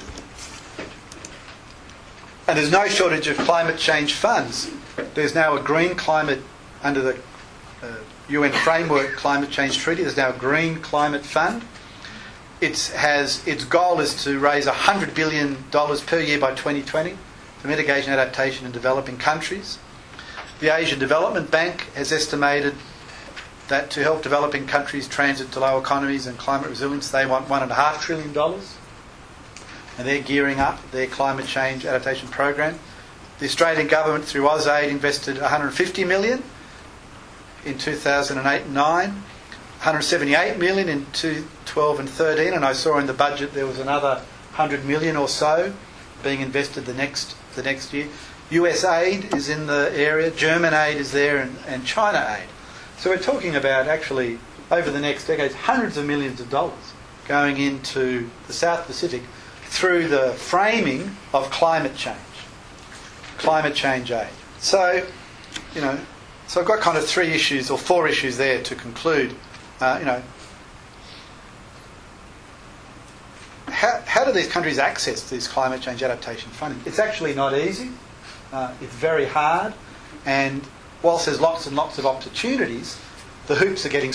And 2.47 2.57
there's 2.57 2.71
no 2.71 2.87
shortage 2.87 3.27
of 3.27 3.37
climate 3.39 3.79
change 3.79 4.15
funds. 4.15 4.71
There's 5.15 5.35
now 5.35 5.57
a 5.57 5.61
green 5.61 5.97
climate 5.97 6.41
under 6.85 7.01
the 7.01 7.19
uh, 7.83 7.97
UN 8.29 8.53
Framework 8.53 9.17
Climate 9.17 9.51
Change 9.51 9.79
Treaty. 9.79 10.03
There's 10.03 10.17
now 10.17 10.31
a 10.31 10.39
green 10.39 10.77
climate 10.77 11.25
fund. 11.25 11.63
It 12.61 12.93
has 12.95 13.47
its 13.47 13.65
goal 13.65 14.01
is 14.01 14.23
to 14.25 14.39
raise 14.39 14.67
$100 14.67 15.15
billion 15.15 15.57
per 15.73 16.21
year 16.21 16.39
by 16.39 16.51
2020 16.51 17.17
for 17.59 17.69
mitigation, 17.69 18.13
adaptation 18.13 18.67
in 18.67 18.73
developing 18.73 19.17
countries. 19.17 19.79
The 20.61 20.75
Asian 20.75 20.99
Development 20.99 21.51
Bank 21.51 21.91
has 21.95 22.13
estimated 22.13 22.75
that 23.69 23.91
to 23.93 24.03
help 24.03 24.23
developing 24.23 24.67
countries 24.67 25.09
transit 25.09 25.53
to 25.53 25.61
low 25.61 25.79
economies 25.79 26.27
and 26.27 26.37
climate 26.37 26.69
resilience, 26.69 27.11
they 27.11 27.25
want 27.25 27.49
$1.5 27.49 28.01
trillion. 28.01 28.37
And 29.97 30.07
they're 30.07 30.23
gearing 30.23 30.61
up 30.61 30.91
their 30.91 31.07
climate 31.07 31.47
change 31.47 31.87
adaptation 31.87 32.29
program. 32.29 32.79
The 33.39 33.47
Australian 33.47 33.87
government, 33.87 34.25
through 34.25 34.43
AusAid, 34.43 34.89
invested 34.89 35.39
150 35.39 36.05
million 36.05 36.43
in 37.65 37.79
2008 37.79 38.63
and 38.63 38.75
9, 38.75 39.23
178 39.81 40.59
million 40.59 40.91
in 40.91 41.07
2012 41.13 42.01
and 42.01 42.11
13, 42.11 42.53
and 42.53 42.67
I 42.67 42.75
saw 42.75 42.99
in 42.99 43.07
the 43.07 43.15
budget 43.15 43.55
there 43.55 43.67
was 43.67 43.79
another 43.79 44.17
100 44.53 44.85
million 44.85 45.17
or 45.17 45.27
so 45.27 45.73
being 46.23 46.43
invested 46.43 46.85
the 46.85 46.93
next 46.93 47.35
the 47.57 47.63
next 47.63 47.95
year. 47.95 48.07
US 48.51 48.85
aid 48.85 49.33
is 49.33 49.49
in 49.49 49.67
the 49.67 49.91
area, 49.95 50.31
German 50.33 50.75
aid 50.75 50.99
is 50.99 51.13
there, 51.13 51.39
and, 51.39 51.57
and 51.67 51.87
China 51.87 52.37
aid. 52.39 52.47
So 52.99 53.09
we're 53.09 53.23
talking 53.23 53.57
about 53.57 53.89
actually 53.89 54.39
over 54.71 54.91
the 54.91 55.01
next 55.01 55.27
decades 55.27 55.55
hundreds 55.55 55.97
of 55.97 56.05
millions 56.05 56.41
of 56.41 56.51
dollars 56.51 56.93
going 57.27 57.57
into 57.57 58.29
the 58.49 58.53
South 58.53 58.85
Pacific 58.87 59.23
through 59.65 60.09
the 60.09 60.35
framing 60.35 61.17
of 61.33 61.51
climate 61.51 61.97
change, 61.97 62.19
climate 63.39 63.75
change 63.75 64.11
aid. 64.11 64.29
So, 64.59 65.07
you 65.75 65.81
know, 65.81 65.99
so 66.49 66.61
I've 66.61 66.67
got 66.67 66.81
kind 66.81 66.99
of 66.99 67.07
three 67.07 67.29
issues 67.29 67.71
or 67.71 67.79
four 67.79 68.09
issues 68.09 68.37
there 68.37 68.63
to 68.63 68.75
conclude. 68.75 69.35
Uh, 69.81 69.97
you 69.99 70.05
know, 70.05 70.23
how, 73.69 74.03
how 74.07 74.25
do 74.25 74.33
these 74.33 74.49
countries 74.49 74.79
access 74.79 75.31
this 75.31 75.49
climate 75.49 75.81
change 75.81 76.03
adaptation 76.03 76.51
funding? 76.51 76.81
It's 76.85 76.99
actually 76.99 77.35
not 77.35 77.57
easy. 77.57 77.91
Uh, 78.53 78.75
it's 78.83 78.93
very 78.95 79.25
hard, 79.25 79.73
and 80.27 80.63
whilst 81.03 81.27
there's 81.27 81.41
lots 81.41 81.67
and 81.67 81.77
lots 81.77 81.99
of 81.99 82.05
opportunities, 82.05 83.01
the 83.47 83.55
hoops 83.55 83.87
are 83.87 83.89
getting 83.89 84.13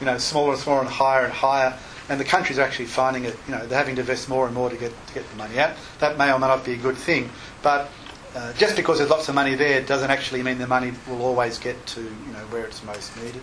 you 0.00 0.06
know 0.06 0.16
smaller 0.18 0.52
and 0.52 0.60
smaller 0.60 0.80
and 0.80 0.88
higher 0.88 1.24
and 1.24 1.32
higher, 1.32 1.76
and 2.08 2.18
the 2.18 2.24
countries 2.24 2.58
are 2.58 2.62
actually 2.62 2.86
finding 2.86 3.24
it. 3.24 3.36
You 3.48 3.54
know, 3.54 3.66
they're 3.66 3.78
having 3.78 3.96
to 3.96 4.00
invest 4.00 4.28
more 4.28 4.46
and 4.46 4.54
more 4.54 4.70
to 4.70 4.76
get 4.76 4.92
to 5.08 5.14
get 5.14 5.28
the 5.28 5.36
money 5.36 5.58
out. 5.58 5.76
That 5.98 6.16
may 6.16 6.32
or 6.32 6.38
may 6.38 6.46
not 6.46 6.64
be 6.64 6.72
a 6.72 6.76
good 6.76 6.96
thing, 6.96 7.28
but 7.60 7.90
uh, 8.34 8.52
just 8.54 8.76
because 8.76 8.98
there's 8.98 9.10
lots 9.10 9.28
of 9.28 9.34
money 9.34 9.56
there 9.56 9.82
doesn't 9.82 10.10
actually 10.10 10.42
mean 10.42 10.58
the 10.58 10.66
money 10.66 10.92
will 11.06 11.22
always 11.22 11.58
get 11.58 11.84
to 11.86 12.00
you 12.00 12.32
know 12.32 12.46
where 12.50 12.64
it's 12.64 12.82
most 12.84 13.14
needed. 13.16 13.42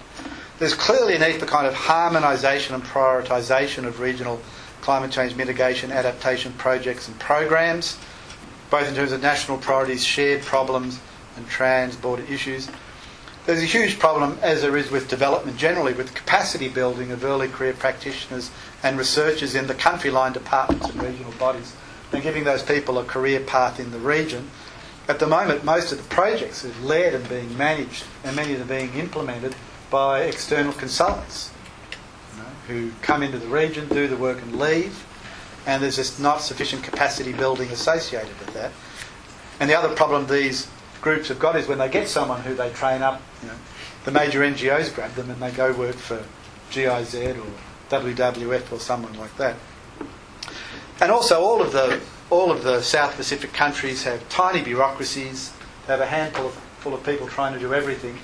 There's 0.60 0.74
clearly 0.74 1.16
a 1.16 1.20
need 1.20 1.40
for 1.40 1.46
kind 1.46 1.66
of 1.66 1.74
harmonisation 1.74 2.76
and 2.76 2.84
prioritisation 2.84 3.86
of 3.86 4.02
regional 4.02 4.42
climate 4.82 5.10
change 5.10 5.34
mitigation 5.38 5.90
adaptation 5.90 6.52
projects 6.54 7.08
and 7.08 7.18
programs, 7.18 7.98
both 8.70 8.86
in 8.90 8.94
terms 8.94 9.14
of 9.14 9.22
national 9.22 9.58
priorities, 9.60 10.04
shared 10.04 10.42
problems, 10.42 11.00
and 11.38 11.48
trans-border 11.48 12.24
issues. 12.24 12.70
There's 13.46 13.64
a 13.64 13.66
huge 13.66 14.00
problem, 14.00 14.38
as 14.42 14.62
there 14.62 14.76
is 14.76 14.92
with 14.92 15.08
development 15.08 15.56
generally, 15.56 15.94
with 15.94 16.14
capacity 16.14 16.68
building 16.68 17.12
of 17.12 17.24
early 17.24 17.48
career 17.48 17.74
practitioners 17.74 18.52
and 18.84 18.98
researchers 18.98 19.56
in 19.56 19.68
the 19.68 19.74
country 19.74 20.12
line 20.12 20.34
departments 20.34 20.90
and 20.90 21.02
regional 21.02 21.32
bodies, 21.40 21.74
and 22.12 22.22
giving 22.22 22.44
those 22.44 22.64
people 22.64 23.00
a 23.00 23.06
career 23.06 23.40
path 23.40 23.80
in 23.80 23.92
the 23.92 23.98
region. 23.98 24.52
At 25.08 25.20
the 25.20 25.28
moment, 25.28 25.64
most 25.64 25.94
of 25.94 26.00
the 26.00 26.10
projects 26.14 26.66
are 26.66 26.82
led 26.82 27.14
and 27.14 27.30
being 27.30 27.58
managed, 27.58 28.04
and 28.26 28.36
many 28.36 28.52
of 28.52 28.60
them 28.60 28.68
being 28.68 28.94
implemented 28.96 29.56
by 29.90 30.22
external 30.22 30.74
consultants 30.74 31.52
you 32.34 32.42
know, 32.42 32.50
who 32.68 32.92
come 33.02 33.24
into 33.24 33.38
the 33.38 33.48
region, 33.48 33.88
do 33.90 34.08
the 34.08 34.18
work, 34.18 34.42
and 34.42 34.60
leave. 34.60 35.06
And 35.66 35.84
there's 35.84 35.98
just 35.98 36.20
not 36.20 36.42
sufficient 36.42 36.84
capacity 36.84 37.34
building 37.34 37.70
associated 37.70 38.38
with 38.40 38.54
that. 38.54 38.72
And 39.60 39.70
the 39.70 39.78
other 39.78 39.94
problem 39.96 40.28
these 40.28 40.68
groups 41.02 41.28
have 41.28 41.40
got 41.40 41.56
is 41.56 41.68
when 41.68 41.78
they 41.78 41.90
get 41.90 42.08
someone 42.08 42.42
who 42.42 42.56
they 42.56 42.70
train 42.72 43.02
up, 43.02 43.22
you 43.42 43.50
know, 43.50 43.56
the 44.06 44.12
major 44.12 44.40
NGOs 44.40 44.94
grab 44.94 45.14
them 45.16 45.30
and 45.30 45.42
they 45.42 45.52
go 45.52 45.74
work 45.74 45.96
for 45.96 46.24
GIZ 46.72 47.16
or 47.16 47.46
WWF 47.90 48.72
or 48.72 48.80
someone 48.80 49.18
like 49.18 49.36
that. 49.38 49.56
And 51.02 51.12
also, 51.12 51.42
all 51.42 51.62
of 51.62 51.72
the 51.72 52.02
all 52.30 52.52
of 52.52 52.64
the 52.64 52.82
South 52.82 53.16
Pacific 53.16 53.54
countries 53.54 54.04
have 54.04 54.28
tiny 54.30 54.62
bureaucracies. 54.62 55.52
They 55.88 55.94
have 55.94 56.02
a 56.02 56.06
handful 56.06 56.48
of, 56.48 56.54
full 56.80 56.94
of 56.94 57.04
people 57.04 57.28
trying 57.28 57.54
to 57.54 57.60
do 57.60 57.74
everything, 57.74 58.20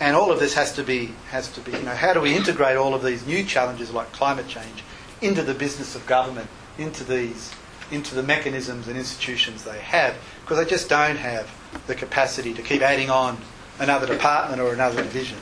and 0.00 0.16
all 0.16 0.32
of 0.32 0.40
this 0.40 0.54
has 0.54 0.72
to 0.72 0.82
be 0.82 1.12
has 1.30 1.52
to 1.52 1.60
be. 1.60 1.72
You 1.72 1.82
know, 1.82 1.94
how 1.94 2.14
do 2.14 2.20
we 2.20 2.34
integrate 2.34 2.76
all 2.76 2.94
of 2.94 3.04
these 3.04 3.26
new 3.26 3.44
challenges 3.44 3.92
like 3.92 4.10
climate 4.12 4.48
change 4.48 4.82
into 5.20 5.42
the 5.42 5.54
business 5.54 5.94
of 5.94 6.06
government, 6.06 6.48
into 6.78 7.04
these, 7.04 7.52
into 7.90 8.14
the 8.14 8.22
mechanisms 8.22 8.88
and 8.88 8.96
institutions 8.96 9.62
they 9.62 9.78
have? 9.78 10.16
Because 10.40 10.58
they 10.58 10.68
just 10.68 10.88
don't 10.88 11.16
have 11.16 11.48
the 11.86 11.94
capacity 11.94 12.54
to 12.54 12.62
keep 12.62 12.80
adding 12.80 13.10
on 13.10 13.36
another 13.78 14.06
department 14.06 14.60
or 14.60 14.72
another 14.72 15.02
division. 15.02 15.38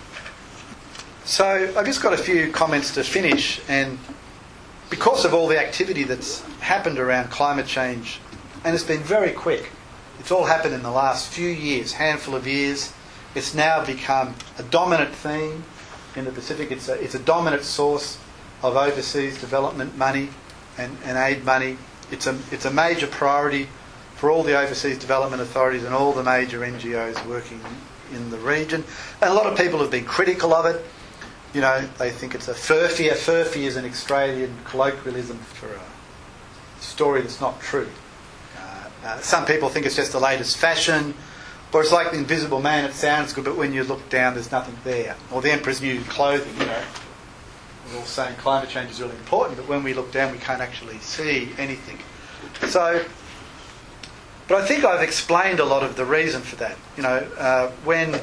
So 1.25 1.73
I've 1.77 1.87
just 1.87 2.03
got 2.03 2.13
a 2.13 2.19
few 2.19 2.51
comments 2.51 2.95
to 2.95 3.05
finish, 3.05 3.61
and 3.69 3.99
because 4.91 5.25
of 5.25 5.35
all 5.35 5.47
the 5.47 5.59
activity 5.61 6.05
that's 6.05 6.41
happened 6.61 6.99
around 6.99 7.31
climate 7.31 7.67
change, 7.67 8.21
and 8.65 8.75
it's 8.75 8.85
been 8.85 9.03
very 9.03 9.33
quick, 9.33 9.71
it's 10.19 10.33
all 10.33 10.45
happened 10.45 10.75
in 10.75 10.83
the 10.83 10.91
last 10.91 11.29
few 11.29 11.49
years, 11.49 11.93
handful 11.93 12.35
of 12.35 12.47
years. 12.47 12.93
It's 13.35 13.55
now 13.55 13.85
become 13.85 14.35
a 14.59 14.63
dominant 14.63 15.15
theme 15.15 15.65
in 16.17 16.25
the 16.25 16.33
Pacific. 16.33 16.71
It's 16.71 16.89
a, 16.89 16.95
it's 16.95 17.15
a 17.15 17.19
dominant 17.19 17.63
source 17.63 18.19
of 18.63 18.77
overseas 18.77 19.41
development 19.41 19.97
money 19.97 20.31
and, 20.77 20.97
and 21.05 21.19
aid 21.19 21.45
money. 21.45 21.77
It's 22.11 22.27
a, 22.27 22.39
it's 22.51 22.65
a 22.65 22.71
major 22.71 23.07
priority 23.07 23.69
for 24.17 24.31
all 24.31 24.43
the 24.43 24.59
overseas 24.59 24.99
development 24.99 25.43
authorities 25.43 25.85
and 25.85 25.95
all 25.95 26.13
the 26.13 26.25
major 26.25 26.61
NGOs 26.61 27.25
working 27.27 27.61
in 28.13 28.31
the 28.31 28.39
region. 28.39 28.83
And 29.21 29.31
a 29.31 29.35
lot 29.35 29.47
of 29.47 29.57
people 29.57 29.79
have 29.81 29.91
been 29.91 30.05
critical 30.05 30.55
of 30.55 30.67
it. 30.67 30.85
You 31.55 31.61
know, 31.61 31.87
they 31.99 32.11
think 32.11 32.35
it's 32.35 32.49
a 32.49 32.55
furphy. 32.55 33.11
A 33.11 33.15
furphy 33.15 33.63
is 33.63 33.77
an 33.77 33.85
Australian 33.85 34.55
colloquialism 34.65 35.39
for 35.39 35.69
a 35.69 35.81
story 36.83 37.23
that's 37.23 37.41
not 37.41 37.61
true. 37.61 37.89
Uh, 38.57 38.89
uh, 39.05 39.21
some 39.21 39.47
people 39.47 39.69
think 39.69 39.87
it's 39.87 39.97
just 39.97 40.13
the 40.13 40.21
latest 40.21 40.57
fashion, 40.57 41.15
or 41.73 41.83
it's 41.83 41.93
like 41.93 42.11
the 42.13 42.19
Invisible 42.19 42.61
Man. 42.61 42.85
It 42.85 42.95
sounds 42.95 43.33
good, 43.33 43.45
but 43.45 43.57
when 43.57 43.73
you 43.73 43.85
look 43.85 44.09
down, 44.09 44.35
there's 44.35 44.51
nothing 44.51 44.77
there. 44.85 45.17
Or 45.31 45.43
the 45.43 45.53
Emperor's 45.53 45.83
New 45.83 46.01
Clothing. 46.03 46.55
You 46.59 46.67
know, 46.67 46.83
we're 47.91 47.99
all 47.99 48.05
saying 48.05 48.37
climate 48.37 48.71
change 48.71 48.91
is 48.91 49.01
really 49.01 49.17
important, 49.17 49.59
but 49.59 49.69
when 49.69 49.83
we 49.83 49.95
look 49.95 50.13
down, 50.13 50.33
we 50.33 50.39
can't 50.39 50.61
actually 50.61 50.99
see 50.99 51.51
anything. 51.59 51.99
So, 52.69 53.05
but 54.47 54.63
I 54.63 54.67
think 54.67 54.85
I've 54.85 55.03
explained 55.03 55.61
a 55.61 55.65
lot 55.65 55.83
of 55.83 55.97
the 55.97 56.05
reason 56.05 56.43
for 56.43 56.57
that. 56.57 56.77
You 56.97 57.03
know, 57.03 57.27
uh, 57.39 57.71
when 57.85 58.21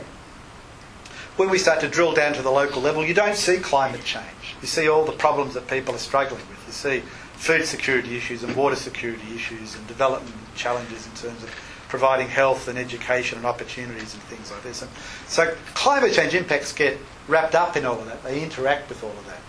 when 1.37 1.49
we 1.49 1.57
start 1.57 1.81
to 1.81 1.89
drill 1.89 2.13
down 2.13 2.33
to 2.33 2.41
the 2.41 2.51
local 2.51 2.81
level, 2.81 3.05
you 3.05 3.13
don't 3.13 3.35
see 3.35 3.57
climate 3.57 4.03
change. 4.03 4.55
You 4.61 4.67
see 4.67 4.87
all 4.87 5.03
the 5.03 5.11
problems 5.11 5.53
that 5.53 5.67
people 5.67 5.93
are 5.93 5.99
struggling 5.99 6.41
with. 6.49 6.63
You 6.67 6.73
see 6.73 7.03
food 7.33 7.65
security 7.65 8.15
issues 8.15 8.43
and 8.43 8.55
water 8.55 8.75
security 8.75 9.35
issues 9.35 9.75
and 9.75 9.85
development 9.87 10.33
challenges 10.55 11.05
in 11.05 11.11
terms 11.13 11.43
of 11.43 11.53
providing 11.95 12.27
health 12.27 12.67
and 12.67 12.77
education 12.77 13.37
and 13.37 13.47
opportunities 13.47 14.13
and 14.13 14.21
things 14.23 14.51
like 14.51 14.61
this. 14.63 14.81
And 14.81 14.91
so 15.27 15.55
climate 15.75 16.11
change 16.11 16.33
impacts 16.33 16.73
get 16.73 16.97
wrapped 17.29 17.55
up 17.55 17.77
in 17.77 17.85
all 17.85 17.97
of 17.97 18.05
that. 18.07 18.21
They 18.21 18.43
interact 18.43 18.89
with 18.89 19.01
all 19.01 19.11
of 19.11 19.25
that. 19.27 19.39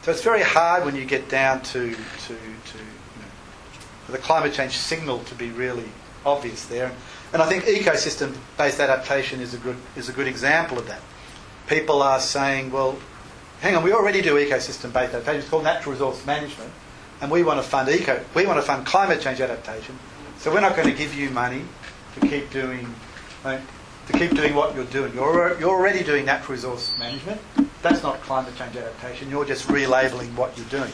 So 0.00 0.10
it's 0.10 0.22
very 0.22 0.40
hard 0.40 0.86
when 0.86 0.96
you 0.96 1.04
get 1.04 1.28
down 1.28 1.60
to, 1.60 1.90
to, 1.90 2.28
to 2.28 2.78
you 2.78 3.20
know, 3.20 3.30
for 4.06 4.12
the 4.12 4.18
climate 4.18 4.54
change 4.54 4.78
signal 4.78 5.18
to 5.24 5.34
be 5.34 5.50
really 5.50 5.90
obvious 6.24 6.64
there. 6.64 6.90
And 7.34 7.42
I 7.42 7.46
think 7.46 7.64
ecosystem-based 7.64 8.80
adaptation 8.80 9.42
is 9.42 9.52
a 9.52 9.58
good, 9.58 9.76
is 9.94 10.08
a 10.08 10.12
good 10.12 10.26
example 10.26 10.78
of 10.78 10.86
that. 10.88 11.02
People 11.66 12.00
are 12.00 12.18
saying, 12.18 12.70
well, 12.72 12.98
hang 13.60 13.76
on, 13.76 13.82
we 13.82 13.92
already 13.92 14.22
do 14.22 14.36
ecosystem-based 14.36 15.12
adaptation. 15.12 15.40
It's 15.40 15.50
called 15.50 15.64
natural 15.64 15.92
resource 15.92 16.24
management, 16.24 16.70
and 17.20 17.30
we 17.30 17.42
want 17.42 17.62
to 17.62 17.68
fund 17.68 17.90
eco, 17.90 18.24
we 18.34 18.46
want 18.46 18.56
to 18.56 18.62
fund 18.62 18.86
climate 18.86 19.20
change 19.20 19.42
adaptation. 19.42 19.98
So 20.38 20.50
we're 20.50 20.62
not 20.62 20.74
going 20.74 20.88
to 20.88 20.94
give 20.94 21.14
you 21.14 21.28
money 21.28 21.64
to 22.14 22.20
keep 22.28 22.50
doing, 22.50 22.92
right, 23.44 23.60
to 24.06 24.18
keep 24.18 24.34
doing 24.34 24.54
what 24.54 24.74
you're 24.74 24.84
doing. 24.86 25.14
You're, 25.14 25.58
you're 25.58 25.70
already 25.70 26.02
doing 26.02 26.24
natural 26.24 26.56
resource 26.56 26.94
management. 26.98 27.40
That's 27.82 28.02
not 28.02 28.20
climate 28.22 28.54
change 28.56 28.76
adaptation. 28.76 29.30
You're 29.30 29.44
just 29.44 29.68
relabeling 29.68 30.34
what 30.34 30.56
you're 30.56 30.66
doing. 30.66 30.92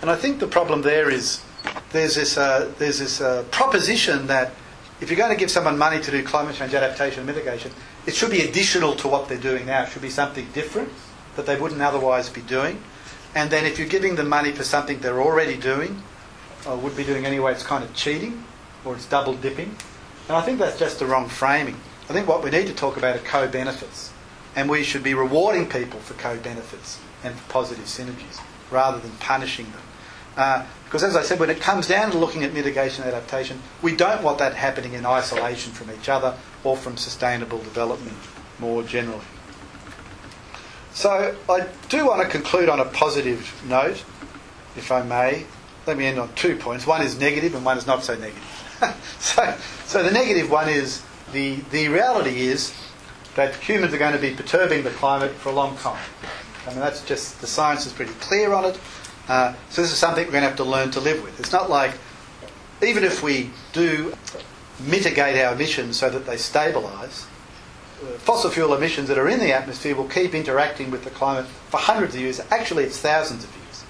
And 0.00 0.10
I 0.10 0.16
think 0.16 0.40
the 0.40 0.46
problem 0.46 0.82
there 0.82 1.10
is 1.10 1.42
there's 1.90 2.14
this 2.14 2.36
uh, 2.36 2.72
there's 2.78 2.98
this 2.98 3.20
uh, 3.20 3.44
proposition 3.50 4.26
that 4.26 4.52
if 5.00 5.10
you're 5.10 5.18
going 5.18 5.30
to 5.30 5.36
give 5.36 5.50
someone 5.50 5.78
money 5.78 6.00
to 6.00 6.10
do 6.10 6.22
climate 6.22 6.56
change 6.56 6.74
adaptation 6.74 7.20
and 7.20 7.26
mitigation, 7.26 7.70
it 8.06 8.14
should 8.14 8.30
be 8.30 8.42
additional 8.42 8.94
to 8.96 9.08
what 9.08 9.28
they're 9.28 9.38
doing 9.38 9.66
now. 9.66 9.82
It 9.82 9.90
should 9.90 10.02
be 10.02 10.10
something 10.10 10.46
different 10.52 10.90
that 11.36 11.46
they 11.46 11.56
wouldn't 11.56 11.82
otherwise 11.82 12.28
be 12.28 12.40
doing. 12.42 12.82
And 13.34 13.50
then 13.50 13.66
if 13.66 13.78
you're 13.78 13.88
giving 13.88 14.16
them 14.16 14.28
money 14.28 14.52
for 14.52 14.64
something 14.64 15.00
they're 15.00 15.20
already 15.20 15.56
doing, 15.56 16.02
or 16.66 16.76
would 16.76 16.96
be 16.96 17.04
doing 17.04 17.26
anyway, 17.26 17.52
it's 17.52 17.62
kind 17.62 17.84
of 17.84 17.92
cheating 17.94 18.44
or 18.84 18.94
it's 18.94 19.06
double 19.06 19.34
dipping. 19.34 19.76
And 20.28 20.36
I 20.36 20.42
think 20.42 20.58
that's 20.58 20.78
just 20.78 20.98
the 20.98 21.06
wrong 21.06 21.28
framing. 21.28 21.76
I 22.08 22.12
think 22.12 22.28
what 22.28 22.42
we 22.42 22.50
need 22.50 22.66
to 22.66 22.74
talk 22.74 22.96
about 22.96 23.16
are 23.16 23.20
co 23.20 23.48
benefits. 23.48 24.12
And 24.54 24.70
we 24.70 24.82
should 24.82 25.02
be 25.02 25.14
rewarding 25.14 25.68
people 25.68 26.00
for 26.00 26.14
co 26.14 26.36
benefits 26.38 26.98
and 27.22 27.34
for 27.34 27.52
positive 27.52 27.84
synergies 27.84 28.40
rather 28.70 28.98
than 28.98 29.12
punishing 29.12 29.66
them. 29.66 29.82
Uh, 30.36 30.66
because, 30.84 31.02
as 31.02 31.16
I 31.16 31.22
said, 31.22 31.40
when 31.40 31.50
it 31.50 31.60
comes 31.60 31.88
down 31.88 32.12
to 32.12 32.18
looking 32.18 32.44
at 32.44 32.52
mitigation 32.52 33.04
and 33.04 33.12
adaptation, 33.12 33.60
we 33.82 33.96
don't 33.96 34.22
want 34.22 34.38
that 34.38 34.54
happening 34.54 34.92
in 34.92 35.04
isolation 35.04 35.72
from 35.72 35.90
each 35.90 36.08
other 36.08 36.36
or 36.62 36.76
from 36.76 36.96
sustainable 36.96 37.58
development 37.58 38.16
more 38.60 38.82
generally. 38.82 39.24
So, 40.92 41.36
I 41.48 41.66
do 41.88 42.06
want 42.06 42.22
to 42.22 42.28
conclude 42.28 42.68
on 42.68 42.80
a 42.80 42.84
positive 42.84 43.62
note, 43.68 44.04
if 44.76 44.92
I 44.92 45.02
may. 45.02 45.46
Let 45.86 45.96
me 45.96 46.06
end 46.06 46.18
on 46.18 46.32
two 46.34 46.56
points. 46.56 46.86
One 46.86 47.02
is 47.02 47.18
negative 47.18 47.54
and 47.54 47.64
one 47.64 47.78
is 47.78 47.86
not 47.86 48.04
so 48.04 48.14
negative. 48.14 48.65
so, 49.18 49.56
so, 49.84 50.02
the 50.02 50.10
negative 50.10 50.50
one 50.50 50.68
is 50.68 51.02
the, 51.32 51.56
the 51.70 51.88
reality 51.88 52.42
is 52.42 52.74
that 53.34 53.54
humans 53.56 53.92
are 53.94 53.98
going 53.98 54.12
to 54.12 54.18
be 54.18 54.34
perturbing 54.34 54.82
the 54.82 54.90
climate 54.90 55.32
for 55.32 55.50
a 55.50 55.52
long 55.52 55.76
time. 55.78 56.02
I 56.66 56.70
mean, 56.70 56.80
that's 56.80 57.04
just, 57.04 57.40
the 57.40 57.46
science 57.46 57.86
is 57.86 57.92
pretty 57.92 58.12
clear 58.14 58.52
on 58.52 58.64
it. 58.64 58.78
Uh, 59.28 59.54
so 59.70 59.82
this 59.82 59.92
is 59.92 59.98
something 59.98 60.24
we're 60.24 60.32
going 60.32 60.42
to 60.42 60.48
have 60.48 60.56
to 60.56 60.64
learn 60.64 60.90
to 60.92 61.00
live 61.00 61.22
with. 61.22 61.38
It's 61.38 61.52
not 61.52 61.70
like, 61.70 61.92
even 62.82 63.04
if 63.04 63.22
we 63.22 63.50
do 63.72 64.14
mitigate 64.80 65.36
our 65.42 65.54
emissions 65.54 65.96
so 65.96 66.10
that 66.10 66.26
they 66.26 66.36
stabilise, 66.36 67.26
uh, 68.02 68.18
fossil 68.18 68.50
fuel 68.50 68.74
emissions 68.74 69.08
that 69.08 69.18
are 69.18 69.28
in 69.28 69.38
the 69.38 69.52
atmosphere 69.52 69.96
will 69.96 70.08
keep 70.08 70.34
interacting 70.34 70.90
with 70.90 71.04
the 71.04 71.10
climate 71.10 71.46
for 71.46 71.78
hundreds 71.78 72.14
of 72.14 72.20
years. 72.20 72.40
Actually, 72.50 72.84
it's 72.84 72.98
thousands 72.98 73.44
of 73.44 73.50
years. 73.50 73.84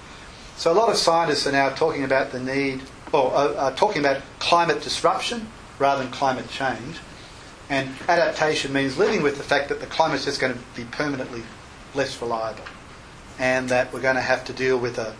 So 0.55 0.71
a 0.71 0.75
lot 0.75 0.89
of 0.89 0.97
scientists 0.97 1.45
are 1.45 1.51
now 1.51 1.69
talking 1.69 2.03
about 2.03 2.31
the 2.31 2.39
need, 2.39 2.81
or 3.11 3.33
uh, 3.33 3.53
are 3.55 3.75
talking 3.75 3.99
about 3.99 4.21
climate 4.39 4.81
disruption 4.81 5.47
rather 5.79 6.03
than 6.03 6.11
climate 6.11 6.49
change. 6.49 6.99
And 7.69 7.89
adaptation 8.07 8.71
means 8.71 8.97
living 8.97 9.21
with 9.21 9.37
the 9.37 9.43
fact 9.43 9.69
that 9.69 9.81
the 9.81 9.87
climate's 9.87 10.25
just 10.25 10.39
going 10.39 10.53
to 10.53 10.59
be 10.75 10.85
permanently 10.85 11.43
less 11.93 12.21
reliable 12.21 12.63
and 13.39 13.69
that 13.69 13.93
we're 13.93 14.01
going 14.01 14.15
to 14.15 14.21
have 14.21 14.45
to 14.45 14.53
deal 14.53 14.77
with 14.77 14.97
a 14.97 15.13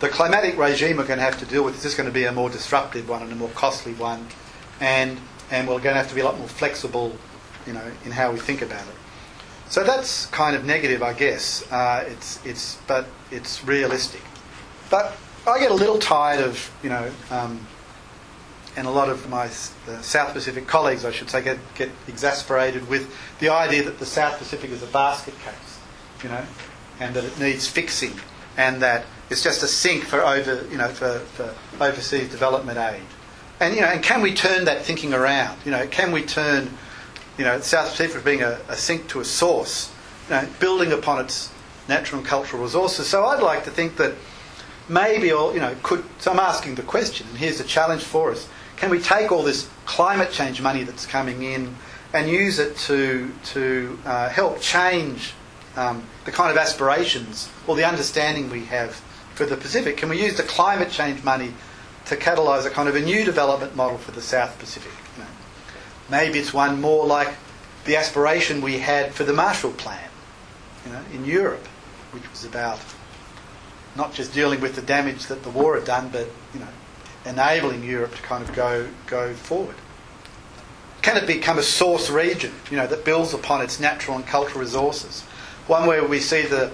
the 0.00 0.08
climatic 0.08 0.56
regime 0.56 0.96
we're 0.96 1.06
going 1.06 1.18
to 1.18 1.24
have 1.24 1.38
to 1.38 1.44
deal 1.44 1.62
with 1.62 1.76
is 1.76 1.82
just 1.82 1.96
going 1.96 2.08
to 2.08 2.12
be 2.12 2.24
a 2.24 2.32
more 2.32 2.48
disruptive 2.48 3.08
one 3.08 3.22
and 3.22 3.30
a 3.30 3.34
more 3.34 3.50
costly 3.50 3.92
one, 3.94 4.26
and 4.80 5.18
and 5.50 5.68
we're 5.68 5.74
going 5.74 5.94
to 5.94 6.00
have 6.00 6.08
to 6.08 6.14
be 6.14 6.22
a 6.22 6.24
lot 6.24 6.38
more 6.38 6.48
flexible, 6.48 7.14
you 7.66 7.74
know, 7.74 7.84
in 8.06 8.10
how 8.10 8.32
we 8.32 8.38
think 8.38 8.62
about 8.62 8.80
it. 8.80 8.94
So 9.68 9.84
that's 9.84 10.26
kind 10.26 10.56
of 10.56 10.64
negative, 10.64 11.02
I 11.02 11.12
guess. 11.12 11.70
Uh, 11.70 12.04
it's 12.08 12.44
it's 12.46 12.78
but 12.86 13.06
it's 13.30 13.62
realistic. 13.64 14.22
But 14.88 15.16
I 15.50 15.58
get 15.58 15.70
a 15.70 15.74
little 15.74 15.98
tired 15.98 16.40
of 16.40 16.70
you 16.82 16.90
know, 16.90 17.10
um, 17.30 17.66
and 18.76 18.86
a 18.86 18.90
lot 18.90 19.08
of 19.08 19.28
my 19.28 19.46
uh, 19.46 20.00
South 20.00 20.32
Pacific 20.32 20.66
colleagues, 20.66 21.04
I 21.04 21.10
should 21.10 21.28
say, 21.28 21.42
get 21.42 21.58
get 21.74 21.90
exasperated 22.08 22.88
with 22.88 23.14
the 23.40 23.48
idea 23.48 23.82
that 23.82 23.98
the 23.98 24.06
South 24.06 24.38
Pacific 24.38 24.70
is 24.70 24.82
a 24.82 24.86
basket 24.86 25.34
case, 25.40 25.78
you 26.22 26.28
know, 26.28 26.44
and 27.00 27.14
that 27.14 27.24
it 27.24 27.38
needs 27.38 27.66
fixing, 27.66 28.12
and 28.56 28.80
that 28.82 29.04
it's 29.28 29.42
just 29.42 29.62
a 29.62 29.68
sink 29.68 30.04
for 30.04 30.20
over, 30.22 30.66
you 30.70 30.76
know, 30.76 30.88
for, 30.88 31.18
for 31.20 31.54
overseas 31.80 32.28
development 32.30 32.78
aid. 32.78 33.02
And 33.60 33.74
you 33.74 33.80
know, 33.80 33.88
and 33.88 34.02
can 34.02 34.22
we 34.22 34.34
turn 34.34 34.64
that 34.64 34.82
thinking 34.82 35.12
around? 35.12 35.58
You 35.64 35.70
know, 35.70 35.86
can 35.86 36.12
we 36.12 36.22
turn, 36.22 36.70
you 37.38 37.44
know, 37.44 37.60
South 37.60 37.90
Pacific 37.90 38.14
from 38.14 38.24
being 38.24 38.42
a, 38.42 38.58
a 38.68 38.76
sink 38.76 39.08
to 39.08 39.20
a 39.20 39.24
source, 39.24 39.92
you 40.28 40.34
know, 40.34 40.48
building 40.58 40.92
upon 40.92 41.24
its 41.24 41.50
natural 41.88 42.20
and 42.20 42.28
cultural 42.28 42.62
resources? 42.62 43.06
So 43.06 43.24
I'd 43.26 43.42
like 43.42 43.64
to 43.64 43.70
think 43.70 43.96
that 43.96 44.14
maybe, 44.90 45.32
or 45.32 45.54
you 45.54 45.60
know, 45.60 45.74
could. 45.82 46.04
So 46.18 46.32
I'm 46.32 46.40
asking 46.40 46.74
the 46.74 46.82
question, 46.82 47.26
and 47.28 47.38
here's 47.38 47.60
a 47.60 47.64
challenge 47.64 48.02
for 48.02 48.30
us: 48.32 48.48
Can 48.76 48.90
we 48.90 49.00
take 49.00 49.32
all 49.32 49.42
this 49.42 49.68
climate 49.86 50.32
change 50.32 50.60
money 50.60 50.82
that's 50.82 51.06
coming 51.06 51.42
in 51.42 51.74
and 52.12 52.28
use 52.28 52.58
it 52.58 52.76
to 52.76 53.32
to 53.54 53.98
uh, 54.04 54.28
help 54.28 54.60
change 54.60 55.32
um, 55.76 56.02
the 56.24 56.32
kind 56.32 56.50
of 56.50 56.56
aspirations 56.56 57.48
or 57.66 57.76
the 57.76 57.84
understanding 57.84 58.50
we 58.50 58.64
have 58.66 59.00
for 59.34 59.46
the 59.46 59.56
Pacific? 59.56 59.96
Can 59.96 60.08
we 60.08 60.22
use 60.22 60.36
the 60.36 60.42
climate 60.42 60.90
change 60.90 61.22
money 61.22 61.54
to 62.06 62.16
catalyse 62.16 62.66
a 62.66 62.70
kind 62.70 62.88
of 62.88 62.96
a 62.96 63.00
new 63.00 63.24
development 63.24 63.76
model 63.76 63.98
for 63.98 64.10
the 64.10 64.22
South 64.22 64.58
Pacific? 64.58 64.92
You 65.16 65.22
know, 65.22 65.30
maybe 66.10 66.38
it's 66.38 66.52
one 66.52 66.80
more 66.80 67.06
like 67.06 67.34
the 67.84 67.96
aspiration 67.96 68.60
we 68.60 68.78
had 68.78 69.14
for 69.14 69.24
the 69.24 69.32
Marshall 69.32 69.72
Plan 69.72 70.10
you 70.84 70.92
know, 70.92 71.00
in 71.14 71.24
Europe, 71.24 71.66
which 72.12 72.28
was 72.30 72.44
about 72.44 72.78
not 73.96 74.14
just 74.14 74.32
dealing 74.32 74.60
with 74.60 74.76
the 74.76 74.82
damage 74.82 75.26
that 75.26 75.42
the 75.42 75.50
war 75.50 75.74
had 75.74 75.84
done, 75.84 76.08
but 76.10 76.28
you 76.54 76.60
know, 76.60 76.68
enabling 77.24 77.84
Europe 77.84 78.14
to 78.14 78.22
kind 78.22 78.42
of 78.42 78.54
go 78.54 78.88
go 79.06 79.34
forward. 79.34 79.76
Can 81.02 81.16
it 81.16 81.26
become 81.26 81.58
a 81.58 81.62
source 81.62 82.10
region, 82.10 82.52
you 82.70 82.76
know, 82.76 82.86
that 82.86 83.04
builds 83.04 83.32
upon 83.32 83.62
its 83.62 83.80
natural 83.80 84.16
and 84.16 84.26
cultural 84.26 84.60
resources? 84.60 85.22
One 85.66 85.86
where 85.86 86.04
we 86.04 86.20
see 86.20 86.42
the 86.42 86.70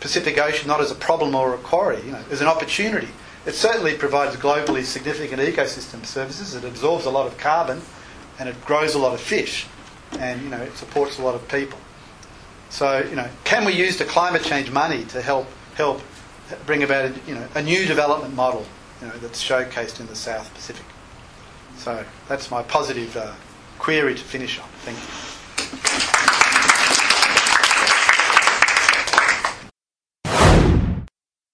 Pacific 0.00 0.38
Ocean 0.38 0.66
not 0.66 0.80
as 0.80 0.90
a 0.90 0.94
problem 0.94 1.34
or 1.34 1.54
a 1.54 1.58
quarry, 1.58 2.02
you 2.04 2.10
know, 2.10 2.24
as 2.30 2.40
an 2.40 2.48
opportunity. 2.48 3.08
It 3.46 3.54
certainly 3.54 3.94
provides 3.94 4.36
globally 4.36 4.84
significant 4.84 5.40
ecosystem 5.40 6.04
services. 6.04 6.54
It 6.54 6.64
absorbs 6.64 7.06
a 7.06 7.10
lot 7.10 7.26
of 7.26 7.38
carbon, 7.38 7.80
and 8.38 8.48
it 8.48 8.64
grows 8.64 8.94
a 8.94 8.98
lot 8.98 9.14
of 9.14 9.20
fish, 9.20 9.66
and 10.18 10.42
you 10.42 10.48
know 10.48 10.60
it 10.60 10.76
supports 10.76 11.18
a 11.18 11.22
lot 11.22 11.34
of 11.34 11.46
people. 11.48 11.78
So 12.68 12.98
you 13.08 13.16
know, 13.16 13.28
can 13.44 13.64
we 13.64 13.72
use 13.72 13.98
the 13.98 14.04
climate 14.04 14.42
change 14.42 14.70
money 14.70 15.04
to 15.06 15.22
help 15.22 15.46
help 15.74 16.02
bring 16.66 16.82
about 16.82 17.06
a, 17.06 17.14
you 17.26 17.34
know 17.34 17.46
a 17.54 17.62
new 17.62 17.86
development 17.86 18.34
model 18.34 18.64
you 19.00 19.08
know 19.08 19.16
that's 19.18 19.42
showcased 19.42 20.00
in 20.00 20.06
the 20.06 20.16
South 20.16 20.52
Pacific? 20.54 20.86
So 21.76 22.04
that's 22.28 22.50
my 22.50 22.62
positive 22.62 23.16
uh, 23.16 23.32
query 23.78 24.14
to 24.14 24.22
finish 24.22 24.58
on. 24.58 24.66
Thank 24.82 24.98
you. 24.98 25.30